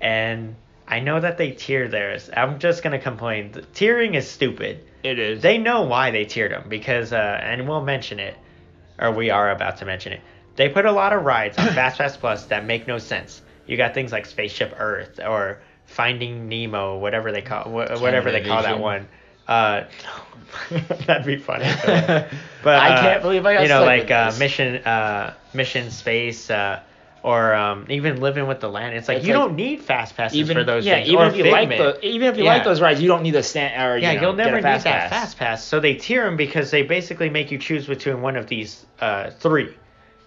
and 0.00 0.56
I 0.86 1.00
know 1.00 1.20
that 1.20 1.38
they 1.38 1.52
tier 1.52 1.88
theirs. 1.88 2.28
I'm 2.36 2.58
just 2.58 2.82
gonna 2.82 2.98
complain. 2.98 3.52
The 3.52 3.62
tiering 3.62 4.14
is 4.14 4.28
stupid. 4.28 4.84
It 5.02 5.18
is. 5.18 5.42
They 5.42 5.58
know 5.58 5.82
why 5.82 6.10
they 6.10 6.24
tiered 6.24 6.52
them 6.52 6.66
because, 6.68 7.12
uh, 7.12 7.40
and 7.42 7.68
we'll 7.68 7.82
mention 7.84 8.20
it, 8.20 8.36
or 8.98 9.10
we 9.12 9.30
are 9.30 9.50
about 9.50 9.78
to 9.78 9.84
mention 9.84 10.12
it. 10.12 10.20
They 10.56 10.68
put 10.68 10.86
a 10.86 10.92
lot 10.92 11.12
of 11.12 11.24
rides 11.24 11.58
on 11.58 11.68
Fast 11.74 11.98
Pass 11.98 12.16
Plus 12.16 12.46
that 12.46 12.64
make 12.64 12.86
no 12.86 12.98
sense. 12.98 13.42
You 13.66 13.76
got 13.76 13.94
things 13.94 14.12
like 14.12 14.26
Spaceship 14.26 14.74
Earth 14.78 15.20
or 15.20 15.60
Finding 15.86 16.48
Nemo, 16.48 16.98
whatever 16.98 17.32
they 17.32 17.42
call 17.42 17.64
wh- 17.64 18.00
whatever 18.00 18.30
they 18.32 18.42
call 18.44 18.62
that 18.62 18.78
one. 18.78 19.08
Uh, 19.48 19.84
that'd 21.06 21.26
be 21.26 21.36
funny. 21.36 21.64
but 21.84 22.78
I 22.78 22.94
uh, 22.94 23.00
can't 23.00 23.22
believe 23.22 23.44
I 23.46 23.54
got 23.54 23.62
you 23.62 23.68
know 23.68 23.84
like 23.84 24.10
uh. 24.10 24.32
Mission 24.38 24.76
uh, 24.84 25.34
Mission 25.54 25.90
Space. 25.90 26.50
Uh, 26.50 26.80
or 27.22 27.54
um, 27.54 27.86
even 27.88 28.20
living 28.20 28.48
with 28.48 28.58
the 28.58 28.68
land, 28.68 28.96
it's 28.96 29.06
like 29.06 29.18
It's 29.18 29.26
you 29.26 29.34
like- 29.34 29.42
don't 29.42 29.54
need 29.54 29.80
fast 29.82 30.16
passes 30.16 30.36
even 30.36 30.56
for 30.56 30.64
those 30.64 30.84
yeah, 30.84 30.96
things. 30.96 31.08
even 31.08 31.26
if 31.28 31.36
you 31.36 31.44
like 31.52 31.68
the, 31.68 32.04
even 32.04 32.28
if 32.28 32.36
you 32.36 32.42
like 32.42 32.64
those 32.64 32.80
rides, 32.80 33.00
you 33.00 33.06
don't 33.06 33.22
need 33.22 33.36
a 33.36 33.42
stand 33.44 33.80
or 33.80 33.96
Yeah, 33.96 34.12
you 34.12 34.20
know, 34.20 34.32
get 34.32 34.44
never 34.44 34.56
need 34.56 34.62
fast 34.62 34.84
that 34.84 35.10
pass. 35.10 35.10
fast 35.10 35.38
pass. 35.38 35.64
So 35.64 35.78
they 35.78 35.94
tier 35.94 36.24
them 36.24 36.36
because 36.36 36.72
they 36.72 36.82
basically 36.82 37.30
make 37.30 37.52
you 37.52 37.58
choose 37.58 37.86
between 37.86 38.22
one 38.22 38.34
of 38.36 38.48
these 38.48 38.84
uh, 39.00 39.30
three. 39.30 39.72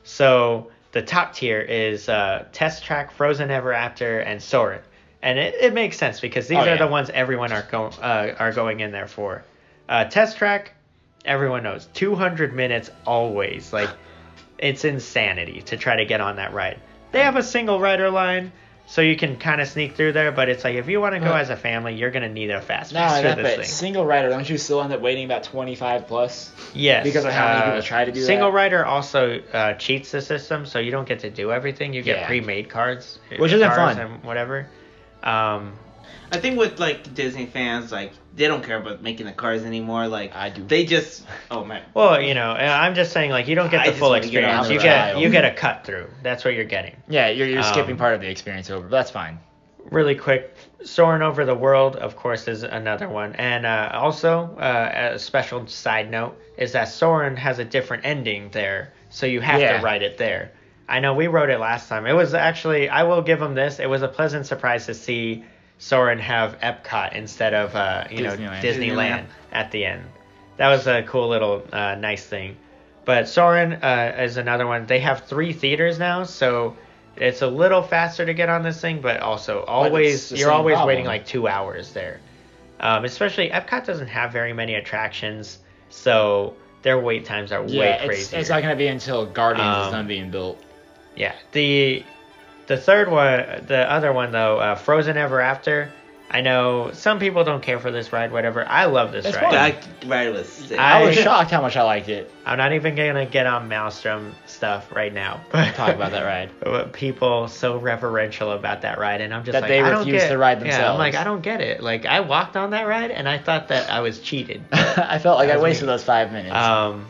So 0.04 0.72
the 0.94 1.02
top 1.02 1.34
tier 1.34 1.60
is 1.60 2.08
uh, 2.08 2.46
Test 2.54 2.86
Track, 2.86 3.12
Frozen 3.12 3.52
Ever 3.52 3.74
After, 3.74 4.20
and 4.20 4.42
Soarin'. 4.42 4.82
And 5.26 5.40
it, 5.40 5.56
it 5.60 5.74
makes 5.74 5.98
sense 5.98 6.20
because 6.20 6.48
these 6.48 6.60
Oh, 6.60 6.62
are 6.62 6.66
yeah. 6.68 6.78
the 6.78 6.86
ones 6.88 7.10
everyone 7.10 7.52
are 7.52 7.64
going 7.64 7.92
uh, 8.02 8.36
are 8.40 8.52
going 8.52 8.80
in 8.80 8.92
there 8.92 9.08
for. 9.08 9.44
Uh, 9.90 10.06
Test 10.06 10.38
Track, 10.38 10.74
everyone 11.26 11.64
knows, 11.64 11.88
200 11.96 12.54
minutes 12.54 12.92
always. 13.08 13.74
Like 13.74 13.90
it's 14.60 14.86
insanity 14.86 15.64
to 15.64 15.78
try 15.78 15.96
to 15.96 16.06
get 16.06 16.22
on 16.22 16.36
that 16.36 16.54
ride. 16.54 16.80
They 17.12 17.22
have 17.24 17.36
a 17.38 17.44
single 17.44 17.80
rider 17.80 18.10
line. 18.12 18.52
So 18.88 19.02
you 19.02 19.16
can 19.16 19.38
kind 19.38 19.62
of 19.62 19.68
sneak 19.68 19.96
through 19.96 20.12
there, 20.12 20.32
but 20.32 20.48
it's 20.48 20.64
like 20.64 20.76
if 20.76 20.88
you 20.88 21.02
want 21.02 21.16
to 21.16 21.20
go 21.20 21.30
But- 21.30 21.42
as 21.42 21.50
a 21.50 21.56
family, 21.58 21.96
you're 21.96 22.12
gonna 22.12 22.30
need 22.30 22.52
a 22.52 22.62
fast 22.62 22.94
Not 22.94 23.00
pass 23.24 23.36
for 23.36 23.42
this 23.42 23.56
thing. 23.56 23.66
single 23.66 24.06
rider, 24.06 24.30
don't 24.30 24.48
you 24.48 24.60
still 24.60 24.80
end 24.84 24.94
up 24.94 25.02
waiting 25.02 25.26
about 25.26 25.42
25 25.44 26.06
plus? 26.08 26.52
Yes, 26.76 27.04
Because 27.04 27.26
of 27.26 27.32
how 27.34 27.48
many 27.48 27.62
uh, 27.62 27.66
people 27.66 27.82
try 27.82 28.06
to 28.06 28.12
do 28.12 28.20
Single 28.22 28.26
that? 28.28 28.28
Single 28.28 28.52
rider 28.52 28.86
also 28.86 29.42
uh, 29.54 29.74
cheats 29.74 30.12
the 30.12 30.22
system, 30.22 30.68
so 30.68 30.78
you 30.78 30.92
don't 30.92 31.08
get 31.08 31.22
to 31.22 31.32
do 31.32 31.52
everything. 31.52 31.94
You 31.96 32.04
get 32.04 32.20
Yeah. 32.20 32.28
pre-made 32.28 32.70
cards, 32.70 33.18
Which 33.40 33.54
isn't 33.54 33.68
fun. 33.72 33.98
and 33.98 34.24
whatever. 34.24 34.68
Um, 35.26 35.74
I 36.32 36.38
think 36.40 36.58
with 36.58 36.80
like 36.80 37.14
Disney 37.14 37.46
fans, 37.46 37.92
like 37.92 38.12
they 38.36 38.48
don't 38.48 38.64
care 38.64 38.78
about 38.78 39.02
making 39.02 39.26
the 39.26 39.32
cars 39.32 39.64
anymore. 39.64 40.08
Like 40.08 40.36
I 40.36 40.50
do. 40.50 40.64
They 40.64 40.86
just 40.86 41.26
oh 41.52 41.64
man. 41.64 41.84
well, 41.94 42.22
you 42.22 42.34
know, 42.34 42.52
I'm 42.52 42.96
just 42.96 43.12
saying, 43.14 43.32
like, 43.32 43.48
you 43.48 43.56
don't 43.56 43.70
get 43.70 43.84
the 43.86 43.92
just 43.92 44.00
full 44.00 44.10
wanna 44.10 44.22
get 44.22 44.44
experience. 44.44 44.70
You 44.70 44.80
get 44.80 45.14
ride. 45.14 45.22
you 45.22 45.30
get 45.30 45.46
a 45.46 45.52
cut 45.54 45.86
through. 45.86 46.10
That's 46.24 46.44
what 46.44 46.54
you're 46.54 46.66
getting. 46.66 46.96
Yeah, 47.08 47.30
you're, 47.30 47.48
you're 47.48 47.60
Um, 47.60 47.66
skipping 47.66 47.98
part 47.98 48.16
of 48.16 48.22
the 48.22 48.30
experience 48.30 48.70
over, 48.70 48.84
but 48.84 48.92
that's 48.92 49.12
fine. 49.12 49.40
Really 49.92 50.16
quick, 50.16 50.56
soaring 50.84 51.22
over 51.22 51.46
the 51.46 51.54
world, 51.54 51.96
of 51.96 52.16
course, 52.16 52.48
is 52.48 52.64
another 52.64 53.08
one, 53.08 53.36
and 53.36 53.68
uh, 53.68 53.92
also 53.94 54.56
uh, 54.58 55.12
a 55.14 55.20
special 55.20 55.68
side 55.68 56.10
note 56.10 56.36
is 56.58 56.72
that 56.72 56.86
Soarin' 56.86 57.36
has 57.38 57.60
a 57.60 57.66
different 57.66 58.04
ending 58.04 58.50
there, 58.52 58.94
so 59.12 59.28
you 59.28 59.42
have 59.42 59.62
Yeah. 59.62 59.78
to 59.78 59.84
write 59.84 60.02
it 60.02 60.18
there. 60.18 60.52
I 60.88 61.00
know 61.00 61.14
we 61.14 61.28
wrote 61.28 61.50
it 61.50 61.60
last 61.60 61.90
time. 61.90 62.06
It 62.06 62.14
was 62.14 62.34
actually, 62.34 62.90
I 62.90 63.04
will 63.04 63.22
give 63.22 63.40
them 63.40 63.56
this. 63.56 63.80
It 63.80 63.90
was 63.90 64.02
a 64.04 64.08
pleasant 64.08 64.46
surprise 64.46 64.86
to 64.86 64.94
see 64.94 65.44
Soarin' 65.80 66.20
have 66.20 66.60
Epcot 66.60 67.14
instead 67.14 67.54
of, 67.54 67.76
uh, 67.76 68.06
you 68.12 68.22
know, 68.24 68.36
Disneyland. 68.36 68.62
Disneyland, 68.62 68.62
Disneyland. 68.62 69.26
at 69.52 69.72
the 69.72 69.86
end. 69.86 70.04
That 70.58 70.70
was 70.70 70.88
a 70.88 71.04
cool 71.04 71.28
little 71.30 71.64
uh, 71.74 71.96
nice 71.96 72.26
thing. 72.26 72.56
But 73.04 73.28
Soarin' 73.28 73.74
uh, 73.74 74.16
is 74.20 74.38
another 74.38 74.66
one. 74.68 74.86
They 74.86 75.00
have 75.00 75.26
three 75.26 75.54
theaters 75.54 76.00
now, 76.00 76.24
so 76.24 76.76
it's 77.18 77.42
a 77.42 77.48
little 77.48 77.82
faster 77.82 78.26
to 78.26 78.34
get 78.34 78.50
on 78.50 78.64
this 78.64 78.80
thing, 78.80 79.02
but 79.02 79.20
also 79.22 79.64
always 79.64 80.30
the 80.30 80.38
you're 80.38 80.52
always 80.52 80.74
problem. 80.76 80.88
waiting 80.88 81.06
like 81.06 81.26
two 81.26 81.48
hours 81.48 81.94
there. 81.94 82.20
Um, 82.80 83.06
especially 83.06 83.50
Epcot 83.50 83.86
doesn't 83.86 84.08
have 84.08 84.32
very 84.32 84.54
many 84.54 84.76
attractions, 84.76 85.60
so 85.90 86.56
their 86.82 87.00
wait 87.00 87.26
times 87.26 87.52
are 87.52 87.64
Yeah, 87.66 87.80
way 87.80 87.90
it's, 87.94 88.06
crazier. 88.06 88.40
it's 88.40 88.50
not 88.50 88.62
going 88.62 88.74
to 88.74 88.78
be 88.78 88.88
until 88.88 89.26
Guardians 89.26 89.76
Um, 89.78 89.86
is 89.86 89.92
done 89.92 90.08
being 90.08 90.30
built. 90.32 90.62
Yeah, 91.16 91.34
the 91.52 92.04
the 92.68 92.78
third 92.78 93.10
one, 93.10 93.66
the 93.68 93.90
other 93.92 94.12
one 94.12 94.32
though, 94.32 94.58
uh, 94.60 94.76
Frozen 94.76 95.18
Ever 95.18 95.40
After. 95.42 95.92
I 96.30 96.42
know 96.42 96.90
some 96.92 97.20
people 97.20 97.44
don't 97.44 97.62
care 97.62 97.80
for 97.80 97.92
this 97.92 98.12
ride, 98.12 98.32
whatever. 98.32 98.68
I 98.68 98.86
love 98.86 99.12
this 99.12 99.26
It's 99.26 99.38
ride. 99.38 99.54
That 99.54 99.88
ride 100.08 100.34
was 100.34 100.50
sick. 100.52 100.78
I- 100.80 101.02
I 101.02 101.06
was 101.06 101.16
shocked 101.16 101.52
how 101.52 101.62
much 101.62 101.78
I 101.78 101.84
liked 101.84 102.10
it. 102.10 102.32
I'm 102.44 102.58
not 102.58 102.74
even 102.74 102.96
gonna 102.96 103.28
get 103.28 103.46
on 103.46 103.68
Maelstrom 103.68 104.34
stuff 104.48 104.92
right 104.92 105.14
now. 105.14 105.42
But 105.52 105.76
Talk 105.76 105.94
about 105.94 106.12
that 106.12 106.24
ride. 106.26 106.50
but 106.60 106.94
people 106.94 107.48
so 107.48 107.78
reverential 107.78 108.52
about 108.54 108.82
that 108.82 108.98
ride, 108.98 109.22
and 109.22 109.36
I'm 109.36 109.44
just 109.44 109.54
That 109.54 109.62
like, 109.62 109.70
they 109.70 109.82
I 109.82 109.90
don't 109.92 110.00
refuse 110.00 110.24
get, 110.24 110.30
to 110.30 110.38
ride 110.40 110.66
Yeah, 110.66 110.92
I'm 110.92 110.98
like, 110.98 111.14
I 111.14 111.24
don't 111.24 111.42
get 111.42 111.62
it. 111.62 111.84
Like, 111.84 112.08
I 112.08 112.22
walked 112.22 112.58
on 112.58 112.72
that 112.72 112.88
ride, 112.88 113.12
and 113.12 113.30
I 113.30 113.38
thought 113.38 113.68
that 113.68 113.92
I 113.92 114.00
was 114.02 114.20
cheated. 114.20 114.64
I 114.72 115.20
felt 115.20 115.38
like 115.38 115.52
I 115.52 115.58
wasted 115.58 115.84
me. 115.86 115.94
those 115.94 116.04
five 116.04 116.32
minutes. 116.32 116.56
Um, 116.56 117.06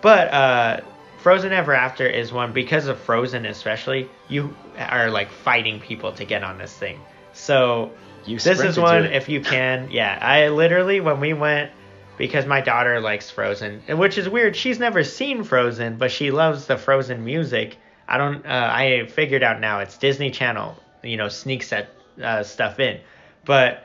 but 0.00 0.28
uh, 0.34 0.80
Frozen 1.22 1.52
Ever 1.52 1.74
After 1.74 2.06
is 2.06 2.32
one 2.32 2.52
because 2.52 2.86
of 2.86 2.98
Frozen, 2.98 3.44
especially. 3.46 4.08
You 4.28 4.54
are 4.78 5.10
like 5.10 5.30
fighting 5.30 5.80
people 5.80 6.12
to 6.12 6.24
get 6.24 6.42
on 6.42 6.58
this 6.58 6.72
thing. 6.72 7.00
So 7.32 7.92
you 8.24 8.38
this 8.38 8.60
is 8.60 8.78
one 8.78 9.04
if 9.06 9.28
you 9.28 9.40
can. 9.40 9.90
Yeah, 9.90 10.18
I 10.20 10.48
literally 10.48 11.00
when 11.00 11.20
we 11.20 11.34
went 11.34 11.72
because 12.16 12.46
my 12.46 12.60
daughter 12.60 13.00
likes 13.00 13.30
Frozen, 13.30 13.82
which 13.98 14.18
is 14.18 14.28
weird. 14.28 14.56
She's 14.56 14.78
never 14.78 15.04
seen 15.04 15.44
Frozen, 15.44 15.98
but 15.98 16.10
she 16.10 16.30
loves 16.30 16.66
the 16.66 16.76
Frozen 16.76 17.24
music. 17.24 17.76
I 18.08 18.18
don't. 18.18 18.44
Uh, 18.44 18.70
I 18.72 19.06
figured 19.06 19.42
out 19.42 19.60
now 19.60 19.80
it's 19.80 19.96
Disney 19.98 20.30
Channel. 20.30 20.76
You 21.02 21.16
know, 21.16 21.28
sneaks 21.28 21.70
that 21.70 21.90
uh, 22.22 22.42
stuff 22.42 22.80
in, 22.80 23.00
but 23.44 23.84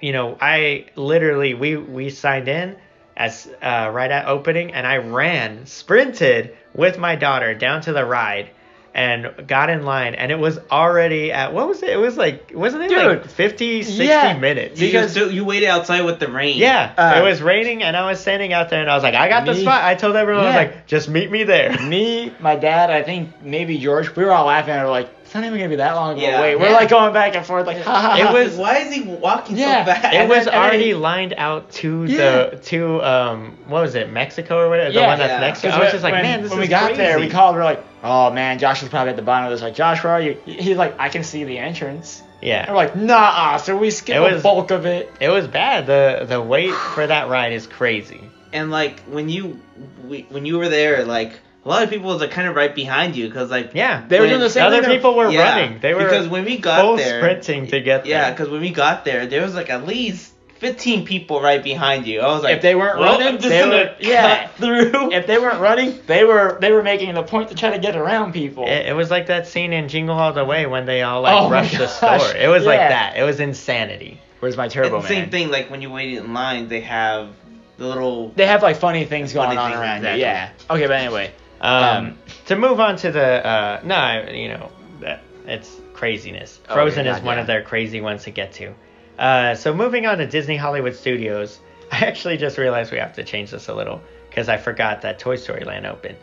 you 0.00 0.12
know, 0.12 0.36
I 0.40 0.86
literally 0.96 1.54
we 1.54 1.76
we 1.76 2.10
signed 2.10 2.48
in 2.48 2.76
as 3.16 3.48
uh, 3.60 3.90
right 3.92 4.10
at 4.10 4.26
opening, 4.26 4.72
and 4.72 4.86
I 4.86 4.96
ran, 4.96 5.66
sprinted 5.66 6.56
with 6.74 6.98
my 6.98 7.16
daughter 7.16 7.54
down 7.54 7.82
to 7.82 7.92
the 7.92 8.04
ride, 8.04 8.50
and 8.92 9.46
got 9.46 9.70
in 9.70 9.84
line, 9.84 10.16
and 10.16 10.32
it 10.32 10.38
was 10.38 10.58
already 10.70 11.30
at 11.30 11.52
what 11.52 11.68
was 11.68 11.80
it? 11.82 11.90
It 11.90 11.96
was 11.96 12.16
like 12.16 12.50
wasn't 12.54 12.84
it 12.84 12.90
like 12.90 13.22
Dude, 13.22 13.30
50, 13.30 13.82
60 13.84 14.04
yeah, 14.04 14.36
minutes? 14.36 14.80
You, 14.80 14.88
because- 14.88 15.12
still, 15.12 15.30
you 15.30 15.44
waited 15.44 15.68
outside 15.68 16.04
with 16.04 16.18
the 16.18 16.26
rain. 16.28 16.58
Yeah, 16.58 16.92
Uh, 16.98 17.20
it 17.20 17.22
was 17.22 17.40
raining, 17.40 17.84
and 17.84 17.96
I 17.96 18.08
was 18.10 18.18
standing 18.20 18.52
out 18.52 18.68
there, 18.68 18.80
and 18.80 18.90
I 18.90 18.94
was 18.94 19.04
like, 19.04 19.14
I 19.14 19.28
got 19.28 19.46
the 19.46 19.54
spot. 19.54 19.84
I 19.84 19.94
told 19.94 20.16
everyone, 20.16 20.44
I 20.44 20.46
was 20.48 20.56
like, 20.56 20.86
just 20.86 21.08
meet 21.08 21.30
me 21.30 21.44
there. 21.44 21.80
Me, 21.82 22.32
my 22.40 22.56
dad, 22.56 22.90
I 22.90 23.02
think 23.02 23.42
maybe 23.42 23.78
George, 23.78 24.14
we 24.16 24.24
were 24.24 24.32
all 24.32 24.46
laughing 24.46 24.74
at 24.74 24.80
her 24.80 24.88
like, 24.88 25.08
it's 25.30 25.34
not 25.36 25.44
even 25.44 25.58
gonna 25.58 25.68
be 25.68 25.76
that 25.76 25.94
long 25.94 26.10
of 26.14 26.18
a 26.18 26.20
Yeah. 26.22 26.40
wait. 26.40 26.56
We're 26.58 26.70
Yeah. 26.70 26.72
like 26.72 26.88
going 26.88 27.12
back 27.12 27.36
and 27.36 27.46
forth 27.46 27.64
like, 27.64 27.80
ha 27.84 28.00
ha. 28.00 28.16
It 28.18 28.32
was- 28.32 28.56
Why 28.56 28.78
is 28.78 28.92
he 28.92 29.02
walking 29.02 29.56
Yeah, 29.56 29.84
so 29.84 29.92
fast? 29.92 30.12
It 30.12 30.28
was 30.28 30.28
then- 30.28 30.38
and 30.38 30.46
then 30.48 30.54
already 30.54 30.84
he- 30.86 30.94
lined 30.94 31.34
out 31.38 31.70
to 31.70 32.04
Yeah. 32.04 32.16
the 32.16 32.56
to 32.56 33.00
um 33.04 33.56
what 33.68 33.80
was 33.82 33.94
it 33.94 34.10
Mexico 34.10 34.58
or 34.58 34.68
whatever 34.68 34.90
the 34.90 34.98
Yeah, 34.98 35.06
one 35.06 35.18
that's 35.20 35.30
yeah. 35.30 35.38
next. 35.40 35.60
to 35.60 35.68
Because 35.68 35.78
I 35.80 35.84
was 35.84 35.92
just 35.92 36.02
like, 36.02 36.14
when, 36.14 36.22
man, 36.22 36.42
this 36.42 36.50
when 36.50 36.58
is 36.60 36.64
we 36.66 36.68
got 36.68 36.86
crazy. 36.86 36.96
there, 36.96 37.20
we 37.20 37.28
called. 37.28 37.54
We're 37.54 37.62
like, 37.62 37.84
"Oh 38.02 38.30
man, 38.32 38.58
Josh 38.58 38.82
is 38.82 38.88
probably 38.88 39.10
at 39.10 39.16
the 39.16 39.22
bottom 39.22 39.44
of 39.46 39.52
this." 39.52 39.62
Like, 39.62 39.74
Josh, 39.76 40.02
where 40.02 40.12
are 40.12 40.20
you? 40.20 40.36
He's 40.46 40.76
like, 40.76 40.96
"I 40.98 41.08
can 41.10 41.22
see 41.22 41.44
the 41.44 41.58
entrance." 41.58 42.22
And 42.42 42.48
Yeah, 42.48 42.68
we're 42.68 42.74
like, 42.76 42.96
"Nah." 42.96 43.56
So 43.58 43.76
we 43.76 43.90
skip 43.92 44.16
It 44.16 44.34
the 44.36 44.42
bulk 44.42 44.72
of 44.72 44.84
it. 44.84 45.12
it 45.20 45.28
was 45.28 45.46
bad. 45.46 45.86
the 45.86 46.26
The 46.28 46.40
wait 46.40 46.72
for 46.72 47.06
that 47.06 47.28
ride 47.28 47.52
is 47.52 47.68
crazy. 47.68 48.20
and 48.52 48.72
like 48.72 48.98
when 49.02 49.28
you 49.28 49.60
we, 50.08 50.26
when 50.28 50.44
you 50.44 50.58
were 50.58 50.68
there, 50.68 51.04
like 51.04 51.30
a 51.64 51.68
lot 51.68 51.82
of 51.82 51.90
people 51.90 52.06
was 52.08 52.20
like 52.20 52.30
kind 52.30 52.48
of 52.48 52.56
right 52.56 52.74
behind 52.74 53.16
you 53.16 53.26
because 53.28 53.50
like 53.50 53.72
Yeah, 53.74 54.04
They 54.08 54.18
were 54.20 54.26
doing 54.28 54.40
the 54.40 54.48
same 54.50 54.70
thing. 54.70 54.78
other 54.78 54.86
thing. 54.86 54.96
people 54.96 55.14
were 55.14 55.30
yeah, 55.30 55.42
running. 55.58 55.78
They 55.80 55.94
were 55.94 56.04
because 56.04 56.28
when 56.28 56.44
we 56.44 56.56
got 56.58 56.96
there, 56.96 57.20
sprinting 57.20 57.66
to 57.68 57.80
get 57.80 58.04
there. 58.04 58.10
yeah, 58.10 58.30
because 58.30 58.48
when 58.48 58.60
we 58.60 58.70
got 58.70 59.04
there, 59.04 59.26
there 59.26 59.42
was 59.42 59.54
like 59.54 59.68
at 59.70 59.86
least 59.86 60.32
fifteen 60.58 61.04
people 61.06 61.40
right 61.40 61.62
behind 61.62 62.06
you. 62.06 62.20
I 62.20 62.26
was 62.28 62.42
like, 62.42 62.56
If 62.56 62.62
they 62.62 62.74
weren't 62.74 62.98
well, 62.98 63.18
running, 63.18 63.40
they 63.40 63.66
were- 63.68 63.94
yeah. 64.00 64.46
through. 64.48 65.12
If 65.12 65.26
they 65.26 65.38
weren't 65.38 65.60
running, 65.60 65.98
they 66.06 66.24
were 66.24 66.58
they 66.60 66.70
were 66.72 66.82
making 66.82 67.16
a 67.16 67.22
point 67.22 67.48
to 67.50 67.54
try 67.54 67.70
to 67.70 67.78
get 67.78 67.94
around 67.96 68.32
people. 68.32 68.64
It, 68.66 68.86
it 68.86 68.96
was 68.96 69.10
like 69.10 69.26
that 69.28 69.46
scene 69.46 69.72
in 69.72 69.88
Jingle 69.88 70.16
All 70.18 70.32
the 70.32 70.44
Way 70.44 70.66
when 70.66 70.86
they 70.86 71.02
all 71.02 71.20
like 71.22 71.34
Oh 71.42 71.50
rushed 71.50 71.76
the 71.78 71.88
store. 71.88 72.34
It 72.36 72.48
was 72.48 72.64
like 72.64 72.78
that. 72.80 73.16
It 73.16 73.22
was 73.22 73.38
insanity. 73.40 74.18
Where's 74.40 74.56
my 74.56 74.64
And 74.64 74.72
turbo 74.72 75.02
the 75.02 75.08
same 75.08 75.28
thing, 75.30 75.50
like 75.50 75.70
when 75.70 75.82
you 75.82 75.90
waited 75.90 76.24
in 76.24 76.32
line, 76.32 76.68
they 76.68 76.80
have 76.80 77.28
the 77.76 77.86
little 77.86 78.30
They 78.30 78.46
have 78.46 78.62
like 78.62 78.76
funny 78.76 79.04
things 79.04 79.34
going 79.34 79.48
Funny 79.48 79.58
on 79.58 79.70
things, 79.72 79.80
around 79.80 79.96
exactly. 79.98 80.20
it. 80.20 80.24
Yeah. 80.24 80.50
Okay, 80.70 80.86
but 80.86 80.96
anyway. 80.96 81.30
Um, 81.60 82.18
to 82.46 82.56
move 82.56 82.80
on 82.80 82.96
to 82.96 83.12
the 83.12 83.46
uh, 83.46 83.80
no, 83.84 83.94
I- 83.94 84.30
you 84.30 84.48
know, 84.48 84.70
that 85.00 85.22
it's 85.46 85.80
craziness. 85.92 86.60
Oh, 86.68 86.74
Frozen 86.74 87.06
is 87.06 87.20
one 87.22 87.36
yeah. 87.36 87.42
of 87.42 87.46
their 87.46 87.62
crazy 87.62 88.00
ones 88.00 88.24
to 88.24 88.30
get 88.30 88.52
to. 88.54 88.74
Uh, 89.18 89.54
so 89.54 89.74
moving 89.74 90.06
on 90.06 90.18
to 90.18 90.26
Disney 90.26 90.56
Hollywood 90.56 90.96
Studios, 90.96 91.60
I 91.92 92.06
actually 92.06 92.38
just 92.38 92.56
realized 92.56 92.92
we 92.92 92.98
have 92.98 93.14
to 93.14 93.24
change 93.24 93.50
this 93.50 93.68
a 93.68 93.74
little 93.74 94.00
because 94.28 94.48
I 94.48 94.56
forgot 94.56 95.02
that 95.02 95.18
Toy 95.18 95.36
Story 95.36 95.64
Land 95.64 95.86
opened. 95.86 96.16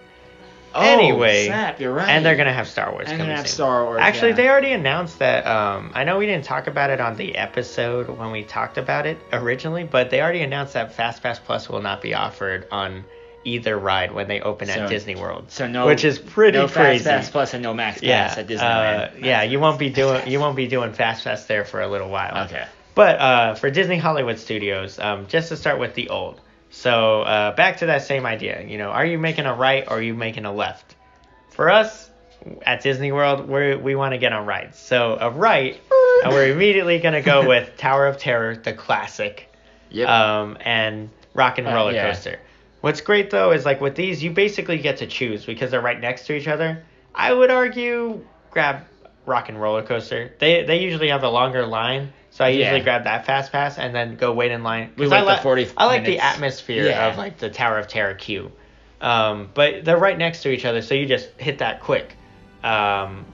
Oh, 0.75 0.81
anyway, 0.81 1.45
snap, 1.45 1.79
you're 1.79 1.93
right. 1.93 2.09
And 2.09 2.25
they're 2.25 2.35
gonna 2.35 2.53
have 2.53 2.67
Star 2.67 2.91
Wars 2.91 3.07
And 3.07 3.17
coming 3.17 3.35
have 3.35 3.47
soon. 3.47 3.55
Star 3.55 3.85
Wars, 3.85 3.99
Actually, 4.01 4.31
yeah. 4.31 4.35
they 4.35 4.49
already 4.49 4.71
announced 4.73 5.19
that. 5.19 5.47
Um, 5.47 5.91
I 5.95 6.03
know 6.03 6.17
we 6.17 6.25
didn't 6.25 6.43
talk 6.45 6.67
about 6.67 6.89
it 6.89 6.99
on 6.99 7.15
the 7.15 7.35
episode 7.35 8.09
when 8.09 8.31
we 8.31 8.43
talked 8.43 8.77
about 8.77 9.07
it 9.07 9.17
originally, 9.31 9.85
but 9.85 10.09
they 10.09 10.21
already 10.21 10.41
announced 10.41 10.73
that 10.73 10.93
Fast 10.93 11.23
Pass 11.23 11.39
Plus 11.39 11.69
will 11.69 11.81
not 11.81 12.01
be 12.01 12.13
offered 12.13 12.67
on 12.69 13.05
either 13.47 13.77
ride 13.77 14.11
when 14.11 14.27
they 14.27 14.41
open 14.41 14.67
So- 14.67 14.81
at 14.83 14.89
Disney 14.89 15.15
World. 15.15 15.45
So 15.51 15.67
no, 15.67 15.85
which 15.87 16.03
is 16.03 16.19
pretty 16.19 16.57
no 16.57 16.67
crazy. 16.67 17.03
Fast 17.03 17.23
Pass 17.25 17.31
Plus 17.31 17.53
and 17.53 17.63
no 17.63 17.73
Max 17.73 18.01
Pass 18.01 18.03
yeah, 18.05 18.35
at 18.37 18.47
Disneyland. 18.47 19.15
uh, 19.15 19.25
yeah, 19.25 19.41
you 19.43 19.59
won't 19.59 19.79
be 19.79 19.89
doing 19.89 20.27
you 20.27 20.39
won't 20.39 20.55
be 20.55 20.67
doing 20.67 20.93
Fast 20.93 21.23
Pass 21.23 21.45
there 21.45 21.65
for 21.65 21.81
a 21.81 21.87
little 21.87 22.09
while. 22.09 22.45
Okay. 22.45 22.65
But 22.93 23.19
uh, 23.19 23.55
for 23.55 23.69
Disney 23.69 23.97
Hollywood 23.97 24.39
Studios, 24.39 24.97
um, 24.99 25.27
just 25.27 25.49
to 25.49 25.55
start 25.55 25.79
with 25.79 25.93
the 25.93 26.09
old. 26.09 26.41
So 26.69 27.21
uh, 27.21 27.55
back 27.55 27.77
to 27.77 27.85
that 27.87 28.01
same 28.03 28.25
idea. 28.25 28.61
You 28.63 28.77
know, 28.77 28.89
are 28.89 29.05
you 29.05 29.17
making 29.17 29.45
a 29.45 29.53
right 29.53 29.85
or 29.87 29.97
are 29.97 30.01
you 30.01 30.13
making 30.13 30.45
a 30.45 30.53
left? 30.53 30.95
For 31.51 31.69
us 31.69 32.09
at 32.63 32.81
Disney 32.83 33.11
World, 33.11 33.47
we 33.47 33.75
we 33.75 33.95
want 33.95 34.13
to 34.13 34.17
get 34.17 34.33
on 34.33 34.45
rides. 34.45 34.77
So 34.77 35.17
a 35.19 35.29
right, 35.29 35.79
and 36.23 36.33
we're 36.33 36.51
immediately 36.51 36.99
gonna 36.99 37.21
go 37.21 37.47
with 37.47 37.77
Tower 37.77 38.07
of 38.07 38.17
Terror, 38.17 38.55
the 38.57 38.73
classic, 38.73 39.49
Yep. 39.89 40.09
um, 40.09 40.57
and 40.61 41.09
Rock 41.33 41.57
and 41.59 41.67
Uh, 41.67 41.73
Roller 41.73 41.93
yeah. 41.93 42.07
Coaster. 42.07 42.39
What's 42.87 43.01
great 43.01 43.31
though 43.31 43.51
is 43.51 43.65
like 43.65 43.81
with 43.81 43.95
these, 43.95 44.23
you 44.23 44.31
basically 44.31 44.77
get 44.77 44.95
to 44.99 45.07
choose 45.07 45.43
because 45.45 45.71
they're 45.71 45.81
right 45.81 45.99
next 45.99 46.25
to 46.27 46.33
each 46.33 46.47
other. 46.47 46.85
I 47.13 47.33
would 47.33 47.51
argue 47.51 48.23
grab 48.49 48.85
Rock 49.25 49.49
and 49.49 49.59
Roller 49.61 49.83
Coaster. 49.83 50.31
They 50.39 50.63
they 50.63 50.79
usually 50.79 51.09
have 51.09 51.23
a 51.23 51.29
longer 51.29 51.65
line, 51.65 52.13
so 52.29 52.45
I 52.45 52.47
usually 52.47 52.77
Yeah. 52.77 52.83
grab 52.85 53.03
that 53.03 53.25
fast 53.25 53.51
pass 53.51 53.77
and 53.77 53.93
then 53.93 54.15
go 54.15 54.31
wait 54.31 54.51
in 54.53 54.63
line. 54.63 54.93
We 54.95 55.05
wait 55.09 55.17
I 55.17 55.19
the 55.19 55.25
like 55.25 55.43
40 55.43 55.67
I 55.75 55.85
like 55.85 56.05
the 56.05 56.19
atmosphere 56.19 56.85
Yeah. 56.85 57.09
of 57.09 57.17
like 57.17 57.37
the 57.39 57.49
Tower 57.49 57.77
of 57.77 57.89
Terror 57.89 58.13
queue. 58.13 58.53
Um, 59.01 59.49
but 59.53 59.83
they're 59.83 59.97
right 59.97 60.17
next 60.17 60.43
to 60.43 60.49
each 60.49 60.63
other, 60.63 60.81
so 60.81 60.95
you 60.95 61.07
just 61.07 61.27
hit 61.35 61.57
that 61.57 61.81
quick. 61.81 62.15
Um, 62.63 63.25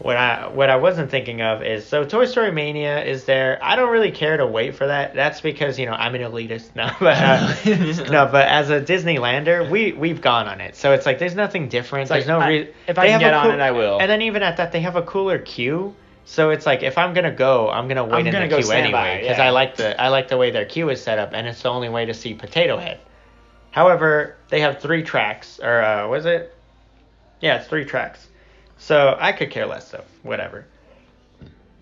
what 0.00 0.16
I 0.16 0.48
what 0.48 0.70
I 0.70 0.76
wasn't 0.76 1.10
thinking 1.10 1.42
of 1.42 1.62
is 1.62 1.84
so 1.84 2.04
Toy 2.04 2.24
Story 2.24 2.52
Mania 2.52 3.04
is 3.04 3.24
there. 3.24 3.58
I 3.62 3.76
don't 3.76 3.90
really 3.90 4.10
care 4.10 4.38
to 4.38 4.46
wait 4.46 4.74
for 4.74 4.86
that. 4.86 5.14
That's 5.14 5.42
because 5.42 5.78
you 5.78 5.84
know 5.84 5.92
I'm 5.92 6.14
an 6.14 6.22
elitist. 6.22 6.70
No, 6.80 6.90
but 6.98 7.18
uh, 7.18 7.54
no, 8.10 8.30
but 8.30 8.48
as 8.48 8.70
a 8.70 8.80
Disneylander, 8.80 9.68
we 9.68 9.92
we've 9.92 10.22
gone 10.22 10.46
on 10.46 10.62
it. 10.62 10.76
So 10.76 10.92
it's 10.92 11.04
like 11.04 11.18
there's 11.18 11.34
nothing 11.34 11.68
different. 11.68 12.02
It's 12.02 12.10
there's 12.10 12.26
like, 12.26 12.40
no 12.40 12.48
reason. 12.48 12.72
if 12.86 12.98
I 12.98 13.08
can 13.08 13.20
get 13.20 13.34
on 13.34 13.50
it, 13.50 13.60
I 13.60 13.72
will. 13.72 14.00
And 14.00 14.10
then 14.10 14.22
even 14.22 14.42
at 14.42 14.56
that, 14.56 14.72
they 14.72 14.80
have 14.80 14.96
a 14.96 15.02
cooler 15.02 15.38
queue. 15.38 15.94
So 16.24 16.50
it's 16.50 16.64
like 16.64 16.82
if 16.82 16.96
I'm 16.96 17.12
gonna 17.12 17.34
go, 17.34 17.68
I'm 17.68 17.88
gonna 17.88 18.04
wait 18.04 18.20
I'm 18.20 18.26
in 18.26 18.32
gonna 18.32 18.48
the 18.48 18.62
queue 18.62 18.72
anyway 18.72 19.18
because 19.20 19.36
yeah. 19.36 19.46
I 19.46 19.50
like 19.50 19.76
the 19.76 20.00
I 20.00 20.08
like 20.08 20.28
the 20.28 20.38
way 20.38 20.50
their 20.50 20.64
queue 20.64 20.88
is 20.88 21.02
set 21.02 21.18
up, 21.18 21.32
and 21.34 21.46
it's 21.46 21.62
the 21.62 21.68
only 21.68 21.90
way 21.90 22.06
to 22.06 22.14
see 22.14 22.32
Potato 22.32 22.78
Head. 22.78 23.00
However, 23.72 24.36
they 24.48 24.60
have 24.60 24.80
three 24.80 25.02
tracks, 25.02 25.60
or 25.62 25.82
uh, 25.82 26.08
was 26.08 26.24
it? 26.24 26.54
Yeah, 27.40 27.56
it's 27.56 27.68
three 27.68 27.84
tracks. 27.84 28.26
So 28.80 29.16
I 29.20 29.32
could 29.32 29.50
care 29.50 29.66
less 29.66 29.90
though. 29.90 30.04
Whatever. 30.22 30.64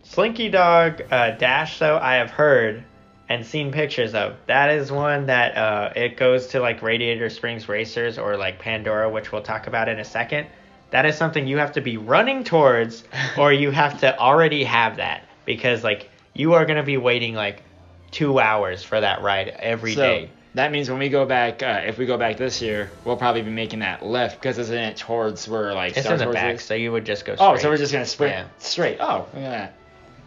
Slinky 0.03 0.51
Dog 0.51 1.03
uh, 1.11 1.31
Dash 1.33 1.79
though 1.79 1.97
I 1.97 2.17
have 2.17 2.31
heard 2.31 2.85
and 3.29 3.47
seen 3.47 3.71
pictures 3.71 4.15
of. 4.15 4.37
That 4.47 4.71
is 4.71 4.91
one 4.91 5.27
that 5.27 5.57
uh, 5.57 5.93
it 5.95 6.17
goes 6.17 6.49
to 6.49 6.61
like 6.61 6.83
Radiator 6.83 7.31
Springs 7.31 7.69
Racers 7.69 8.19
or 8.19 8.37
like 8.37 8.59
Pandora, 8.59 9.09
which 9.09 9.33
we'll 9.33 9.43
talk 9.43 9.69
about 9.69 9.89
in 9.89 10.01
a 10.01 10.05
second. 10.05 10.49
That 10.91 11.07
is 11.07 11.17
something 11.17 11.47
you 11.47 11.59
have 11.59 11.73
to 11.73 11.81
be 11.81 11.99
running 11.99 12.43
towards, 12.43 13.05
or 13.39 13.53
you 13.53 13.71
have 13.71 14.01
to 14.01 14.19
already 14.19 14.65
have 14.65 14.97
that 14.97 15.23
because 15.45 15.85
like 15.85 16.11
you 16.35 16.55
are 16.55 16.67
gonna 16.67 16.83
be 16.83 16.97
waiting 16.97 17.35
like 17.35 17.63
two 18.11 18.41
hours 18.41 18.83
for 18.83 19.01
that 19.01 19.23
ride 19.23 19.49
every 19.49 19.95
so 19.95 20.01
day. 20.01 20.31
That 20.55 20.73
means 20.73 20.89
when 20.91 20.99
we 20.99 21.09
go 21.09 21.25
back, 21.27 21.63
uh, 21.63 21.83
if 21.87 21.99
we 21.99 22.07
go 22.07 22.17
back 22.17 22.37
this 22.37 22.61
year, 22.63 22.91
we'll 23.05 23.17
probably 23.17 23.43
be 23.43 23.51
making 23.51 23.81
that 23.81 24.05
left 24.05 24.41
because 24.41 24.59
isn't 24.59 24.77
it 24.77 24.97
towards 24.97 25.47
where 25.49 25.75
like 25.75 25.97
It's 25.97 26.07
in 26.09 26.19
the 26.19 26.27
back, 26.27 26.57
is? 26.57 26.63
so 26.63 26.75
you 26.75 26.91
would 26.93 27.05
just 27.05 27.25
go. 27.25 27.35
Straight. 27.35 27.47
Oh, 27.47 27.57
so 27.57 27.69
we're 27.69 27.77
just 27.77 27.93
gonna 27.93 28.07
sprint 28.07 28.33
Yeah. 28.35 28.47
straight. 28.59 28.97
Oh, 29.01 29.27
look 29.35 29.43
at 29.45 29.51
that. 29.51 29.75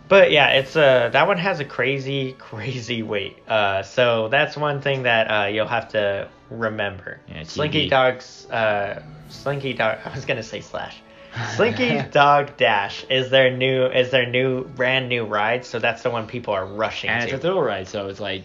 But 0.08 0.32
yeah, 0.32 0.50
it's 0.50 0.76
uh 0.76 1.10
that 1.14 1.28
one 1.28 1.38
has 1.38 1.60
a 1.60 1.66
crazy, 1.66 2.34
crazy 2.38 3.02
wait. 3.02 3.38
Uh, 3.48 3.84
so 3.84 4.28
that's 4.28 4.56
one 4.58 4.82
thing 4.82 5.04
that 5.04 5.28
uh 5.28 5.48
you'll 5.48 5.68
have 5.68 5.90
to 5.90 6.28
remember. 6.50 7.20
Yeah, 7.28 7.44
Slinky 7.44 7.88
Dog's 7.90 8.46
uh 8.50 9.02
Slinky 9.30 9.74
Dog. 9.74 10.00
I 10.06 10.14
was 10.14 10.26
gonna 10.26 10.44
say 10.44 10.62
Slash. 10.62 11.02
Slinky 11.56 12.02
Dog 12.12 12.58
Dash 12.58 13.06
is 13.10 13.30
their 13.30 13.56
new 13.56 13.86
is 13.86 14.12
their 14.12 14.26
new 14.30 14.66
brand 14.66 15.08
new 15.08 15.24
ride. 15.24 15.66
So 15.66 15.80
that's 15.80 16.04
the 16.04 16.10
one 16.10 16.28
people 16.28 16.54
are 16.54 16.66
rushing 16.66 17.10
And 17.10 17.30
to. 17.30 17.36
it's 17.36 17.44
a 17.46 17.48
thrill 17.48 17.62
ride, 17.62 17.88
so 17.88 18.08
it's 18.10 18.20
like 18.20 18.44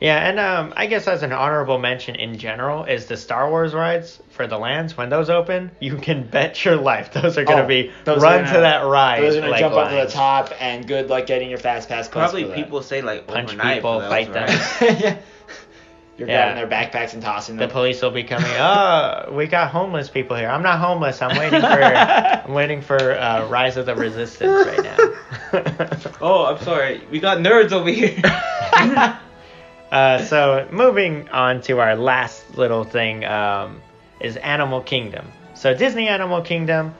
Yeah, 0.00 0.16
and 0.16 0.40
um, 0.40 0.72
I 0.76 0.86
guess 0.86 1.06
as 1.06 1.22
an 1.22 1.32
honorable 1.32 1.76
mention 1.78 2.14
in 2.14 2.38
general 2.38 2.84
is 2.84 3.04
the 3.04 3.18
Star 3.18 3.50
Wars 3.50 3.74
rides 3.74 4.18
for 4.30 4.46
the 4.46 4.56
lands. 4.56 4.96
When 4.96 5.10
those 5.10 5.28
open, 5.28 5.70
you 5.78 5.96
can 5.98 6.26
bet 6.30 6.64
your 6.64 6.76
life 6.76 7.12
those 7.12 7.36
are 7.36 7.44
gonna 7.44 7.64
Oh, 7.64 7.68
be 7.68 7.92
those 8.04 8.18
are 8.18 8.20
run 8.26 8.44
gonna- 8.44 8.54
to 8.56 8.60
that 8.60 8.86
ride. 8.86 9.22
Those 9.22 9.36
are 9.36 9.40
gonna 9.40 9.50
like 9.52 9.60
jump 9.60 9.74
up 9.74 9.90
to 9.90 9.96
the 9.96 10.06
top, 10.10 10.52
and 10.58 10.86
good 10.86 11.10
luck 11.10 11.26
getting 11.26 11.50
your 11.50 11.58
fast 11.58 11.88
pass. 11.90 12.08
Probably 12.08 12.44
for 12.44 12.48
that. 12.48 12.56
people 12.56 12.82
say 12.82 13.02
like 13.02 13.26
Punch 13.26 13.50
people, 13.58 14.00
fight 14.00 14.32
them. 14.32 14.48
right? 14.48 14.80
yeah. 15.00 15.16
You're 16.16 16.28
Yeah. 16.28 16.52
grabbing 16.54 16.68
their 16.70 16.80
backpacks 16.80 17.12
and 17.14 17.22
tossing 17.22 17.56
them. 17.56 17.60
The 17.60 17.66
them. 17.66 17.72
police 17.74 18.00
will 18.00 18.10
be 18.10 18.24
coming. 18.24 18.50
Oh, 18.58 19.32
we 19.32 19.46
got 19.48 19.70
homeless 19.70 20.08
people 20.08 20.34
here. 20.36 20.48
I'm 20.48 20.62
not 20.62 20.78
homeless. 20.78 21.20
I'm 21.20 21.36
waiting 21.38 21.60
for. 21.60 21.66
I'm 21.66 22.52
waiting 22.54 22.80
for 22.80 22.98
uh, 23.18 23.46
Rise 23.48 23.76
of 23.76 23.84
the 23.86 23.94
Resistance 23.94 24.66
right 24.66 24.82
now. 24.82 24.96
Oh, 26.22 26.46
I'm 26.46 26.62
sorry. 26.64 27.02
We 27.10 27.20
got 27.20 27.38
nerds 27.38 27.72
over 27.72 27.90
here. 27.90 28.16
Uh, 29.90 30.22
so 30.24 30.68
moving 30.70 31.28
on 31.30 31.60
to 31.62 31.80
our 31.80 31.96
last 31.96 32.56
little 32.56 32.84
thing 32.84 33.24
um, 33.24 33.80
is 34.20 34.36
Animal 34.36 34.80
Kingdom. 34.82 35.26
So 35.54 35.74
Disney 35.74 36.08
Animal 36.08 36.42
Kingdom. 36.42 36.94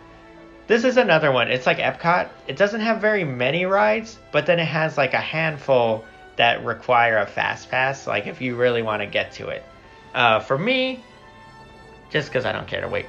This 0.67 0.85
is 0.85 0.97
another 0.97 1.33
one. 1.33 1.51
It's 1.51 1.67
like 1.67 1.79
Epcot. 1.79 2.29
It 2.47 2.57
doesn't 2.57 2.81
have 2.81 3.01
very 3.01 3.25
many 3.25 3.65
rides, 3.65 4.19
but 4.31 4.47
then 4.47 4.61
it 4.61 4.67
has 4.67 4.97
like 4.97 5.15
a 5.15 5.21
handful 5.21 6.05
that 6.37 6.65
require 6.65 7.19
a 7.19 7.27
fast 7.27 7.71
pass. 7.71 8.07
Like 8.07 8.27
if 8.27 8.41
you 8.41 8.57
really 8.57 8.83
want 8.83 9.03
to 9.03 9.07
get 9.07 9.33
to 9.33 9.49
it. 9.49 9.65
Uh, 10.15 10.41
for 10.41 10.57
me, 10.57 11.03
just 12.11 12.29
because 12.29 12.45
I 12.45 12.53
don't 12.53 12.67
care 12.67 12.81
to 12.81 12.89
wait. 12.89 13.07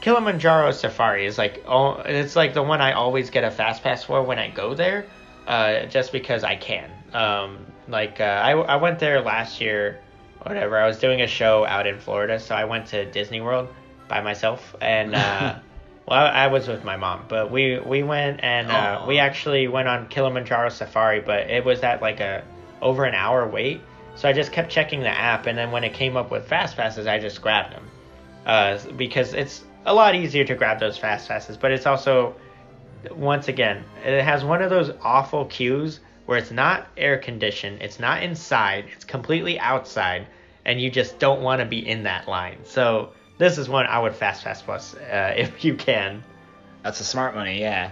Kilimanjaro 0.00 0.70
Safari 0.72 1.26
is 1.26 1.38
like 1.38 1.64
oh, 1.66 2.02
it's 2.04 2.36
like 2.36 2.54
the 2.54 2.62
one 2.62 2.80
I 2.80 2.92
always 2.92 3.30
get 3.30 3.44
a 3.44 3.50
fast 3.50 3.82
pass 3.82 4.04
for 4.04 4.22
when 4.22 4.38
I 4.38 4.50
go 4.50 4.74
there, 4.74 5.06
uh, 5.46 5.86
just 5.86 6.12
because 6.12 6.44
I 6.44 6.56
can. 6.56 6.90
Um, 7.12 7.66
like 7.88 8.20
uh, 8.20 8.24
I 8.24 8.52
I 8.52 8.76
went 8.76 8.98
there 8.98 9.20
last 9.20 9.60
year, 9.60 10.00
whatever. 10.42 10.78
I 10.78 10.86
was 10.86 10.98
doing 10.98 11.22
a 11.22 11.26
show 11.26 11.64
out 11.64 11.86
in 11.86 11.98
Florida, 11.98 12.38
so 12.38 12.54
I 12.54 12.64
went 12.64 12.86
to 12.88 13.10
Disney 13.10 13.40
World 13.40 13.68
by 14.08 14.20
myself, 14.20 14.74
and 14.80 15.14
uh, 15.14 15.58
well, 16.08 16.26
I, 16.26 16.46
was 16.48 16.68
with 16.68 16.84
my 16.84 16.96
mom, 16.96 17.24
but 17.28 17.50
we 17.50 17.78
we 17.78 18.02
went 18.02 18.40
and 18.42 18.70
uh, 18.70 19.04
we 19.06 19.18
actually 19.18 19.68
went 19.68 19.88
on 19.88 20.08
Kilimanjaro 20.08 20.68
Safari, 20.68 21.20
but 21.20 21.50
it 21.50 21.64
was 21.64 21.82
at 21.82 22.00
like 22.02 22.20
a 22.20 22.44
over 22.82 23.04
an 23.04 23.14
hour 23.14 23.48
wait. 23.48 23.80
So 24.14 24.28
I 24.28 24.32
just 24.32 24.50
kept 24.50 24.70
checking 24.70 25.00
the 25.00 25.10
app, 25.10 25.46
and 25.46 25.58
then 25.58 25.70
when 25.70 25.84
it 25.84 25.92
came 25.92 26.16
up 26.16 26.30
with 26.30 26.48
fast 26.48 26.76
passes, 26.76 27.06
I 27.06 27.18
just 27.18 27.42
grabbed 27.42 27.74
them 27.74 27.90
uh, 28.46 28.78
because 28.96 29.34
it's 29.34 29.64
a 29.84 29.92
lot 29.92 30.14
easier 30.14 30.44
to 30.44 30.54
grab 30.54 30.80
those 30.80 30.96
fast 30.96 31.28
passes, 31.28 31.56
but 31.56 31.70
it's 31.70 31.86
also 31.86 32.34
once 33.10 33.46
again 33.46 33.84
it 34.04 34.22
has 34.22 34.42
one 34.42 34.60
of 34.62 34.70
those 34.70 34.90
awful 35.02 35.44
queues 35.44 36.00
where 36.26 36.38
it's 36.38 36.50
not 36.50 36.88
air 36.96 37.18
conditioned, 37.18 37.80
it's 37.80 37.98
not 37.98 38.22
inside, 38.22 38.86
it's 38.94 39.04
completely 39.04 39.58
outside, 39.58 40.26
and 40.64 40.80
you 40.80 40.90
just 40.90 41.18
don't 41.18 41.40
want 41.40 41.60
to 41.60 41.64
be 41.64 41.86
in 41.86 42.02
that 42.02 42.28
line. 42.28 42.58
So 42.64 43.12
this 43.38 43.58
is 43.58 43.68
one 43.68 43.86
I 43.86 43.98
would 43.98 44.14
fast 44.14 44.44
pass 44.44 44.60
plus 44.60 44.94
uh, 44.94 45.34
if 45.38 45.64
you 45.64 45.74
can. 45.74 46.22
That's 46.82 47.00
a 47.00 47.04
smart 47.04 47.34
money, 47.34 47.60
yeah. 47.60 47.90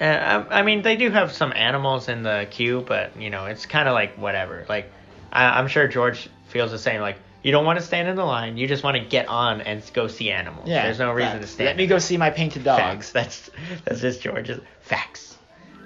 Uh, 0.00 0.04
I, 0.04 0.60
I 0.60 0.62
mean, 0.62 0.82
they 0.82 0.96
do 0.96 1.10
have 1.10 1.32
some 1.32 1.52
animals 1.54 2.08
in 2.08 2.22
the 2.22 2.46
queue, 2.50 2.84
but 2.86 3.16
you 3.20 3.30
know, 3.30 3.46
it's 3.46 3.66
kind 3.66 3.88
of 3.88 3.94
like 3.94 4.16
whatever. 4.16 4.66
Like, 4.68 4.90
I, 5.32 5.58
I'm 5.58 5.68
sure 5.68 5.88
George 5.88 6.28
feels 6.48 6.70
the 6.70 6.78
same. 6.78 7.00
Like, 7.00 7.16
you 7.42 7.52
don't 7.52 7.64
want 7.64 7.78
to 7.78 7.84
stand 7.84 8.08
in 8.08 8.16
the 8.16 8.24
line; 8.24 8.56
you 8.56 8.66
just 8.68 8.84
want 8.84 8.96
to 8.96 9.04
get 9.04 9.28
on 9.28 9.60
and 9.62 9.82
go 9.94 10.06
see 10.06 10.30
animals. 10.30 10.68
Yeah. 10.68 10.82
there's 10.82 10.98
no 10.98 11.12
reason 11.12 11.40
to 11.40 11.46
stand. 11.46 11.66
Let 11.66 11.76
me 11.76 11.86
go 11.86 11.98
see 11.98 12.16
my 12.16 12.30
painted 12.30 12.64
dogs. 12.64 13.10
Facts. 13.10 13.12
That's 13.12 13.50
that's 13.84 14.00
just 14.00 14.20
George's 14.20 14.60
facts. 14.80 15.25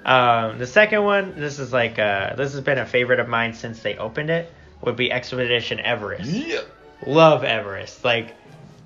Um, 0.05 0.57
the 0.57 0.67
second 0.67 1.03
one, 1.03 1.35
this 1.39 1.59
is 1.59 1.71
like 1.71 1.99
uh, 1.99 2.35
this 2.35 2.53
has 2.53 2.61
been 2.61 2.77
a 2.77 2.85
favorite 2.85 3.19
of 3.19 3.27
mine 3.27 3.53
since 3.53 3.81
they 3.81 3.97
opened 3.97 4.29
it. 4.29 4.51
Would 4.81 4.95
be 4.95 5.11
Expedition 5.11 5.79
Everest. 5.79 6.31
Love 7.05 7.43
Everest. 7.43 8.03
Like, 8.03 8.35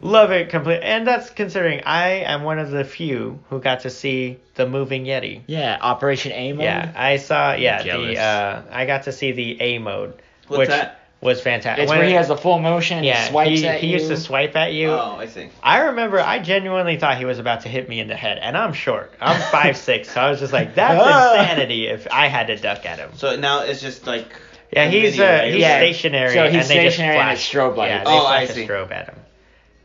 love 0.01 0.32
it 0.32 0.49
completely. 0.49 0.84
And 0.84 1.07
that's 1.07 1.30
considering 1.30 1.82
I 1.86 2.09
am 2.26 2.43
one 2.43 2.59
of 2.59 2.70
the 2.70 2.84
few 2.84 3.39
who 3.49 3.61
got 3.61 3.82
to 3.82 3.89
see 3.89 4.39
the 4.55 4.68
moving 4.68 5.05
Yeti. 5.05 5.43
Yeah, 5.47 5.78
Operation 5.82 6.34
A 6.34 6.51
mode. 6.51 6.63
Yeah, 6.63 6.91
I 6.95 7.18
saw. 7.18 7.53
Yeah, 7.53 7.82
the 7.82 8.18
uh, 8.20 8.61
I 8.72 8.86
got 8.86 9.03
to 9.03 9.13
see 9.13 9.32
the 9.32 9.61
A 9.61 9.78
mode, 9.80 10.22
What's 10.47 10.59
which 10.59 10.70
that? 10.70 11.05
Was 11.26 11.41
fantastic. 11.41 11.84
It's 11.84 11.89
When- 11.89 11.99
where 11.99 12.07
he 12.07 12.13
has 12.13 12.30
the 12.30 12.38
full 12.38 12.59
motion. 12.59 13.03
yeah, 13.03 13.23
he 13.23 13.30
swipes 13.30 13.59
he, 13.59 13.67
at 13.67 13.80
he 13.82 13.88
you. 13.88 13.93
used 13.93 14.07
to 14.09 14.15
swipe 14.17 14.55
at 14.55 14.71
you. 14.71 14.91
Oh, 14.91 15.17
I 15.19 15.26
see. 15.26 15.49
I 15.61 15.80
remember 15.88 16.19
I 16.21 16.39
genuinely 16.39 16.95
thought 16.97 17.17
he 17.17 17.26
was 17.26 17.39
about 17.39 17.61
to 17.61 17.69
hit 17.69 17.89
me 17.89 17.99
in 17.99 18.07
the 18.07 18.15
head, 18.15 18.38
and 18.41 18.55
I'm 18.57 18.71
short. 18.73 19.11
I'm 19.19 19.41
five 19.51 19.76
six, 19.76 20.11
so 20.11 20.21
I 20.21 20.30
was 20.30 20.39
just 20.39 20.53
like, 20.53 20.76
that's 20.76 21.01
Ah. 21.03 21.34
insanity 21.41 21.88
if 21.88 22.07
I 22.11 22.28
had 22.28 22.47
to 22.47 22.55
duck 22.55 22.86
at 22.86 22.99
him. 22.99 23.09
So 23.15 23.36
now 23.36 23.61
it's 23.63 23.82
just 23.82 24.07
like. 24.07 24.28
Yeah, 24.71 24.88
he's 24.89 25.11
video, 25.15 25.26
uh, 25.26 25.30
right? 25.39 25.51
he's 25.53 25.61
Yeah, 25.61 25.78
stationary, 25.78 26.34
so 26.34 26.43
he's 26.45 26.53
and 26.53 26.63
they 26.63 26.89
stationary 26.89 27.17
and 27.17 27.30
just 27.38 27.43
it's 27.43 27.51
flash. 27.53 27.63
strobe 27.71 27.78
light. 27.78 27.88
Yeah, 27.89 28.03
they 28.03 28.09
Oh, 28.11 28.19
flash 28.21 28.39
I 28.39 28.41
a 28.43 28.47
see. 28.47 28.67
strobe 28.67 28.91
at 28.91 29.05
him. 29.09 29.15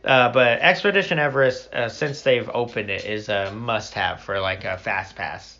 Uh, 0.05 0.28
but 0.32 0.61
Expedition 0.62 1.18
Everest, 1.18 1.72
uh, 1.74 1.88
since 1.91 2.22
they've 2.22 2.49
opened 2.53 2.88
it, 2.91 3.05
is 3.05 3.28
a 3.28 3.53
must-have 3.53 4.20
for 4.20 4.41
like 4.41 4.64
a 4.64 4.78
fast 4.78 5.14
pass. 5.16 5.59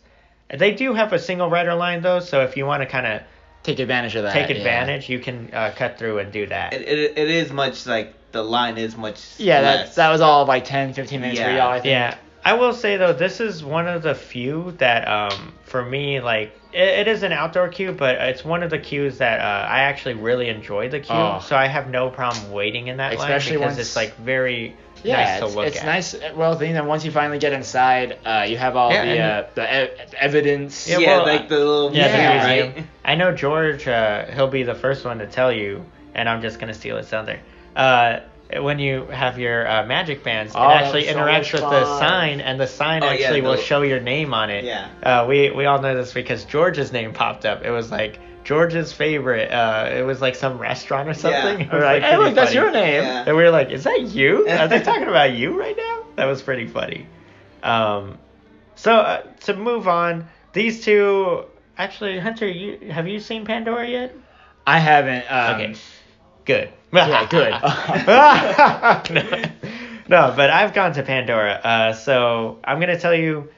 They 0.53 0.73
do 0.73 0.95
have 0.95 1.13
a 1.13 1.19
single 1.19 1.49
rider 1.51 1.75
line 1.75 2.01
though, 2.01 2.21
so 2.21 2.43
if 2.43 2.57
you 2.57 2.65
want 2.67 2.83
to 2.83 2.87
kind 2.87 3.07
of 3.07 3.21
take 3.63 3.79
advantage 3.79 4.17
of 4.17 4.25
that. 4.25 4.33
take 4.33 4.51
yeah. 4.51 4.57
advantage, 4.57 5.09
you 5.09 5.19
can 5.19 5.51
uh, 5.53 5.73
cut 5.75 5.99
through 5.99 6.19
and 6.19 6.33
do 6.33 6.47
that. 6.47 6.73
It, 6.73 6.83
it, 6.83 7.19
it 7.19 7.31
is 7.31 7.53
much 7.53 7.87
like 7.87 8.15
the 8.33 8.43
line 8.43 8.79
is 8.79 8.97
much. 8.97 9.21
Yeah, 9.39 9.61
that 9.61 9.77
less. 9.87 9.95
that 9.97 10.11
was 10.11 10.21
all 10.21 10.47
like 10.47 10.65
10, 10.65 10.95
15 10.95 11.21
minutes 11.21 11.41
for 11.41 11.47
Yeah. 11.47 11.57
y'all. 11.57 11.73
I 11.73 11.81
think. 11.81 11.91
Yeah, 11.91 12.17
I 12.45 12.55
will 12.55 12.73
say 12.73 12.97
though, 12.97 13.13
this 13.13 13.41
is 13.41 13.63
one 13.63 13.87
of 13.87 14.03
the 14.03 14.15
few 14.15 14.73
that, 14.79 15.07
um, 15.09 15.53
for 15.65 15.85
me, 15.85 16.21
like 16.21 16.59
it, 16.73 17.01
it 17.01 17.09
is 17.09 17.23
an 17.23 17.33
outdoor 17.33 17.69
queue, 17.69 17.93
but 17.93 18.17
it's 18.17 18.45
one 18.45 18.63
of 18.63 18.71
the 18.71 18.79
queues 18.79 19.19
that 19.19 19.41
uh, 19.41 19.69
I 19.69 19.81
actually 19.81 20.15
really 20.15 20.49
enjoy 20.49 20.89
the 20.89 21.01
queue. 21.01 21.15
Oh. 21.15 21.41
So 21.45 21.57
I 21.57 21.67
have 21.67 21.91
no 21.91 22.09
problem 22.11 22.53
waiting 22.53 22.89
in 22.89 22.97
that 22.99 23.15
Especially 23.15 23.57
line 23.57 23.61
because 23.61 23.77
once- 23.77 23.87
it's 23.89 23.97
like 23.97 24.17
very 24.17 24.77
Yeah, 25.05 25.17
nice 25.17 25.43
it's, 25.43 25.53
to 25.53 25.57
look 25.59 25.67
it's 25.69 25.77
at. 25.79 25.87
nice. 25.87 26.15
Well, 26.37 26.63
you 26.63 26.73
know, 26.75 26.85
once 26.85 27.05
you 27.05 27.11
finally 27.11 27.39
get 27.39 27.53
inside, 27.53 28.19
uh, 28.25 28.45
you 28.49 28.57
have 28.59 28.77
all 28.77 28.91
Yeah, 28.93 29.05
the 29.05 29.21
uh, 29.21 29.47
the 29.55 29.85
e- 29.85 29.91
evidence. 30.19 30.89
Yeah, 30.89 30.99
Yeah, 30.99 31.17
well, 31.19 31.27
like 31.27 31.49
the 31.49 31.57
little 31.59 31.93
Yeah, 31.95 32.07
Yeah, 32.07 32.09
the 32.09 32.35
museum, 32.35 32.67
museum. 32.67 32.75
right? 32.75 32.87
I 33.05 33.15
know 33.17 33.33
George. 33.35 33.87
Uh, 33.89 34.27
he'll 34.27 34.49
be 34.49 34.63
the 34.63 34.75
first 34.75 35.05
one 35.05 35.19
to 35.19 35.27
tell 35.27 35.53
you, 35.53 35.85
and 36.15 36.29
I'm 36.29 36.43
just 36.43 36.59
gonna 36.59 36.75
steal 36.75 36.97
his 36.97 37.09
thunder. 37.09 37.41
Uh, 37.75 38.21
when 38.61 38.81
you 38.81 39.05
have 39.07 39.39
your 39.39 39.67
uh, 39.67 39.87
magic 39.87 40.25
bands, 40.25 40.53
Oh, 40.57 40.63
it 40.69 40.73
actually 40.73 41.07
so 41.07 41.15
interacts 41.15 41.39
much 41.39 41.53
with 41.53 41.63
the 41.63 41.99
sign, 42.01 42.41
and 42.41 42.59
the 42.59 42.67
sign 42.67 43.03
Oh, 43.05 43.07
yeah, 43.07 43.13
actually 43.27 43.43
will 43.43 43.57
show 43.57 43.83
your 43.83 44.01
name 44.01 44.35
on 44.35 44.51
it. 44.51 44.65
Yeah. 44.65 44.89
Uh, 45.03 45.27
we 45.29 45.51
we 45.51 45.67
all 45.67 45.81
know 45.81 45.95
this 45.95 46.13
because 46.13 46.45
George's 46.45 46.91
name 46.93 47.13
popped 47.13 47.45
up. 47.47 47.65
It 47.65 47.71
was 47.71 47.91
like 47.93 48.19
George's 48.45 48.93
favorite. 48.93 49.51
Uh, 49.51 49.91
it 49.93 50.03
was 50.03 50.21
like 50.21 50.35
some 50.35 50.59
restaurant 50.59 51.09
or 51.09 51.15
something. 51.15 51.61
Yeah. 51.61 51.67
It 51.67 51.73
was, 51.73 51.81
We're 51.81 51.85
like, 51.85 52.03
hey, 52.03 52.09
pretty 52.17 52.25
look, 52.25 52.35
that's 52.35 52.55
your 52.55 52.71
name. 52.71 53.03
Yeah. 53.03 53.25
And 53.27 53.37
we 53.37 53.43
were 53.43 53.51
like, 53.51 53.71
is 53.71 53.85
that 53.85 54.03
you? 54.03 54.49
Are 54.49 54.69
they 54.69 54.81
talking 54.83 55.09
about 55.09 55.33
you 55.35 55.59
right 55.59 55.77
now? 55.77 56.05
That 56.17 56.25
was 56.27 56.43
pretty 56.43 56.67
funny. 56.67 57.07
Um, 57.63 58.19
so 58.75 58.95
uh, 58.95 59.23
to 59.41 59.55
move 59.57 59.87
on, 59.89 60.27
these 60.53 60.85
two 60.85 61.45
actually, 61.77 62.19
Hunter, 62.19 62.49
you 62.49 62.91
have 62.91 63.07
you 63.07 63.21
seen 63.21 63.45
Pandora 63.45 63.87
yet? 63.89 64.15
I 64.67 64.79
haven't. 64.79 65.25
Um, 65.31 65.55
Okay, 65.61 65.75
good. 66.45 66.71
Yeah, 66.93 67.27
good. 69.05 69.53
no, 70.09 70.33
but 70.37 70.51
I've 70.51 70.75
gone 70.75 70.93
to 70.95 71.03
Pandora. 71.03 71.53
Uh, 71.53 71.93
so 71.93 72.59
I'm 72.65 72.81
gonna 72.81 72.99
tell 72.99 73.15
you, 73.15 73.49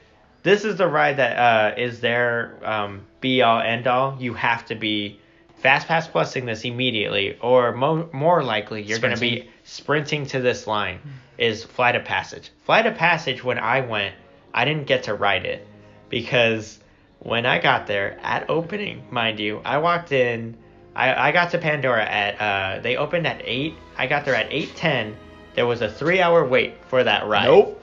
this 0.43 0.65
is 0.65 0.77
the 0.77 0.87
ride 0.87 1.17
that 1.17 1.37
uh, 1.37 1.75
is 1.79 2.01
their 2.01 2.57
um, 2.63 3.01
be 3.21 3.41
all 3.41 3.59
end 3.59 3.87
all. 3.87 4.17
You 4.19 4.33
have 4.33 4.65
to 4.65 4.75
be 4.75 5.19
fast 5.57 5.87
pass 5.87 6.07
plusing 6.07 6.45
this 6.45 6.65
immediately, 6.65 7.37
or 7.39 7.71
mo- 7.71 8.09
more 8.11 8.43
likely 8.43 8.81
you're 8.81 8.99
gonna 8.99 9.17
be 9.17 9.49
sprinting 9.63 10.25
to 10.27 10.41
this 10.41 10.67
line. 10.67 10.99
Is 11.35 11.63
Flight 11.63 11.95
of 11.95 12.05
Passage. 12.05 12.51
Flight 12.65 12.85
of 12.85 12.95
Passage. 12.95 13.43
When 13.43 13.57
I 13.57 13.81
went, 13.81 14.13
I 14.53 14.65
didn't 14.65 14.85
get 14.85 15.03
to 15.03 15.15
ride 15.15 15.45
it 15.45 15.65
because 16.09 16.77
when 17.19 17.47
I 17.47 17.59
got 17.59 17.87
there 17.87 18.19
at 18.21 18.49
opening, 18.49 19.03
mind 19.09 19.39
you, 19.39 19.59
I 19.65 19.79
walked 19.79 20.11
in. 20.11 20.55
I, 20.95 21.29
I 21.29 21.31
got 21.31 21.49
to 21.51 21.57
Pandora 21.57 22.05
at 22.05 22.39
uh, 22.39 22.81
they 22.81 22.97
opened 22.97 23.25
at 23.25 23.41
eight. 23.43 23.73
I 23.97 24.05
got 24.05 24.25
there 24.25 24.35
at 24.35 24.47
eight 24.51 24.75
ten. 24.75 25.15
There 25.55 25.65
was 25.65 25.81
a 25.81 25.89
three 25.89 26.21
hour 26.21 26.45
wait 26.45 26.75
for 26.87 27.03
that 27.03 27.25
ride. 27.27 27.45
Nope. 27.45 27.81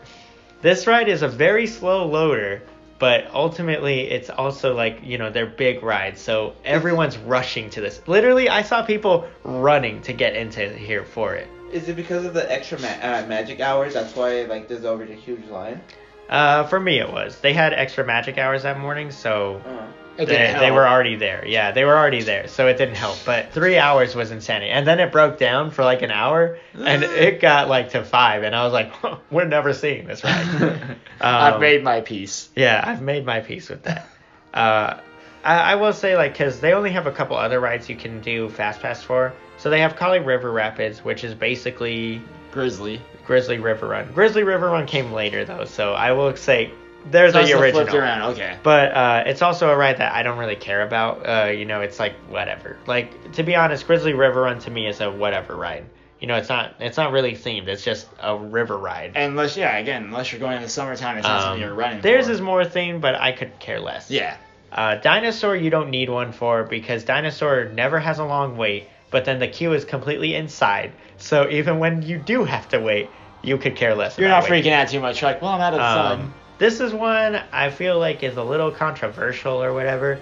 This 0.63 0.87
ride 0.87 1.09
is 1.09 1.23
a 1.23 1.29
very 1.29 1.67
slow 1.67 2.07
loader, 2.07 2.63
but 2.99 3.31
ultimately 3.33 4.11
it's 4.11 4.29
also 4.29 4.75
like 4.75 5.01
you 5.03 5.17
know 5.19 5.31
they're 5.31 5.47
big 5.47 5.83
rides, 5.83 6.21
so 6.21 6.55
everyone's 6.65 7.17
rushing 7.17 7.71
to 7.71 7.81
this. 7.81 8.03
Literally, 8.07 8.49
I 8.49 8.63
saw 8.63 8.85
people 8.85 9.27
running 9.43 10.03
to 10.03 10.13
get 10.13 10.37
into 10.37 10.69
here 10.69 11.05
for 11.05 11.35
it. 11.35 11.49
Is 11.73 11.89
it 11.89 11.95
because 11.97 12.25
of 12.27 12.35
the 12.35 12.51
extra 12.53 12.79
ma- 12.81 12.89
uh, 12.89 13.25
magic 13.27 13.61
hours? 13.61 13.95
That's 13.95 14.15
why 14.15 14.43
like 14.43 14.69
there's 14.69 14.85
already 14.85 15.13
a 15.13 15.17
huge 15.17 15.47
line. 15.47 15.81
Uh, 16.29 16.65
for 16.65 16.79
me, 16.79 17.01
it 17.01 17.11
was. 17.11 17.41
They 17.41 17.53
had 17.53 17.73
extra 17.73 18.05
magic 18.05 18.39
hours 18.39 18.63
that 18.65 18.79
morning, 18.79 19.11
so 19.11 19.61
Uh, 19.67 19.71
It 19.71 20.00
they, 20.29 20.57
they 20.59 20.71
were 20.71 20.87
already 20.87 21.17
there. 21.17 21.45
Yeah, 21.47 21.73
they 21.73 21.85
were 21.85 21.97
already 21.97 22.23
there, 22.23 22.49
so 22.49 22.67
it 22.67 22.77
didn't 22.79 22.97
help. 22.97 23.19
But 23.25 23.53
three 23.53 23.79
hours 23.79 24.15
was 24.15 24.31
insanity, 24.31 24.71
and 24.71 24.87
then 24.87 25.01
it 25.01 25.13
broke 25.13 25.39
down 25.39 25.71
for 25.71 25.85
like 25.85 26.03
an 26.03 26.11
hour, 26.11 26.59
and 26.75 27.03
it 27.03 27.41
got 27.41 27.69
like 27.69 27.91
to 27.91 28.05
five, 28.05 28.43
and 28.43 28.55
I 28.55 28.65
was 28.65 28.73
like, 28.73 28.93
we're 29.31 29.45
never 29.47 29.73
seeing 29.73 30.07
this 30.07 30.23
ride. 30.25 30.97
I've 31.21 31.55
Um, 31.55 31.61
made 31.61 31.83
my 31.85 32.01
peace. 32.01 32.49
Yeah, 32.57 32.83
I've 32.85 33.03
made 33.03 33.25
my 33.27 33.41
peace 33.41 33.69
with 33.69 33.83
that. 33.85 34.09
Uh, 34.53 35.01
I, 35.45 35.73
I 35.73 35.75
will 35.77 35.93
say, 35.93 36.17
like, 36.17 36.33
because 36.33 36.61
they 36.61 36.73
only 36.75 36.91
have 36.91 37.07
a 37.07 37.13
couple 37.13 37.37
other 37.37 37.61
rides 37.61 37.89
you 37.89 37.97
can 37.97 38.21
do 38.21 38.49
Fast 38.51 38.81
Pass 38.81 39.03
for. 39.03 39.33
So 39.59 39.71
they 39.71 39.81
have 39.81 39.97
Kali 39.97 40.19
River 40.19 40.51
Rapids, 40.51 41.05
which 41.05 41.23
is 41.25 41.35
basically 41.35 42.21
Grizzly. 42.51 43.01
Grizzly 43.27 43.59
River 43.59 43.87
Run. 43.89 44.11
Grizzly 44.13 44.43
River 44.43 44.71
Run 44.71 44.87
came 44.87 45.13
later, 45.13 45.45
though, 45.45 45.65
so 45.65 45.93
I 45.93 46.13
will 46.13 46.35
say 46.37 46.73
there's 47.11 47.33
That's 47.33 47.49
the 47.51 47.59
original. 47.59 47.83
flipped 47.85 47.95
around. 47.97 48.33
Okay. 48.33 48.57
But 48.63 48.93
uh, 48.93 49.23
it's 49.27 49.43
also 49.43 49.71
a 49.71 49.77
ride 49.77 49.99
that 49.99 50.13
I 50.13 50.23
don't 50.23 50.39
really 50.39 50.57
care 50.57 50.83
about. 50.83 51.27
Uh, 51.27 51.51
you 51.51 51.65
know, 51.65 51.81
it's 51.81 51.99
like 51.99 52.15
whatever. 52.29 52.77
Like 52.87 53.33
to 53.33 53.43
be 53.43 53.57
honest, 53.57 53.87
Grizzly 53.87 54.13
River 54.13 54.43
Run 54.43 54.59
to 54.61 54.71
me 54.71 54.87
is 54.87 55.01
a 55.01 55.11
whatever 55.11 55.57
ride. 55.57 55.85
You 56.21 56.27
know, 56.27 56.37
it's 56.37 56.49
not 56.51 56.75
it's 56.81 56.99
not 56.99 57.13
really 57.13 57.33
themed. 57.33 57.67
It's 57.69 57.83
just 57.85 58.07
a 58.23 58.37
river 58.37 58.77
ride. 58.77 59.13
Unless, 59.17 59.57
yeah, 59.57 59.79
again, 59.79 60.05
unless 60.05 60.31
you're 60.33 60.41
going 60.41 60.57
in 60.57 60.63
the 60.63 60.69
summertime, 60.69 61.17
it's 61.17 61.27
not 61.27 61.37
Um, 61.37 61.43
something 61.43 61.63
you're 61.63 61.75
running. 61.75 62.03
theirs 62.03 62.27
for. 62.27 62.33
is 62.33 62.41
more 62.43 62.63
themed, 62.65 63.01
but 63.01 63.15
I 63.15 63.33
could 63.33 63.59
care 63.59 63.81
less. 63.81 64.11
Yeah. 64.11 64.37
Uh, 64.71 64.97
Dinosaur, 64.97 65.57
you 65.57 65.71
don't 65.71 65.89
need 65.91 66.11
one 66.11 66.33
for 66.33 66.63
because 66.65 67.03
Dinosaur 67.05 67.65
never 67.75 67.99
has 67.99 68.19
a 68.19 68.25
long 68.25 68.57
wait, 68.59 68.87
but 69.11 69.25
then 69.25 69.39
the 69.41 69.49
queue 69.49 69.73
is 69.73 69.85
completely 69.87 70.35
inside. 70.35 70.93
So 71.17 71.49
even 71.49 71.79
when 71.79 72.03
you 72.03 72.19
do 72.19 72.45
have 72.45 72.69
to 72.69 72.79
wait, 72.79 73.09
you 73.43 73.57
could 73.57 73.75
care 73.75 73.95
less. 73.95 74.19
You're 74.19 74.29
not 74.29 74.43
waiting. 74.49 74.71
freaking 74.71 74.75
out 74.77 74.89
too 74.91 75.01
much. 75.01 75.23
You're 75.23 75.31
like, 75.33 75.41
well, 75.43 75.53
I'm 75.53 75.61
out 75.63 75.73
of 75.73 75.79
the 75.81 75.95
sun. 75.95 76.35
This 76.61 76.79
is 76.81 76.93
one 76.93 77.41
I 77.53 77.71
feel 77.71 77.99
like 77.99 78.23
is 78.23 78.37
a 78.37 78.45
little 78.45 78.71
controversial 78.71 79.63
or 79.63 79.73
whatever. 79.73 80.21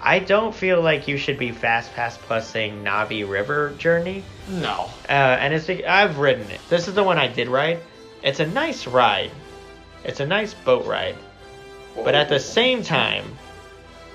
I 0.00 0.18
don't 0.18 0.52
feel 0.52 0.82
like 0.82 1.06
you 1.06 1.16
should 1.16 1.38
be 1.38 1.52
fast 1.52 1.94
pass 1.94 2.18
plusing 2.18 2.82
Na'vi 2.82 3.26
River 3.26 3.72
Journey. 3.78 4.24
No. 4.48 4.90
Uh, 5.08 5.12
and 5.12 5.54
it's 5.54 5.70
I've 5.70 6.18
ridden 6.18 6.50
it. 6.50 6.60
This 6.68 6.88
is 6.88 6.94
the 6.94 7.04
one 7.04 7.18
I 7.18 7.28
did 7.28 7.46
ride. 7.46 7.78
It's 8.24 8.40
a 8.40 8.46
nice 8.46 8.88
ride. 8.88 9.30
It's 10.02 10.18
a 10.18 10.26
nice 10.26 10.54
boat 10.54 10.86
ride. 10.86 11.14
But 11.94 12.16
at 12.16 12.28
the 12.28 12.40
same 12.40 12.82
time, 12.82 13.38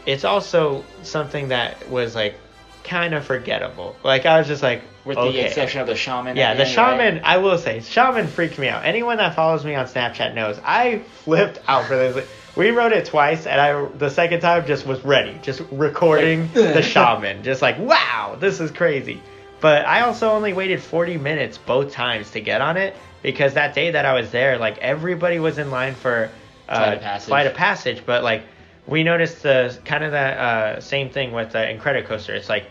it's 0.06 0.26
also 0.26 0.84
something 1.04 1.48
that 1.48 1.90
was 1.90 2.16
like 2.16 2.36
kind 2.84 3.14
of 3.14 3.24
forgettable. 3.24 3.96
Like 4.04 4.26
I 4.26 4.40
was 4.40 4.48
just 4.48 4.62
like, 4.62 4.82
With 5.04 5.18
okay. 5.18 5.32
the 5.32 5.46
exception 5.46 5.82
of 5.82 5.88
the 5.88 5.96
shaman. 5.96 6.38
Yeah, 6.38 6.52
at 6.52 6.58
the 6.58 6.68
end, 6.68 6.78
right? 6.78 6.98
shaman. 6.98 7.22
I 7.24 7.38
will 7.38 7.58
say, 7.58 7.82
shaman 7.82 8.28
freaked 8.28 8.60
me 8.60 8.68
out. 8.68 8.86
Anyone 8.86 9.18
that 9.18 9.36
follows 9.36 9.66
me 9.66 9.74
on 9.74 9.88
Snapchat 9.88 10.36
knows 10.36 10.60
I 10.64 11.00
flipped 11.24 11.60
out 11.68 11.86
for 11.86 11.96
this. 11.96 12.28
We 12.56 12.70
wrote 12.72 12.92
it 12.92 13.06
twice, 13.06 13.48
and 13.48 13.60
I 13.60 13.86
the 13.98 14.10
second 14.10 14.42
time 14.42 14.66
just 14.68 14.86
was 14.86 15.04
ready, 15.04 15.40
just 15.42 15.62
recording 15.72 16.52
the 16.54 16.82
shaman, 16.84 17.44
just 17.44 17.62
like 17.62 17.80
wow, 17.80 18.38
this 18.40 18.60
is 18.60 18.70
crazy. 18.70 19.22
But 19.60 19.86
I 19.86 20.02
also 20.02 20.32
only 20.32 20.54
waited 20.54 20.82
40 20.82 21.18
minutes 21.18 21.58
both 21.58 21.92
times 21.92 22.32
to 22.32 22.42
get 22.42 22.62
on 22.62 22.78
it 22.78 22.96
because 23.22 23.54
that 23.54 23.76
day 23.76 23.92
that 23.92 24.06
I 24.06 24.14
was 24.14 24.32
there, 24.32 24.58
like 24.58 24.80
everybody 24.80 25.40
was 25.40 25.60
in 25.60 25.70
line 25.70 25.94
for 25.94 26.32
uh, 26.68 26.76
Flight 26.76 26.94
of 26.94 27.02
Passage. 27.02 27.28
Flight 27.28 27.48
of 27.48 27.54
Passage, 27.54 28.04
but 28.06 28.24
like 28.24 28.44
we 28.88 29.04
noticed 29.04 29.44
the 29.44 29.78
kind 29.86 30.04
of 30.04 30.12
that 30.12 30.38
uh, 30.38 30.82
same 30.82 31.10
thing 31.10 31.32
with 31.32 31.52
the 31.52 31.60
Incredicoaster. 31.60 32.30
It's 32.30 32.50
like 32.50 32.66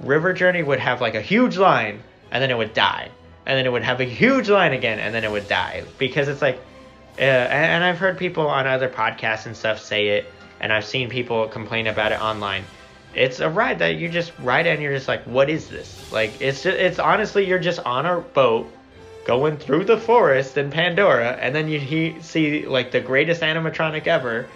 River 0.00 0.32
Journey 0.32 0.62
would 0.62 0.80
have 0.80 1.00
like 1.00 1.14
a 1.14 1.20
huge 1.20 1.56
line 1.56 2.02
and 2.30 2.42
then 2.42 2.50
it 2.50 2.56
would 2.56 2.74
die. 2.74 3.10
And 3.44 3.58
then 3.58 3.66
it 3.66 3.72
would 3.72 3.82
have 3.82 4.00
a 4.00 4.04
huge 4.04 4.48
line 4.48 4.72
again 4.72 4.98
and 4.98 5.14
then 5.14 5.24
it 5.24 5.30
would 5.30 5.48
die. 5.48 5.84
Because 5.98 6.28
it's 6.28 6.42
like, 6.42 6.60
uh, 7.18 7.22
and, 7.22 7.84
I've 7.84 7.98
heard 7.98 8.16
people 8.16 8.46
on 8.46 8.66
other 8.66 8.88
podcasts 8.88 9.46
and 9.46 9.54
stuff 9.54 9.78
say 9.80 10.08
it, 10.08 10.32
and 10.60 10.72
I've 10.72 10.84
seen 10.84 11.10
people 11.10 11.46
complain 11.48 11.86
about 11.86 12.12
it 12.12 12.20
online. 12.20 12.64
It's 13.14 13.40
a 13.40 13.50
ride 13.50 13.80
that 13.80 13.96
you 13.96 14.08
just 14.08 14.32
ride 14.38 14.66
and 14.66 14.80
you're 14.80 14.94
just 14.94 15.08
like, 15.08 15.22
what 15.24 15.50
is 15.50 15.68
this? 15.68 16.10
Like, 16.10 16.40
it's 16.40 16.62
just, 16.62 16.78
it's 16.78 16.98
honestly, 16.98 17.46
you're 17.46 17.58
just 17.58 17.80
on 17.80 18.06
a 18.06 18.20
boat 18.20 18.72
going 19.26 19.58
through 19.58 19.84
the 19.84 19.98
forest 19.98 20.56
in 20.56 20.70
Pandora, 20.70 21.32
and 21.32 21.54
then 21.54 21.68
you 21.68 21.78
he, 21.78 22.16
see 22.20 22.66
like 22.66 22.90
the 22.90 23.00
greatest 23.00 23.42
animatronic 23.42 24.06
ever 24.06 24.48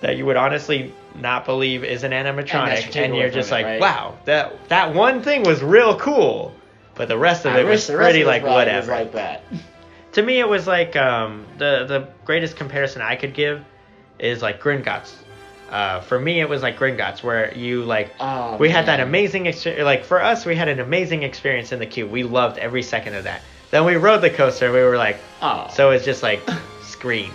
that 0.00 0.16
you 0.16 0.26
would 0.26 0.36
honestly 0.36 0.92
not 1.14 1.44
believe 1.44 1.84
is 1.84 2.04
an 2.04 2.12
animatronic, 2.12 2.94
your 2.94 3.04
and, 3.04 3.16
you're 3.16 3.30
just 3.30 3.50
it, 3.50 3.54
like, 3.54 3.64
right? 3.66 3.80
wow, 3.80 4.16
that 4.24 4.68
that 4.68 4.94
one 4.94 5.22
thing 5.22 5.42
was 5.42 5.62
real 5.62 5.98
cool, 5.98 6.54
but 6.94 7.08
the 7.08 7.18
rest 7.18 7.44
of 7.46 7.54
I 7.54 7.60
it 7.60 7.64
was 7.64 7.86
pretty 7.88 8.24
like 8.24 8.42
whatever. 8.42 8.92
like 8.92 9.12
that. 9.12 9.42
To 10.12 10.22
me, 10.22 10.40
it 10.40 10.48
was 10.48 10.66
like 10.66 10.96
um, 10.96 11.44
the 11.58 11.84
the 11.86 12.08
greatest 12.24 12.56
comparison 12.56 13.02
I 13.02 13.16
could 13.16 13.34
give 13.34 13.62
is 14.18 14.40
like 14.40 14.62
Gringotts. 14.62 15.12
Uh, 15.70 16.00
for 16.00 16.18
me, 16.18 16.40
it 16.40 16.48
was 16.48 16.62
like 16.62 16.78
Gringotts, 16.78 17.22
where 17.22 17.52
you 17.54 17.84
like 17.84 18.14
Oh, 18.18 18.56
we 18.56 18.70
had 18.70 18.86
that 18.86 19.00
amazing 19.00 19.44
experience. 19.44 19.84
Like 19.84 20.04
for 20.04 20.22
us, 20.22 20.46
we 20.46 20.56
had 20.56 20.68
an 20.68 20.80
amazing 20.80 21.22
experience 21.22 21.70
in 21.70 21.80
the 21.80 21.86
queue. 21.86 22.06
We 22.06 22.22
loved 22.22 22.56
every 22.56 22.82
second 22.82 23.14
of 23.14 23.24
that. 23.24 23.42
Then 23.70 23.84
we 23.84 23.96
rode 23.96 24.22
the 24.22 24.30
coaster. 24.30 24.72
We 24.72 24.80
were 24.80 24.96
like, 24.96 25.18
Oh. 25.42 25.68
so 25.74 25.90
it's 25.90 26.04
just 26.06 26.22
like 26.22 26.40
screens, 26.82 27.34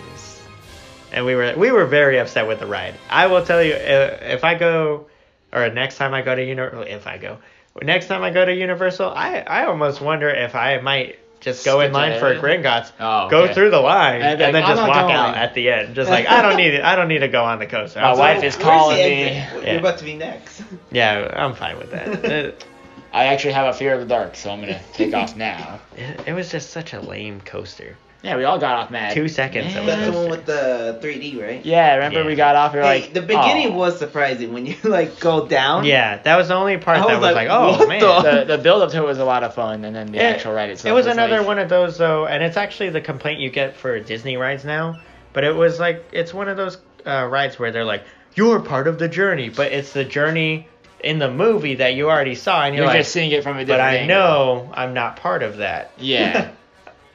and 1.12 1.24
we 1.24 1.34
were 1.34 1.54
we 1.56 1.70
were 1.70 1.86
very 1.86 2.18
upset 2.18 2.46
with 2.46 2.60
the 2.60 2.66
ride. 2.66 2.94
I 3.10 3.26
will 3.26 3.44
tell 3.44 3.62
you, 3.62 3.74
uh, 3.74 4.18
if 4.22 4.44
I 4.44 4.54
go, 4.54 5.06
or 5.52 5.68
next 5.70 5.96
time 5.96 6.14
I 6.14 6.22
go 6.22 6.34
to 6.34 6.44
Universal, 6.44 6.82
if 6.82 7.06
I 7.06 7.18
go, 7.18 7.38
next 7.82 8.06
time 8.06 8.22
I 8.22 8.30
go 8.30 8.44
to 8.44 8.54
Universal, 8.54 9.10
I 9.10 9.40
I 9.46 9.64
almost 9.66 10.00
wonder 10.00 10.28
if 10.28 10.54
I 10.54 10.78
might 10.78 11.18
just 11.40 11.64
go 11.64 11.80
in 11.80 11.92
line 11.92 12.20
for 12.20 12.30
ahead. 12.32 12.40
Gringotts, 12.42 12.92
Oh, 13.00 13.28
go 13.28 13.52
through 13.52 13.70
the 13.70 13.80
line, 13.80 14.22
And 14.22 14.24
and, 14.24 14.40
like, 14.40 14.52
then 14.52 14.62
"I'm 14.64 14.76
just 14.76 14.88
walk 14.88 14.96
going." 15.08 15.14
out 15.14 15.36
at 15.36 15.54
the 15.54 15.70
end. 15.70 15.94
Just 15.96 16.08
like 16.08 16.26
I 16.28 16.40
don't 16.40 16.56
need 16.56 16.74
it. 16.74 16.84
I 16.84 16.94
don't 16.94 17.08
need 17.08 17.18
to 17.18 17.28
go 17.28 17.44
on 17.44 17.58
the 17.58 17.66
coaster. 17.66 18.00
My 18.00 18.12
I'm 18.12 18.18
wife 18.18 18.36
sorry. 18.36 18.46
is 18.48 18.56
Where's 18.56 18.64
calling 18.68 18.96
me. 18.98 19.24
Yeah. 19.24 19.70
You're 19.72 19.80
about 19.80 19.98
to 19.98 20.04
be 20.04 20.14
next. 20.14 20.62
Yeah, 20.92 21.32
I'm 21.34 21.54
fine 21.54 21.78
with 21.78 21.90
that. 21.90 22.54
I 23.14 23.24
actually 23.24 23.52
have 23.54 23.66
a 23.66 23.76
fear 23.76 23.92
of 23.92 24.00
the 24.00 24.06
dark, 24.06 24.36
so 24.36 24.50
I'm 24.50 24.60
gonna 24.60 24.80
take 24.94 25.12
off 25.14 25.36
now. 25.36 25.80
it 26.26 26.32
was 26.34 26.50
just 26.50 26.70
such 26.70 26.92
a 26.94 27.00
lame 27.00 27.40
coaster. 27.42 27.96
Yeah, 28.22 28.36
we 28.36 28.44
all 28.44 28.58
got 28.58 28.74
off 28.76 28.90
mad. 28.92 29.14
Two 29.14 29.26
seconds. 29.28 29.74
Of 29.74 29.84
Man. 29.84 29.86
That's 29.86 30.10
the 30.12 30.16
one 30.16 30.30
with 30.30 30.46
the 30.46 30.98
3D, 31.02 31.42
right? 31.42 31.64
Yeah, 31.66 31.94
remember 31.96 32.20
Yeah. 32.20 32.26
we 32.26 32.36
got 32.36 32.54
off. 32.54 32.72
We 32.72 32.78
were 32.78 32.84
Hey, 32.84 33.00
like, 33.02 33.12
the 33.12 33.20
beginning 33.22 33.72
oh. 33.72 33.76
was 33.76 33.98
surprising 33.98 34.52
when 34.52 34.64
you 34.64 34.76
like 34.84 35.18
go 35.18 35.46
down. 35.48 35.84
Yeah, 35.84 36.18
that 36.18 36.36
was 36.36 36.48
the 36.48 36.54
only 36.54 36.76
part 36.78 36.98
I 36.98 37.00
that 37.00 37.06
was 37.08 37.14
was 37.16 37.34
like, 37.34 37.48
like, 37.48 37.48
oh 37.50 37.86
man. 37.88 38.00
the- 38.00 38.44
the 38.44 38.56
the 38.56 38.62
build 38.62 38.82
up 38.82 38.90
to 38.92 38.98
it 38.98 39.04
was 39.06 39.18
a 39.18 39.24
lot 39.24 39.42
of 39.42 39.54
fun, 39.54 39.84
and 39.84 39.94
then 39.96 40.12
the 40.12 40.18
It- 40.18 40.22
actual 40.36 40.52
ride 40.52 40.70
itself. 40.70 40.90
It 40.90 40.94
was 40.94 41.06
another 41.06 41.38
like, 41.38 41.46
one 41.48 41.58
of 41.58 41.68
those 41.68 41.98
though, 41.98 42.26
and 42.26 42.42
it's 42.44 42.56
actually 42.56 42.90
the 42.90 43.00
complaint 43.00 43.40
you 43.40 43.50
get 43.50 43.76
for 43.76 43.98
Disney 43.98 44.36
rides 44.36 44.64
now. 44.64 45.00
But 45.32 45.42
it 45.44 45.54
was 45.56 45.80
like 45.80 46.04
it's 46.12 46.32
one 46.32 46.48
of 46.48 46.56
those 46.56 46.78
uh, 47.04 47.26
rides 47.28 47.58
where 47.58 47.72
they're 47.72 47.84
like, 47.84 48.04
"You're 48.36 48.60
part 48.60 48.86
of 48.86 48.98
the 49.00 49.08
journey," 49.08 49.48
but 49.48 49.72
it's 49.72 49.92
the 49.92 50.04
journey 50.04 50.68
in 51.02 51.18
the 51.18 51.28
movie 51.30 51.74
that 51.76 51.94
you 51.94 52.08
already 52.08 52.36
saw, 52.36 52.62
and 52.64 52.76
you're, 52.76 52.84
You're 52.84 52.92
like, 52.94 53.00
just 53.00 53.10
seeing 53.12 53.32
it 53.32 53.42
from 53.42 53.56
a 53.56 53.64
different. 53.64 53.78
"But 53.78 53.80
I 53.80 53.94
angle. 53.96 54.16
know 54.16 54.70
I'm 54.74 54.94
not 54.94 55.16
part 55.16 55.42
of 55.42 55.56
that." 55.56 55.90
Yeah, 55.98 56.50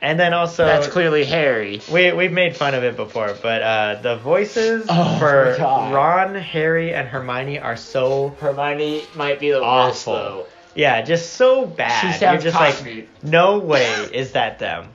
And 0.01 0.19
then 0.19 0.33
also, 0.33 0.63
that's 0.65 0.87
clearly 0.87 1.25
Harry. 1.25 1.81
we 1.91 2.11
we've 2.11 2.31
made 2.31 2.55
fun 2.55 2.75
of 2.75 2.83
it 2.83 2.95
before, 2.95 3.35
but 3.41 3.61
uh, 3.63 3.99
the 4.03 4.17
voices 4.17 4.85
Oh, 4.89 5.17
for. 5.17 5.55
Ron, 5.59 6.35
Harry, 6.35 6.93
and 6.93 7.07
Hermione 7.07 7.57
are 7.59 7.75
so 7.75 8.29
Hermione 8.39 9.03
might 9.15 9.39
be 9.39 9.49
the 9.49 9.59
worst 9.61 10.07
Awful. 10.07 10.13
though. 10.13 10.45
yeah, 10.75 11.01
just 11.01 11.33
so 11.33 11.65
bad. 11.65 12.15
She 12.15 12.23
You're 12.23 12.37
just 12.37 12.55
Cockney. 12.55 12.95
like, 12.95 13.23
no 13.23 13.57
way 13.57 13.87
is 14.13 14.33
that 14.33 14.59
them. 14.59 14.89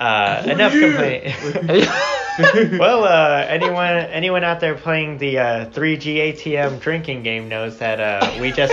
Uh, 0.00 0.42
enough 0.46 0.72
complaint. 0.72 1.34
well, 2.78 3.04
uh, 3.04 3.44
anyone 3.48 3.96
anyone 3.96 4.44
out 4.44 4.60
there 4.60 4.74
playing 4.74 5.18
the 5.18 5.38
uh, 5.38 5.66
3G 5.66 6.32
ATM 6.32 6.80
drinking 6.80 7.22
game 7.22 7.48
knows 7.48 7.78
that 7.78 8.00
uh, 8.00 8.40
we 8.40 8.50
just, 8.50 8.72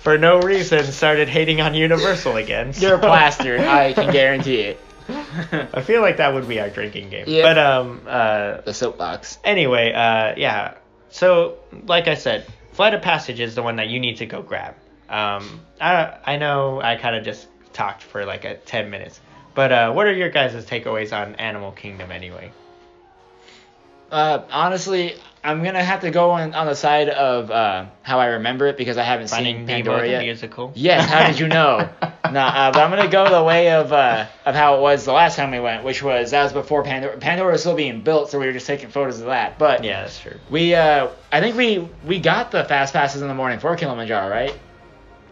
for 0.00 0.16
no 0.16 0.40
reason, 0.40 0.84
started 0.84 1.28
hating 1.28 1.60
on 1.60 1.74
Universal 1.74 2.36
again. 2.36 2.66
You're 2.76 2.90
so- 2.90 2.98
plastered. 2.98 3.60
I 3.60 3.92
can 3.92 4.12
guarantee 4.12 4.60
it. 4.60 4.80
I 5.74 5.82
feel 5.82 6.00
like 6.02 6.16
that 6.18 6.32
would 6.34 6.48
be 6.48 6.60
our 6.60 6.70
drinking 6.70 7.10
game. 7.10 7.24
Yeah. 7.26 7.42
But 7.42 7.58
um, 7.58 8.00
uh, 8.06 8.60
The 8.62 8.74
soapbox. 8.74 9.38
anyway, 9.44 9.92
uh, 9.92 10.34
yeah. 10.36 10.74
So, 11.10 11.58
like 11.86 12.08
I 12.08 12.14
said, 12.14 12.46
Flight 12.72 12.94
of 12.94 13.02
Passage 13.02 13.40
is 13.40 13.54
the 13.54 13.62
one 13.62 13.76
that 13.76 13.88
you 13.88 13.98
need 14.00 14.18
to 14.18 14.26
go 14.26 14.42
grab. 14.42 14.74
Um, 15.08 15.60
I 15.80 16.16
I 16.24 16.36
know 16.36 16.80
I 16.80 16.96
kind 16.96 17.16
of 17.16 17.24
just 17.24 17.48
talked 17.72 18.02
for 18.02 18.24
like 18.24 18.44
a 18.44 18.54
ten 18.56 18.90
minutes, 18.90 19.20
but 19.54 19.72
uh, 19.72 19.92
what 19.92 20.06
are 20.06 20.12
your 20.12 20.30
guys' 20.30 20.64
takeaways 20.66 21.12
on 21.12 21.34
Animal 21.36 21.72
Kingdom 21.72 22.12
anyway? 22.12 22.52
Uh, 24.10 24.42
honestly, 24.50 25.14
I'm 25.44 25.62
gonna 25.62 25.82
have 25.84 26.00
to 26.00 26.10
go 26.10 26.30
on, 26.32 26.52
on 26.54 26.66
the 26.66 26.74
side 26.74 27.08
of 27.08 27.50
uh, 27.50 27.86
how 28.02 28.18
I 28.18 28.26
remember 28.26 28.66
it 28.66 28.76
because 28.76 28.98
I 28.98 29.04
haven't 29.04 29.30
Finding 29.30 29.58
seen 29.58 29.66
Nemo 29.66 29.76
Pandora 29.84 30.02
the 30.02 30.08
yet. 30.10 30.22
musical. 30.22 30.72
Yes, 30.74 31.08
how 31.08 31.26
did 31.26 31.38
you 31.38 31.48
know? 31.48 31.88
nah, 32.34 32.48
uh, 32.48 32.72
but 32.72 32.80
I'm 32.80 32.90
gonna 32.90 33.08
go 33.08 33.28
the 33.30 33.42
way 33.42 33.72
of 33.72 33.92
uh, 33.92 34.26
of 34.46 34.54
how 34.54 34.76
it 34.76 34.80
was 34.80 35.04
the 35.04 35.12
last 35.12 35.36
time 35.36 35.50
we 35.50 35.60
went, 35.60 35.84
which 35.84 36.02
was 36.02 36.30
that 36.30 36.44
was 36.44 36.52
before 36.52 36.82
Pandora. 36.82 37.16
Pandora 37.18 37.52
was 37.52 37.60
still 37.60 37.74
being 37.76 38.00
built, 38.00 38.30
so 38.30 38.38
we 38.38 38.46
were 38.46 38.52
just 38.52 38.66
taking 38.66 38.88
photos 38.88 39.20
of 39.20 39.26
that. 39.26 39.58
But 39.58 39.84
Yeah, 39.84 40.02
that's 40.02 40.18
true. 40.20 40.38
we 40.50 40.74
uh, 40.74 41.08
I 41.32 41.40
think 41.40 41.56
we 41.56 41.88
we 42.04 42.18
got 42.20 42.50
the 42.50 42.64
fast 42.64 42.92
passes 42.92 43.22
in 43.22 43.28
the 43.28 43.34
morning 43.34 43.58
for 43.58 43.74
Kilimanjaro, 43.76 44.28
right? 44.28 44.54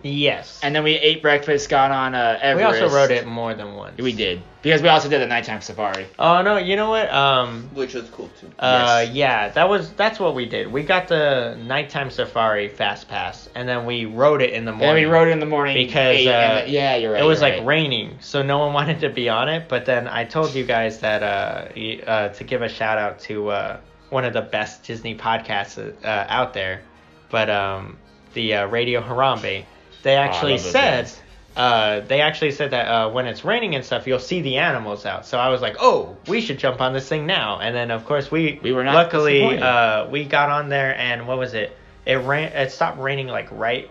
Yes. 0.09 0.61
And 0.62 0.74
then 0.74 0.84
we 0.84 0.94
ate 0.94 1.22
breakfast, 1.22 1.68
got 1.68 1.90
on 1.90 2.14
uh, 2.14 2.54
we 2.56 2.62
also 2.62 2.88
rode 2.88 3.11
it 3.11 3.26
more 3.26 3.54
than 3.54 3.74
once. 3.74 3.98
We 3.98 4.12
did 4.12 4.42
because 4.62 4.82
we 4.82 4.88
also 4.88 5.09
did 5.09 5.20
the 5.20 5.26
nighttime 5.26 5.61
safari. 5.61 6.06
Oh 6.18 6.42
no, 6.42 6.56
you 6.56 6.76
know 6.76 6.90
what? 6.90 7.12
Um, 7.12 7.70
Which 7.74 7.94
was 7.94 8.09
cool 8.11 8.28
too. 8.40 8.50
Uh, 8.59 9.04
Yes. 9.06 9.14
yeah, 9.14 9.48
that 9.50 9.68
was 9.68 9.92
that's 9.92 10.18
what 10.18 10.34
we 10.34 10.46
did. 10.46 10.70
We 10.70 10.82
got 10.82 11.09
the 11.09 11.56
nighttime 11.61 12.11
safari 12.11 12.68
fast 12.68 13.09
pass, 13.09 13.48
and 13.54 13.68
then 13.68 13.86
we 13.86 14.04
rode 14.06 14.42
it 14.42 14.50
in 14.50 14.64
the 14.64 14.72
morning. 14.72 14.88
And 14.88 14.88
morning. 14.88 15.04
we 15.06 15.11
rode 15.11 15.28
it 15.28 15.32
in 15.32 15.40
the 15.40 15.46
morning 15.46 15.86
because 15.86 16.16
ate, 16.16 16.28
and 16.28 16.52
uh, 16.52 16.54
then- 16.61 16.70
yeah, 16.70 16.96
you're 16.96 17.12
right. 17.12 17.22
It 17.22 17.26
was 17.26 17.40
you're 17.40 17.50
like 17.50 17.59
right. 17.59 17.66
raining, 17.66 18.18
so 18.20 18.42
no 18.42 18.59
one 18.59 18.72
wanted 18.80 19.00
to 19.00 19.11
be 19.11 19.28
on 19.28 19.48
it. 19.48 19.68
But 19.68 19.84
then 19.84 20.09
I 20.09 20.24
told 20.24 20.54
you 20.54 20.64
guys 20.64 21.00
that 21.00 21.22
uh, 21.22 22.09
uh 22.11 22.28
to 22.30 22.44
give 22.44 22.62
a 22.62 22.68
shout 22.68 22.98
out 22.98 23.20
to 23.20 23.48
uh 23.50 23.80
one 24.11 24.24
of 24.24 24.32
the 24.32 24.42
best 24.42 24.84
Disney 24.84 25.14
podcasts 25.14 25.78
uh, 26.04 26.26
out 26.28 26.54
there, 26.54 26.82
but 27.30 27.50
um 27.50 27.98
the 28.34 28.54
uh, 28.54 28.66
Radio 28.66 29.00
Harambe, 29.00 29.64
they 30.03 30.16
actually 30.16 30.53
love 30.53 30.62
those 30.62 30.72
said. 30.72 31.12
Uh, 31.57 32.01
they 32.01 32.20
actually 32.20 32.53
said 32.53 32.70
that 32.70 32.86
uh, 32.86 33.11
when 33.11 33.26
it's 33.26 33.44
raining 33.44 33.74
and 33.74 33.84
stuff, 33.84 34.07
you'll 34.07 34.20
see 34.20 34.42
the 34.42 34.59
animals 34.59 35.05
out. 35.05 35.26
So 35.26 35.38
I 35.38 35.49
was 35.49 35.61
like, 35.61 35.76
"Oh, 35.80 36.16
we 36.28 36.40
should 36.40 36.59
jump 36.59 36.80
on 36.80 36.92
this 36.92 37.09
thing 37.09 37.26
now." 37.26 37.59
And 37.59 37.74
then, 37.74 37.90
of 37.90 38.05
course, 38.05 38.30
we 38.30 38.61
We 38.62 38.72
were 38.72 38.84
not 38.84 38.94
luckily 38.94 39.59
uh, 39.59 40.07
we 40.09 40.24
got 40.24 40.51
on 40.51 40.68
there, 40.68 40.96
and 40.96 41.26
what 41.26 41.36
was 41.38 41.55
it? 41.55 41.76
It 42.07 42.14
ran. 42.16 42.53
It 42.53 42.70
stopped 42.70 42.99
raining 42.99 43.26
like 43.26 43.49
right 43.51 43.90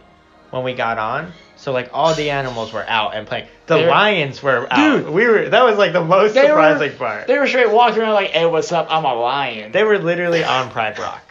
when 0.51 0.63
we 0.63 0.73
got 0.75 0.97
on. 0.97 1.33
So 1.57 1.73
like 1.73 1.89
all 1.91 2.13
the 2.13 2.29
animals 2.29 2.71
were 2.71 2.85
out 2.87 3.15
and 3.15 3.27
playing. 3.27 3.47
The 3.65 3.75
They 3.75 3.83
were- 3.83 3.89
lions 3.89 4.41
were 4.41 4.67
out. 4.71 5.01
Dude. 5.03 5.09
we 5.09 5.25
were. 5.27 5.49
That 5.49 5.65
was 5.65 5.77
like 5.77 5.91
the 5.91 6.05
most 6.05 6.35
They 6.35 6.43
were- 6.43 6.47
surprising 6.49 6.97
part. 6.97 7.27
They 7.27 7.37
were 7.37 7.47
straight 7.47 7.69
walking 7.69 8.01
around 8.01 8.13
like, 8.13 8.29
"Hey, 8.29 8.45
what's 8.45 8.71
up? 8.71 8.87
I'm 8.89 9.03
a 9.03 9.13
lion." 9.13 9.73
They 9.73 9.83
were 9.83 9.97
literally 9.97 10.43
on 10.43 10.69
Pride 10.69 10.97
Rock. 10.99 11.21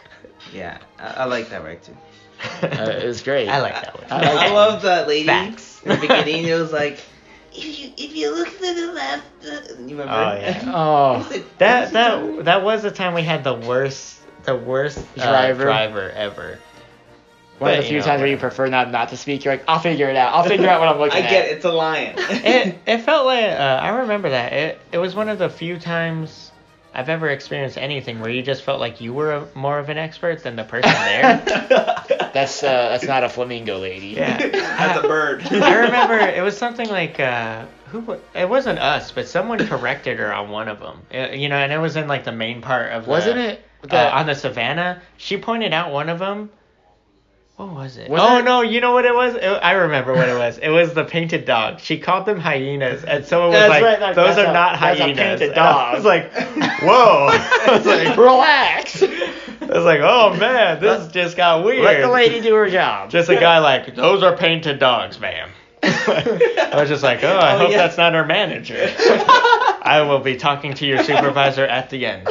Yeah, 0.53 0.77
I, 0.99 1.21
I 1.21 1.25
like 1.25 1.49
that 1.49 1.63
right 1.63 1.81
too. 1.81 1.97
Uh, 2.61 2.67
it 3.01 3.05
was 3.05 3.21
great. 3.21 3.47
I 3.49 3.61
like 3.61 3.73
that 3.73 3.93
one. 3.99 4.11
I 4.11 4.33
like 4.33 4.51
I 4.51 4.53
love 4.53 4.81
that 4.83 5.07
lady. 5.07 5.27
Facts. 5.27 5.81
In 5.83 5.89
the 5.89 5.97
beginning, 5.97 6.45
it 6.45 6.53
was 6.55 6.71
like, 6.81 6.99
if 7.53 7.79
you 7.79 7.91
if 7.97 8.15
you 8.15 8.35
look 8.35 8.49
to 8.59 8.73
the 8.73 8.91
left, 8.93 9.25
uh, 9.45 9.73
you 9.85 9.97
remember? 9.97 10.13
Oh, 10.13 10.33
yeah. 10.39 10.63
Oh, 10.73 11.41
That 11.59 11.91
that 11.93 12.45
that 12.45 12.63
was 12.63 12.83
the 12.83 12.91
time 12.91 13.13
we 13.13 13.21
had 13.23 13.43
the 13.43 13.53
worst 13.53 14.19
the 14.43 14.55
worst 14.55 14.97
uh, 15.17 15.23
Driver. 15.23 15.63
driver 15.63 16.09
ever. 16.11 16.59
one 17.59 17.71
of 17.71 17.77
the 17.77 17.83
few 17.83 17.93
you 17.95 17.99
know, 17.99 18.05
times 18.05 18.21
where 18.21 18.29
you 18.29 18.37
prefer 18.37 18.67
not 18.67 18.91
not 18.91 19.09
to 19.09 19.17
speak. 19.17 19.43
You're 19.45 19.55
like, 19.55 19.65
I'll 19.67 19.79
figure 19.79 20.09
it 20.09 20.15
out. 20.15 20.33
I'll 20.33 20.43
figure 20.43 20.67
out 20.69 20.79
what 20.79 20.89
I'm 20.89 20.99
looking 20.99 21.17
I 21.17 21.25
at. 21.25 21.27
I 21.27 21.29
get 21.29 21.45
it. 21.45 21.51
It's 21.57 21.65
a 21.65 21.71
lion. 21.71 22.15
it 22.17 22.79
it 22.85 22.97
felt 22.99 23.25
like 23.25 23.43
uh, 23.45 23.79
I 23.81 23.89
remember 23.99 24.29
that 24.29 24.53
it 24.53 24.81
it 24.91 24.97
was 24.99 25.15
one 25.15 25.29
of 25.29 25.37
the 25.39 25.49
few 25.49 25.77
times 25.79 26.46
I've 26.97 27.09
ever 27.09 27.29
experienced 27.29 27.77
anything 27.77 28.19
where 28.19 28.31
you 28.31 28.41
just 28.41 28.63
felt 28.63 28.79
like 28.79 28.99
you 28.99 29.13
were 29.13 29.31
a, 29.31 29.47
more 29.53 29.77
of 29.77 29.89
an 29.89 29.99
expert 29.99 30.41
than 30.41 30.55
the 30.55 30.63
person 30.63 30.89
there. 30.91 31.43
That's 32.33 32.61
uh, 32.63 32.89
that's 32.89 33.05
not 33.05 33.23
a 33.23 33.29
flamingo 33.29 33.79
lady. 33.79 34.07
yeah, 34.09 34.37
That's 34.49 34.99
a 34.99 35.07
bird. 35.07 35.43
I 35.51 35.75
remember 35.75 36.17
it 36.19 36.41
was 36.43 36.57
something 36.57 36.87
like 36.89 37.19
uh, 37.19 37.65
who 37.87 38.17
it 38.35 38.47
wasn't 38.49 38.79
us, 38.79 39.11
but 39.11 39.27
someone 39.27 39.65
corrected 39.65 40.19
her 40.19 40.31
on 40.33 40.49
one 40.49 40.67
of 40.67 40.79
them. 40.79 41.01
Uh, 41.13 41.29
you 41.33 41.49
know, 41.49 41.55
and 41.55 41.71
it 41.71 41.77
was 41.79 41.95
in 41.95 42.07
like 42.07 42.25
the 42.25 42.31
main 42.31 42.61
part 42.61 42.91
of 42.91 43.07
Wasn't 43.07 43.39
it? 43.39 43.63
uh, 43.91 44.11
on 44.13 44.25
the 44.27 44.35
savannah? 44.35 45.01
She 45.17 45.37
pointed 45.37 45.73
out 45.73 45.91
one 45.91 46.09
of 46.09 46.19
them. 46.19 46.49
What 47.57 47.73
was 47.73 47.97
it? 47.97 48.07
Was 48.07 48.21
oh 48.23 48.37
it- 48.37 48.43
no, 48.45 48.61
you 48.61 48.81
know 48.81 48.91
what 48.91 49.05
it 49.05 49.15
was? 49.15 49.33
It, 49.33 49.43
I 49.43 49.71
remember 49.71 50.13
what 50.13 50.29
it 50.29 50.37
was. 50.37 50.59
It 50.59 50.69
was 50.69 50.93
the 50.93 51.03
painted 51.03 51.45
dog. 51.45 51.79
She 51.79 51.97
called 51.97 52.27
them 52.27 52.39
hyenas, 52.39 53.03
and 53.03 53.25
someone 53.25 53.49
was 53.49 53.59
That's 53.59 53.69
like, 53.71 53.83
right, 53.83 53.99
that- 53.99 54.15
"Those 54.15 54.37
are 54.37 54.45
a- 54.45 54.53
not 54.53 54.79
that's 54.79 54.99
a 54.99 55.03
hyenas." 55.03 55.17
painted 55.17 55.49
And 55.51 55.59
I 55.59 55.93
was 55.95 56.05
like, 56.05 56.31
"Whoa!" 56.83 57.27
I 57.31 57.67
was 57.71 57.85
like, 57.87 58.15
Relax. 58.15 59.01
I 59.01 59.65
was 59.75 59.85
like, 59.85 60.01
"Oh 60.03 60.35
man, 60.37 60.79
this 60.79 61.07
just 61.11 61.35
got 61.35 61.63
weird." 61.65 61.83
Let 61.83 62.01
the 62.01 62.09
lady 62.09 62.41
do 62.41 62.53
her 62.53 62.69
job. 62.69 63.09
Just 63.09 63.27
a 63.29 63.35
guy 63.35 63.57
like, 63.57 63.95
"Those 63.95 64.21
are 64.21 64.37
painted 64.37 64.77
dogs, 64.77 65.19
ma'am." 65.19 65.49
I 65.83 66.71
was 66.75 66.89
just 66.89 67.01
like, 67.01 67.23
"Oh, 67.23 67.37
I 67.37 67.55
Oh, 67.55 67.57
hope 67.57 67.71
yeah. 67.71 67.77
that's 67.77 67.97
not 67.97 68.13
her 68.13 68.23
manager." 68.25 68.93
I 68.99 70.03
will 70.07 70.19
be 70.19 70.35
talking 70.37 70.75
to 70.75 70.85
your 70.85 71.01
supervisor 71.03 71.65
at 71.65 71.89
the 71.89 72.05
end. 72.05 72.27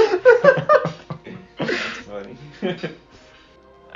That's 1.59 1.71
funny. 2.07 2.37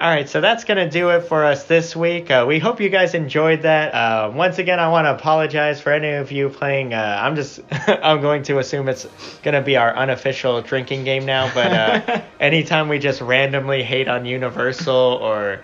All 0.00 0.08
right, 0.08 0.26
so 0.26 0.40
that's 0.40 0.64
going 0.64 0.78
to 0.78 0.88
do 0.88 1.10
it 1.10 1.24
for 1.24 1.44
us 1.44 1.64
this 1.64 1.94
week. 1.94 2.30
Uh, 2.30 2.46
we 2.48 2.58
hope 2.58 2.80
you 2.80 2.88
guys 2.88 3.12
enjoyed 3.12 3.62
that. 3.62 3.92
Uh, 3.94 4.32
once 4.34 4.58
again, 4.58 4.80
I 4.80 4.88
want 4.88 5.04
to 5.04 5.14
apologize 5.14 5.78
for 5.78 5.92
any 5.92 6.12
of 6.12 6.32
you 6.32 6.48
playing. 6.48 6.94
Uh, 6.94 7.18
I'm 7.20 7.36
just, 7.36 7.60
I'm 7.70 8.22
going 8.22 8.42
to 8.44 8.58
assume 8.60 8.88
it's 8.88 9.04
going 9.42 9.52
to 9.54 9.60
be 9.60 9.76
our 9.76 9.94
unofficial 9.94 10.62
drinking 10.62 11.04
game 11.04 11.26
now. 11.26 11.52
But 11.52 11.72
uh, 11.72 12.22
anytime 12.40 12.88
we 12.88 12.98
just 12.98 13.20
randomly 13.20 13.82
hate 13.82 14.08
on 14.08 14.24
Universal 14.24 14.94
or 14.94 15.62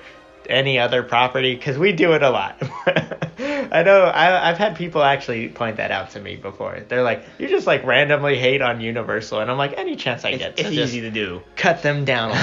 any 0.51 0.79
other 0.79 1.03
property, 1.03 1.55
because 1.55 1.79
we 1.79 1.93
do 1.93 2.13
it 2.13 2.23
a 2.23 2.29
lot. 2.29 2.59
I 3.39 3.83
know 3.85 4.03
I, 4.03 4.51
I've 4.51 4.59
had 4.59 4.77
people 4.77 5.03
actually 5.03 5.49
point 5.49 5.79
that 5.79 5.91
out 5.91 6.11
to 6.11 6.21
me 6.21 6.37
before. 6.37 6.81
They're 6.87 7.03
like, 7.03 7.25
"You 7.39 7.49
just 7.49 7.67
like 7.67 7.85
randomly 7.85 8.37
hate 8.39 8.61
on 8.63 8.81
Universal," 8.83 9.41
and 9.41 9.51
I'm 9.51 9.57
like, 9.57 9.75
"Any 9.79 9.97
chance 9.97 10.25
I 10.27 10.37
get 10.37 10.53
It's 10.59 10.69
to 10.69 10.75
just 10.75 10.93
easy 10.93 11.01
to 11.01 11.11
do. 11.11 11.41
cut 11.57 11.83
them 11.83 12.05
down." 12.05 12.37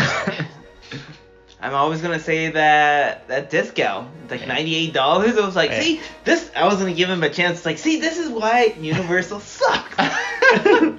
A 1.64 1.68
little." 1.68 1.80
I'm 1.80 1.84
always 1.84 2.02
gonna 2.02 2.20
say 2.20 2.50
that 2.52 3.28
that 3.28 3.54
it's 3.54 4.32
like 4.32 4.48
ninety 4.48 4.76
eight 4.76 4.94
dollars. 4.94 5.38
I 5.38 5.46
was 5.46 5.56
like, 5.56 5.74
see, 5.74 6.02
this. 6.24 6.52
I 6.56 6.66
was 6.66 6.78
gonna 6.78 6.94
give 6.94 7.10
him 7.10 7.24
a 7.24 7.30
chance. 7.30 7.66
Like, 7.66 7.78
see, 7.78 8.00
this 8.00 8.18
is 8.18 8.30
why 8.30 8.76
Universal 8.80 9.40
sucks. 9.42 9.96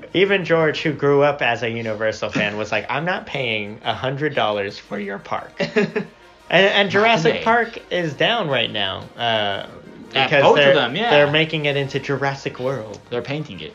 Even 0.15 0.45
George, 0.45 0.83
who 0.83 0.93
grew 0.93 1.23
up 1.23 1.43
as 1.43 1.63
a 1.63 1.71
Universal 1.71 2.31
fan, 2.31 2.57
was 2.57 2.71
like, 2.73 2.87
"I'm 2.91 3.05
not 3.05 3.27
paying 3.27 3.81
a 3.85 3.95
hundred 3.95 4.35
dollars 4.35 4.79
for 4.79 4.99
your 4.99 5.19
park." 5.19 5.53
And, 6.51 6.67
and 6.67 6.91
Jurassic. 6.91 7.43
Park 7.43 7.79
is 7.91 8.13
down 8.13 8.49
right 8.49 8.71
now 8.71 8.99
uh, 9.17 9.67
Yeah, 10.13 10.27
because 10.27 10.43
both 10.43 10.59
of 10.59 10.65
they're, 10.65 10.75
them, 10.75 10.95
yeah. 10.95 11.09
they're 11.11 11.31
making 11.33 11.65
it 11.65 11.75
into 11.79 11.99
Jurassic 11.99 12.61
World. 12.61 13.01
They're 13.09 13.23
painting 13.23 13.61
it. 13.61 13.75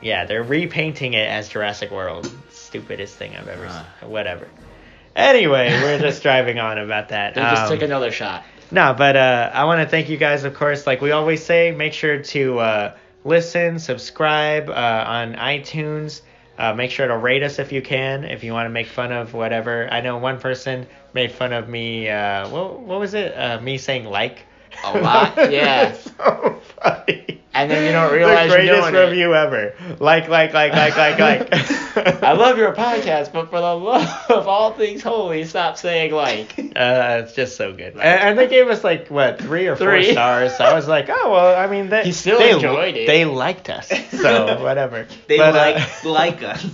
Yeah, 0.00 0.24
they're 0.24 0.44
repainting 0.44 1.14
it 1.14 1.28
as 1.28 1.48
Jurassic 1.48 1.90
World. 1.90 2.32
Stupidest 2.50 3.16
thing 3.16 3.34
I've 3.36 3.48
ever 3.48 3.66
Ah. 3.68 3.84
seen. 4.00 4.10
Whatever. 4.10 4.46
Anyway, 5.16 5.68
we're 5.82 5.98
just 5.98 6.22
driving 6.22 6.58
on 6.58 6.78
about 6.78 7.10
that. 7.10 7.34
They 7.34 7.40
just 7.40 7.62
Um, 7.64 7.68
took 7.70 7.82
another 7.82 8.10
shot. 8.10 8.44
No, 8.70 8.94
but 8.96 9.16
uh, 9.16 9.50
I 9.54 9.64
want 9.64 9.80
to 9.82 9.86
thank 9.88 10.08
you 10.08 10.16
guys, 10.16 10.44
of 10.44 10.54
course. 10.54 10.86
Like 10.86 11.00
we 11.00 11.12
always 11.12 11.44
say, 11.44 11.70
make 11.70 11.92
sure 11.92 12.18
to 12.18 12.58
uh, 12.58 12.94
listen, 13.24 13.78
subscribe 13.78 14.68
uh, 14.68 14.72
on 15.06 15.34
iTunes. 15.34 16.22
Uh, 16.58 16.72
make 16.72 16.90
sure 16.90 17.06
to 17.08 17.16
rate 17.16 17.42
us 17.42 17.58
if 17.58 17.72
you 17.72 17.82
can, 17.82 18.24
if 18.24 18.44
you 18.44 18.52
want 18.52 18.66
to 18.66 18.70
make 18.70 18.86
fun 18.86 19.12
of 19.12 19.34
whatever. 19.34 19.88
I 19.90 20.00
know 20.00 20.18
one 20.18 20.38
person 20.40 20.86
made 21.12 21.32
fun 21.32 21.52
of 21.52 21.68
me. 21.68 22.08
Uh, 22.08 22.48
what, 22.48 22.80
what 22.80 23.00
was 23.00 23.14
it? 23.14 23.32
Uh, 23.36 23.60
me 23.60 23.78
saying 23.78 24.04
like. 24.04 24.40
A 24.84 24.98
lot? 24.98 25.36
Yeah. 25.52 25.92
so 25.92 26.60
funny. 26.82 27.40
And 27.54 27.70
then 27.70 27.84
you 27.86 27.92
don't 27.92 28.12
realize 28.12 28.50
the 28.50 28.56
you're 28.64 28.66
greatest 28.66 28.90
doing 28.90 28.94
it. 29.04 29.08
review 29.08 29.34
ever. 29.34 29.74
Like, 30.00 30.28
like, 30.28 30.52
like, 30.52 30.72
like, 30.72 30.96
like, 30.96 31.18
like. 31.20 31.48
I 31.96 32.32
love 32.32 32.58
your 32.58 32.74
podcast, 32.74 33.32
but 33.32 33.50
for 33.50 33.60
the 33.60 33.74
love 33.74 34.30
of 34.30 34.48
all 34.48 34.72
things 34.72 35.02
holy, 35.02 35.44
stop 35.44 35.76
saying 35.76 36.12
like. 36.12 36.54
Uh, 36.74 37.22
it's 37.22 37.34
just 37.34 37.56
so 37.56 37.72
good. 37.72 37.92
And, 37.92 38.02
and 38.02 38.38
they 38.38 38.48
gave 38.48 38.68
us 38.68 38.82
like 38.82 39.08
what 39.08 39.38
three 39.40 39.68
or 39.68 39.76
four 39.76 40.02
stars. 40.02 40.56
So 40.56 40.64
I 40.64 40.74
was 40.74 40.88
like, 40.88 41.06
oh 41.08 41.30
well. 41.30 41.56
I 41.56 41.68
mean, 41.68 41.88
they 41.88 42.02
He 42.02 42.10
still 42.10 42.38
they, 42.38 42.50
enjoyed 42.50 42.96
it. 42.96 43.06
They 43.06 43.24
liked 43.24 43.70
us, 43.70 43.86
so 44.10 44.60
whatever. 44.62 45.06
they 45.28 45.36
But, 45.36 45.54
uh, 45.54 45.58
like 45.58 46.04
like 46.04 46.42
us. 46.42 46.66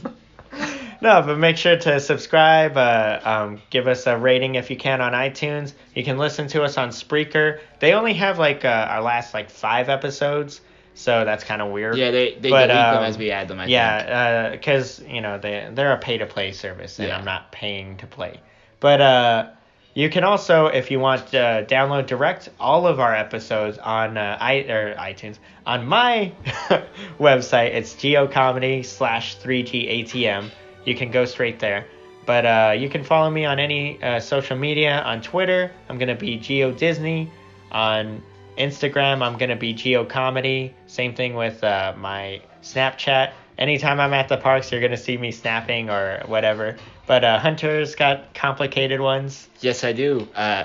no, 1.03 1.23
but 1.23 1.37
make 1.39 1.59
sure 1.59 1.77
to 1.77 2.01
subscribe. 2.01 2.79
Uh, 2.79 3.21
um, 3.25 3.61
give 3.69 3.89
us 3.89 4.07
a 4.07 4.17
rating 4.17 4.55
if 4.55 4.71
you 4.71 4.77
can 4.77 5.03
on 5.03 5.13
iTunes. 5.13 5.75
You 5.95 6.03
can 6.03 6.17
listen 6.17 6.49
to 6.49 6.63
us 6.63 6.79
on 6.79 6.89
Spreaker. 6.91 7.61
They 7.81 7.93
only 7.93 8.15
have 8.15 8.39
like 8.39 8.65
uh, 8.65 8.87
our 8.91 9.03
last 9.03 9.35
like 9.35 9.51
five 9.51 9.91
episodes, 9.91 10.63
so 10.95 11.25
that's 11.25 11.45
kind 11.45 11.63
of 11.63 11.71
weird. 11.71 11.97
Yeah, 11.97 12.11
they 12.11 12.35
they 12.35 12.51
But, 12.51 12.67
delete 12.67 12.83
them 12.83 12.97
um, 12.99 13.05
as 13.05 13.19
we 13.19 13.31
add 13.31 13.49
them. 13.49 13.61
I. 13.61 13.67
Yeah, 13.67 14.51
because 14.51 15.01
you 15.01 15.21
know 15.21 15.39
they 15.39 15.69
they're 15.73 15.93
a 15.93 15.99
pay 15.99 16.19
to 16.19 16.27
play 16.27 16.53
service, 16.53 16.99
and 16.99 17.09
Yeah. 17.09 17.17
I'm 17.19 17.25
not 17.25 17.53
paying 17.53 17.97
to 17.99 18.07
play. 18.07 18.41
But 18.81 19.01
uh, 19.01 19.51
you 19.95 20.09
can 20.09 20.25
also, 20.25 20.67
if 20.67 20.91
you 20.91 21.01
want, 21.01 21.35
uh, 21.35 21.65
download 21.65 22.07
direct 22.07 22.49
all 22.59 22.87
of 22.87 23.01
our 23.01 23.15
episodes 23.15 23.77
on 23.79 24.17
uh, 24.17 24.39
i 24.41 24.55
or 24.59 24.95
iTunes 24.95 25.39
on 25.67 25.87
my 25.87 26.33
website. 27.19 27.75
It's 27.75 27.95
geocomedy 27.95 28.85
slash 28.85 29.39
3G 29.39 30.05
ATM. 30.05 30.51
You 30.85 30.95
can 30.95 31.11
go 31.11 31.25
straight 31.25 31.59
there. 31.59 31.87
But 32.27 32.47
uh, 32.47 32.75
you 32.79 32.89
can 32.89 33.03
follow 33.03 33.29
me 33.31 33.45
on 33.45 33.59
any 33.59 34.01
uh, 34.03 34.21
social 34.21 34.57
media. 34.57 35.01
On 35.03 35.21
Twitter, 35.21 35.73
I'm 35.89 35.99
gonna 35.99 36.15
be 36.15 36.37
Geo 36.37 36.71
Disney. 36.71 37.31
On 37.73 38.23
Instagram, 38.61 39.23
I'm 39.23 39.39
gonna 39.39 39.57
be 39.57 39.73
Geo 39.73 40.05
Comedy. 40.05 40.75
Same 40.87 41.15
thing 41.15 41.35
with 41.35 41.65
uh, 41.65 41.95
my 41.97 42.43
Snapchat. 42.63 43.33
Anytime 43.59 44.01
I'm 44.01 44.13
at 44.13 44.29
the 44.29 44.37
parks, 44.37 44.71
you're 44.71 44.81
gonna 44.81 44.97
see 44.97 45.17
me 45.17 45.33
snapping 45.33 45.89
or 45.89 46.23
whatever. 46.27 46.77
But 47.07 47.25
uh, 47.25 47.39
Hunter's 47.39 47.95
got 47.95 48.35
complicated 48.35 49.01
ones. 49.01 49.49
Yes, 49.61 49.83
I 49.83 49.93
do. 49.93 50.29
Uh, 50.37 50.65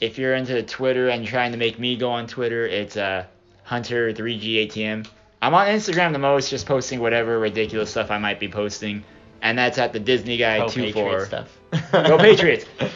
if 0.00 0.18
you're 0.18 0.34
into 0.34 0.62
Twitter 0.62 1.08
and 1.08 1.26
trying 1.26 1.52
to 1.52 1.58
make 1.58 1.78
me 1.78 1.96
go 1.96 2.10
on 2.10 2.26
Twitter, 2.26 2.66
it's 2.66 2.96
uh, 2.96 3.24
Hunter3GATM. 3.66 5.06
I'm 5.40 5.54
on 5.54 5.66
Instagram 5.68 6.12
the 6.12 6.18
most, 6.18 6.50
just 6.50 6.66
posting 6.66 7.00
whatever 7.00 7.38
ridiculous 7.38 7.90
stuff 7.90 8.10
I 8.10 8.18
might 8.18 8.38
be 8.38 8.48
posting, 8.48 9.04
and 9.40 9.58
that's 9.58 9.78
at 9.78 9.92
the 9.92 10.00
Disney 10.00 10.36
Guy 10.36 10.58
Pro 10.58 10.68
two 10.68 10.92
Patriot 10.92 11.26
stuff. 11.26 11.58
Go 11.92 12.18
Patriots! 12.18 12.66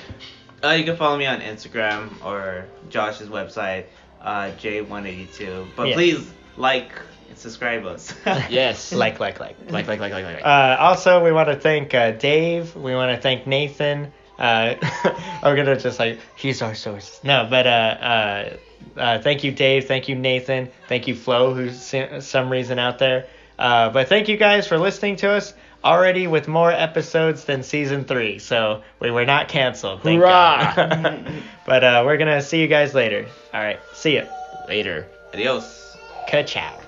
Uh, 0.65 0.71
you 0.71 0.85
can 0.85 0.97
follow 0.97 1.17
me 1.19 1.27
on 1.27 1.41
Instagram 1.41 2.11
or 2.25 2.67
Josh's 2.89 3.29
website, 3.29 3.85
uh, 4.27 4.51
J182. 4.59 5.69
But 5.77 5.89
Yeah. 5.89 5.95
please 5.95 6.31
like 6.57 6.93
and 7.29 7.39
subscribe 7.39 7.87
us. 7.87 8.13
Yes. 8.51 8.93
like, 8.93 9.21
like, 9.21 9.41
like. 9.41 9.57
like, 9.71 9.87
like, 9.87 10.01
like, 10.01 10.13
like, 10.13 10.25
like. 10.25 10.45
Uh, 10.45 10.77
also, 10.79 11.25
we 11.25 11.33
want 11.33 11.49
to 11.49 11.57
thank 11.57 11.95
uh, 11.95 12.11
Dave. 12.11 12.75
We 12.77 12.95
want 12.95 13.15
to 13.17 13.23
thank 13.23 13.47
Nathan. 13.47 14.13
Uh, 14.39 14.75
I'm 15.43 15.57
gonna 15.57 15.79
just 15.79 15.99
like 15.99 16.19
he's 16.37 16.61
our 16.61 16.75
source. 16.75 17.21
No, 17.25 17.47
but 17.49 17.67
uh, 17.67 17.71
uh, 17.71 18.57
uh, 18.99 19.19
thank 19.23 19.45
you, 19.45 19.51
Dave. 19.53 19.87
Thank 19.87 20.09
you, 20.09 20.15
Nathan. 20.15 20.69
Thank 20.89 21.09
you, 21.09 21.15
Flo, 21.15 21.55
who's 21.55 21.95
some 22.21 22.51
reason 22.51 22.79
out 22.79 22.99
there. 22.99 23.29
Uh, 23.59 23.89
but 23.89 24.09
thank 24.09 24.29
you 24.29 24.37
guys 24.37 24.67
for 24.67 24.77
listening 24.77 25.17
to 25.17 25.31
us. 25.31 25.55
Already 25.87 26.27
with 26.27 26.49
more 26.49 26.73
episodes 26.73 27.45
than 27.45 27.63
season 27.63 28.05
three, 28.05 28.41
so 28.41 28.83
we 28.99 29.13
were 29.13 29.25
not 29.25 29.47
canceled. 29.47 30.03
Thank 30.03 30.21
Hoorah! 30.21 30.73
God. 30.75 31.33
but 31.65 31.85
uh, 31.85 32.03
we're 32.05 32.17
gonna 32.17 32.43
see 32.43 32.61
you 32.61 32.67
guys 32.67 32.93
later. 32.93 33.25
All 33.55 33.61
right, 33.61 33.79
see 33.95 34.17
ya. 34.17 34.25
Later. 34.67 35.07
Adios. 35.33 35.97
Ka-chow. 36.29 36.86